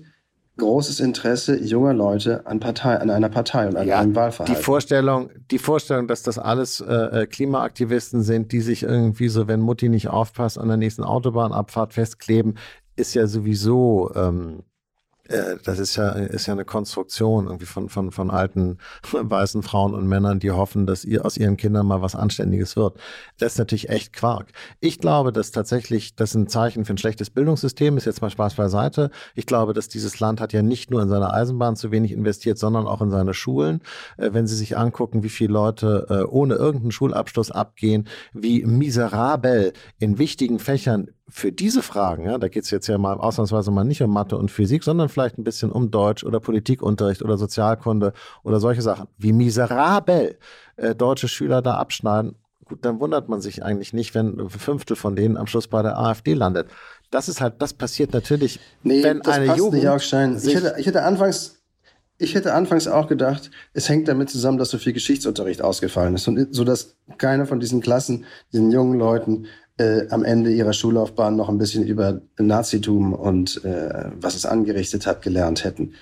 großes 0.58 1.00
Interesse 1.00 1.58
junger 1.58 1.94
Leute 1.94 2.46
an 2.46 2.60
Partei, 2.60 2.98
an 2.98 3.10
einer 3.10 3.30
Partei 3.30 3.68
und 3.68 3.78
an 3.78 3.88
ja, 3.88 4.00
einem 4.00 4.16
Wahlverhalten. 4.16 4.56
Die 4.56 4.62
Vorstellung, 4.62 5.30
die 5.52 5.60
Vorstellung, 5.60 6.08
dass 6.08 6.22
das 6.22 6.38
alles 6.38 6.82
äh, 6.82 6.94
äh, 7.22 7.28
Klimaaktivisten 7.28 8.24
sind, 8.24 8.52
die 8.52 8.60
sich 8.60 8.84
irgendwie 8.84 9.30
so, 9.30 9.48
wenn 9.48 9.62
Mutti 9.62 9.88
nicht 9.88 10.10
aufpasst, 10.10 10.58
an 10.58 10.68
der 10.68 10.78
nächsten 10.78 11.04
Autobahnabfahrt 11.04 11.94
festkleben, 11.94 12.58
ist 12.98 13.14
ja 13.14 13.28
sowieso 13.28 14.12
ähm, 14.16 14.64
äh, 15.30 15.58
das 15.64 15.80
ist 15.80 15.96
ja, 15.96 16.10
ist 16.10 16.48
ja 16.48 16.54
eine 16.54 16.66
Konstruktion 16.66 17.46
irgendwie 17.46 17.66
von, 17.66 17.90
von, 17.90 18.12
von 18.12 18.32
alten 18.32 18.78
weißen 19.12 19.64
Frauen 19.64 19.94
und 19.94 20.08
Männern, 20.08 20.40
die 20.40 20.52
hoffen, 20.52 20.86
dass 20.86 21.06
ihr 21.06 21.26
aus 21.26 21.38
ihren 21.38 21.58
Kindern 21.58 21.86
mal 21.86 22.02
was 22.02 22.16
Anständiges 22.16 22.76
wird. 22.76 22.98
Das 23.38 23.54
ist 23.54 23.60
natürlich 23.60 23.90
echt 23.90 24.14
Quark. 24.14 24.48
Ich 24.80 25.00
glaube, 25.00 25.32
dass 25.32 25.52
tatsächlich 25.52 26.16
das 26.16 26.36
ein 26.36 26.48
Zeichen 26.48 26.86
für 26.86 26.94
ein 26.94 26.98
schlechtes 26.98 27.30
Bildungssystem 27.30 27.98
ist, 27.98 28.06
jetzt 28.06 28.22
mal 28.22 28.30
Spaß 28.30 28.56
beiseite. 28.56 29.12
Ich 29.36 29.46
glaube, 29.46 29.74
dass 29.74 29.88
dieses 29.88 30.20
Land 30.20 30.42
hat 30.42 30.54
ja 30.54 30.62
nicht 30.62 30.92
nur 30.92 31.02
in 31.02 31.10
seine 31.10 31.34
Eisenbahn 31.34 31.76
zu 31.76 31.92
wenig 31.92 32.12
investiert, 32.12 32.58
sondern 32.58 32.88
auch 32.88 33.02
in 33.02 33.12
seine 33.12 33.34
Schulen. 33.34 33.82
Äh, 34.18 34.32
wenn 34.34 34.48
Sie 34.48 34.56
sich 34.56 34.78
angucken, 34.78 35.24
wie 35.24 35.30
viele 35.30 35.54
Leute 35.54 36.08
äh, 36.10 36.24
ohne 36.24 36.56
irgendeinen 36.56 36.92
Schulabschluss 36.92 37.52
abgehen, 37.52 38.08
wie 38.34 38.64
miserabel 38.66 39.74
in 40.00 40.18
wichtigen 40.18 40.60
Fächern 40.60 41.10
für 41.30 41.52
diese 41.52 41.82
Fragen, 41.82 42.26
ja, 42.26 42.38
da 42.38 42.48
geht 42.48 42.64
es 42.64 42.72
jetzt 42.72 42.88
ja 42.88 42.98
mal 42.98 43.18
ausnahmsweise 43.18 43.72
mal 43.72 43.84
nicht 43.84 44.02
um 44.02 44.12
Mathe 44.12 44.38
und 44.38 44.52
Physik, 44.52 44.84
sondern 44.84 45.10
vielleicht 45.10 45.38
ein 45.38 45.44
bisschen 45.44 45.72
um 45.72 45.92
Deutsch 45.92 46.24
oder 46.24 46.40
Politikunterricht 46.40 47.22
oder 47.22 47.38
Sozialkunde 47.38 48.14
oder 48.44 48.60
solche 48.60 48.82
Sachen, 48.82 49.08
wie 49.18 49.34
miserabel 49.34 50.38
äh, 50.78 50.96
deutsche 50.96 51.28
Schüler 51.28 51.62
da 51.62 51.76
abschneiden. 51.76 52.36
Gut, 52.66 52.86
dann 52.86 53.00
wundert 53.00 53.30
man 53.30 53.42
sich 53.42 53.64
eigentlich 53.64 53.94
nicht, 53.94 54.14
wenn 54.16 54.40
ein 54.40 54.50
Fünftel 54.50 54.96
von 54.96 55.16
denen 55.16 55.38
am 55.38 55.48
Schluss 55.48 55.68
bei 55.68 55.82
der 55.82 55.98
AfD 55.98 56.34
landet. 56.34 56.68
Das 57.10 57.28
ist 57.28 57.42
halt, 57.42 57.56
das 57.60 57.74
passiert 57.74 58.14
natürlich, 58.14 58.60
nee, 58.84 59.04
wenn 59.04 59.22
das 59.22 59.36
eine 59.36 59.48
passt 59.48 59.58
Jugend. 59.58 59.82
Nicht, 59.82 59.88
Augstein. 59.90 60.38
Ich 60.38 60.54
hätte, 60.54 60.76
ich 60.78 60.86
hätte 60.86 61.04
anfangs 61.04 61.56
ich 62.22 62.36
hätte 62.36 62.54
anfangs 62.54 62.88
auch 62.88 63.08
gedacht, 63.08 63.50
es 63.74 63.88
hängt 63.88 64.10
damit 64.10 64.30
zusammen, 64.30 64.58
dass 64.58 64.70
so 64.70 64.78
viel 64.78 64.92
Geschichtsunterricht 64.92 65.62
ausgefallen 65.62 66.16
ist 66.16 66.28
und 66.28 66.54
so 66.54 66.66
dass 66.66 66.98
keiner 67.18 67.46
von 67.46 67.62
diesen 67.62 67.80
Klassen, 67.80 68.26
diesen 68.52 68.72
jungen 68.72 69.00
Leuten 69.00 69.48
äh, 69.80 70.08
am 70.10 70.24
Ende 70.24 70.52
ihrer 70.52 70.74
Schullaufbahn 70.74 71.36
noch 71.36 71.50
ein 71.50 71.58
bisschen 71.58 71.86
über 71.86 72.22
Nazitum 72.38 73.14
und 73.14 73.64
äh, 73.64 74.12
was 74.20 74.36
es 74.36 74.46
angerichtet 74.46 75.08
hat 75.08 75.22
gelernt 75.22 75.64
hätten. 75.64 75.94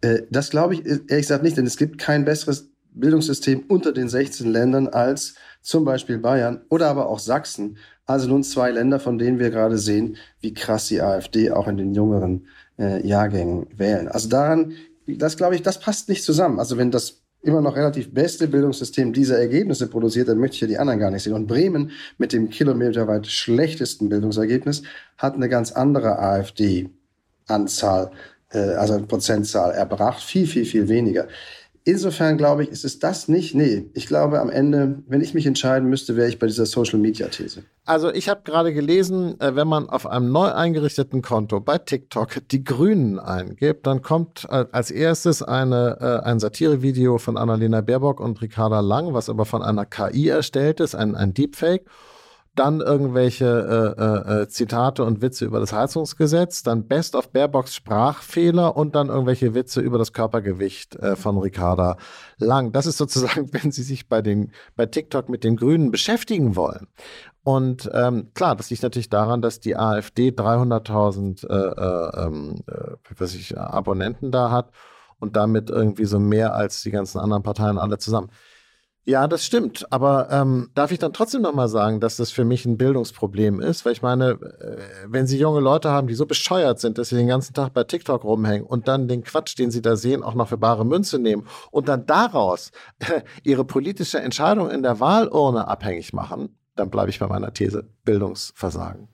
Äh, 0.00 0.22
das 0.30 0.50
glaube 0.50 0.74
ich 0.74 0.86
ehrlich 0.86 1.06
gesagt 1.08 1.42
nicht, 1.42 1.56
denn 1.56 1.66
es 1.66 1.76
gibt 1.76 1.98
kein 1.98 2.24
besseres 2.24 2.70
Bildungssystem 2.94 3.64
unter 3.68 3.92
den 3.92 4.08
16 4.08 4.50
Ländern 4.50 4.88
als 4.88 5.34
zum 5.60 5.84
Beispiel 5.84 6.18
Bayern 6.18 6.62
oder 6.70 6.88
aber 6.88 7.08
auch 7.08 7.18
Sachsen. 7.18 7.76
Also 8.06 8.28
nun 8.28 8.42
zwei 8.42 8.70
Länder, 8.70 8.98
von 8.98 9.18
denen 9.18 9.38
wir 9.38 9.50
gerade 9.50 9.76
sehen, 9.76 10.16
wie 10.40 10.54
krass 10.54 10.88
die 10.88 11.02
AfD 11.02 11.50
auch 11.50 11.68
in 11.68 11.76
den 11.76 11.94
jüngeren 11.94 12.46
äh, 12.78 13.06
Jahrgängen 13.06 13.66
wählen. 13.76 14.08
Also 14.08 14.30
daran, 14.30 14.72
das 15.06 15.36
glaube 15.36 15.54
ich, 15.54 15.62
das 15.62 15.78
passt 15.78 16.08
nicht 16.08 16.24
zusammen. 16.24 16.58
Also 16.58 16.78
wenn 16.78 16.90
das 16.90 17.20
immer 17.42 17.60
noch 17.60 17.76
relativ 17.76 18.12
beste 18.12 18.48
Bildungssystem 18.48 19.12
diese 19.12 19.38
Ergebnisse 19.38 19.88
produziert, 19.88 20.28
dann 20.28 20.38
möchte 20.38 20.56
ich 20.56 20.60
ja 20.62 20.66
die 20.66 20.78
anderen 20.78 20.98
gar 20.98 21.10
nicht 21.10 21.22
sehen. 21.22 21.34
Und 21.34 21.46
Bremen 21.46 21.92
mit 22.18 22.32
dem 22.32 22.50
kilometerweit 22.50 23.26
schlechtesten 23.26 24.08
Bildungsergebnis 24.08 24.82
hat 25.16 25.34
eine 25.34 25.48
ganz 25.48 25.72
andere 25.72 26.18
AfD-Anzahl, 26.18 28.10
äh, 28.50 28.58
also 28.58 29.00
Prozentzahl 29.06 29.72
erbracht, 29.72 30.22
viel, 30.22 30.46
viel, 30.46 30.64
viel 30.64 30.88
weniger. 30.88 31.28
Insofern 31.88 32.36
glaube 32.36 32.64
ich, 32.64 32.68
ist 32.68 32.84
es 32.84 32.98
das 32.98 33.28
nicht. 33.28 33.54
Nee, 33.54 33.88
ich 33.94 34.06
glaube 34.06 34.40
am 34.40 34.50
Ende, 34.50 35.02
wenn 35.06 35.22
ich 35.22 35.32
mich 35.32 35.46
entscheiden 35.46 35.88
müsste, 35.88 36.16
wäre 36.16 36.28
ich 36.28 36.38
bei 36.38 36.46
dieser 36.46 36.66
Social 36.66 36.98
Media 36.98 37.28
These. 37.28 37.62
Also 37.86 38.12
ich 38.12 38.28
habe 38.28 38.42
gerade 38.44 38.74
gelesen, 38.74 39.40
äh, 39.40 39.56
wenn 39.56 39.66
man 39.66 39.88
auf 39.88 40.06
einem 40.06 40.30
neu 40.30 40.52
eingerichteten 40.52 41.22
Konto 41.22 41.60
bei 41.60 41.78
TikTok 41.78 42.46
die 42.50 42.62
Grünen 42.62 43.18
eingibt, 43.18 43.86
dann 43.86 44.02
kommt 44.02 44.46
äh, 44.50 44.66
als 44.70 44.90
erstes 44.90 45.42
eine, 45.42 45.96
äh, 45.98 46.26
ein 46.26 46.40
Satirevideo 46.40 47.16
von 47.16 47.38
Annalena 47.38 47.80
Baerbock 47.80 48.20
und 48.20 48.42
Ricarda 48.42 48.80
Lang, 48.80 49.14
was 49.14 49.30
aber 49.30 49.46
von 49.46 49.62
einer 49.62 49.86
KI 49.86 50.28
erstellt 50.28 50.80
ist, 50.80 50.94
ein, 50.94 51.14
ein 51.14 51.32
Deepfake 51.32 51.86
dann 52.58 52.80
irgendwelche 52.80 53.94
äh, 53.98 54.32
äh, 54.42 54.48
Zitate 54.48 55.04
und 55.04 55.22
Witze 55.22 55.44
über 55.44 55.60
das 55.60 55.72
Heizungsgesetz, 55.72 56.62
dann 56.62 56.88
Best 56.88 57.14
of 57.14 57.30
Baerbocks 57.30 57.74
Sprachfehler 57.74 58.76
und 58.76 58.94
dann 58.94 59.08
irgendwelche 59.08 59.54
Witze 59.54 59.80
über 59.80 59.98
das 59.98 60.12
Körpergewicht 60.12 60.96
äh, 60.96 61.16
von 61.16 61.38
Ricarda 61.38 61.96
Lang. 62.38 62.72
Das 62.72 62.86
ist 62.86 62.98
sozusagen, 62.98 63.52
wenn 63.52 63.70
Sie 63.70 63.82
sich 63.82 64.08
bei, 64.08 64.22
den, 64.22 64.52
bei 64.76 64.86
TikTok 64.86 65.28
mit 65.28 65.44
den 65.44 65.56
Grünen 65.56 65.90
beschäftigen 65.90 66.56
wollen. 66.56 66.88
Und 67.44 67.88
ähm, 67.94 68.30
klar, 68.34 68.56
das 68.56 68.70
liegt 68.70 68.82
natürlich 68.82 69.08
daran, 69.08 69.40
dass 69.40 69.60
die 69.60 69.76
AfD 69.76 70.30
300.000 70.30 71.48
äh, 71.48 71.54
äh, 71.54 72.26
ähm, 72.26 72.56
äh, 72.66 73.56
Abonnenten 73.56 74.30
da 74.30 74.50
hat 74.50 74.70
und 75.18 75.36
damit 75.36 75.70
irgendwie 75.70 76.04
so 76.04 76.18
mehr 76.18 76.54
als 76.54 76.82
die 76.82 76.90
ganzen 76.90 77.18
anderen 77.18 77.42
Parteien 77.42 77.78
alle 77.78 77.98
zusammen. 77.98 78.30
Ja, 79.08 79.26
das 79.26 79.42
stimmt. 79.42 79.90
Aber 79.90 80.28
ähm, 80.30 80.68
darf 80.74 80.92
ich 80.92 80.98
dann 80.98 81.14
trotzdem 81.14 81.40
nochmal 81.40 81.70
sagen, 81.70 81.98
dass 81.98 82.16
das 82.16 82.30
für 82.30 82.44
mich 82.44 82.66
ein 82.66 82.76
Bildungsproblem 82.76 83.58
ist? 83.58 83.86
Weil 83.86 83.92
ich 83.92 84.02
meine, 84.02 84.32
äh, 84.32 84.76
wenn 85.06 85.26
Sie 85.26 85.38
junge 85.38 85.60
Leute 85.60 85.88
haben, 85.88 86.08
die 86.08 86.14
so 86.14 86.26
bescheuert 86.26 86.78
sind, 86.78 86.98
dass 86.98 87.08
sie 87.08 87.16
den 87.16 87.26
ganzen 87.26 87.54
Tag 87.54 87.72
bei 87.72 87.84
TikTok 87.84 88.22
rumhängen 88.22 88.66
und 88.66 88.86
dann 88.86 89.08
den 89.08 89.24
Quatsch, 89.24 89.58
den 89.58 89.70
sie 89.70 89.80
da 89.80 89.96
sehen, 89.96 90.22
auch 90.22 90.34
noch 90.34 90.48
für 90.48 90.58
bare 90.58 90.84
Münze 90.84 91.18
nehmen 91.18 91.46
und 91.70 91.88
dann 91.88 92.04
daraus 92.04 92.70
ihre 93.44 93.64
politische 93.64 94.18
Entscheidung 94.18 94.68
in 94.68 94.82
der 94.82 95.00
Wahlurne 95.00 95.66
abhängig 95.68 96.12
machen, 96.12 96.58
dann 96.76 96.90
bleibe 96.90 97.08
ich 97.08 97.18
bei 97.18 97.28
meiner 97.28 97.54
These 97.54 97.88
Bildungsversagen. 98.04 99.08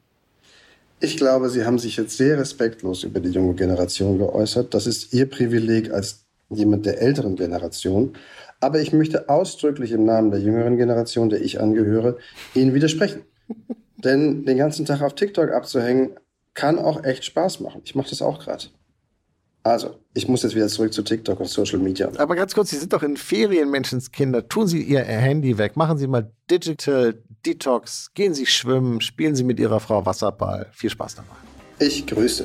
Ich 0.99 1.19
glaube, 1.19 1.51
Sie 1.51 1.65
haben 1.65 1.79
sich 1.79 1.97
jetzt 1.99 2.17
sehr 2.17 2.37
respektlos 2.37 3.05
über 3.05 3.21
die 3.21 3.31
junge 3.31 3.55
Generation 3.55 4.19
geäußert. 4.19 4.75
Das 4.75 4.89
ist 4.89 5.15
Ihr 5.15 5.31
Privileg 5.31 5.93
als 5.93 6.24
jemand 6.55 6.87
der 6.87 7.01
älteren 7.01 7.37
Generation. 7.37 8.15
Aber 8.61 8.81
ich 8.81 8.93
möchte 8.93 9.29
ausdrücklich 9.29 9.93
im 9.93 10.05
Namen 10.05 10.31
der 10.31 10.41
jüngeren 10.41 10.77
Generation, 10.77 11.29
der 11.29 11.43
ich 11.43 11.61
angehöre, 11.61 12.17
Ihnen 12.55 12.75
widersprechen. 12.75 13.23
Denn 13.97 14.45
den 14.45 14.59
ganzen 14.59 14.85
Tag 14.85 15.03
auf 15.03 15.15
TikTok 15.15 15.51
abzuhängen, 15.51 16.11
kann 16.55 16.79
auch 16.79 17.05
echt 17.05 17.25
Spaß 17.25 17.61
machen. 17.61 17.83
Ich 17.85 17.95
mache 17.95 18.11
das 18.11 18.23
auch 18.23 18.39
gerade. 18.39 18.67
Also, 19.65 19.99
ich 20.13 20.29
muss 20.29 20.43
jetzt 20.43 20.55
wieder 20.55 20.69
zurück 20.69 20.93
zu 20.93 21.03
TikTok 21.03 21.41
und 21.41 21.49
Social 21.49 21.79
Media. 21.79 22.11
Aber 22.19 22.37
ganz 22.37 22.55
kurz, 22.55 22.69
Sie 22.69 22.77
sind 22.77 22.93
doch 22.93 23.03
in 23.03 23.17
Ferien, 23.17 23.71
Menschenskinder. 23.71 24.47
Tun 24.47 24.67
Sie 24.67 24.83
Ihr 24.83 25.03
Handy 25.03 25.57
weg. 25.57 25.75
Machen 25.77 25.97
Sie 25.97 26.07
mal 26.07 26.31
Digital 26.51 27.15
Detox. 27.47 28.11
Gehen 28.13 28.35
Sie 28.35 28.45
schwimmen. 28.45 29.01
Spielen 29.01 29.35
Sie 29.35 29.43
mit 29.43 29.59
Ihrer 29.59 29.81
Frau 29.81 30.05
Wasserball. 30.05 30.67
Viel 30.73 30.91
Spaß 30.91 31.15
dabei. 31.17 31.37
Ich 31.79 32.07
grüße. 32.07 32.45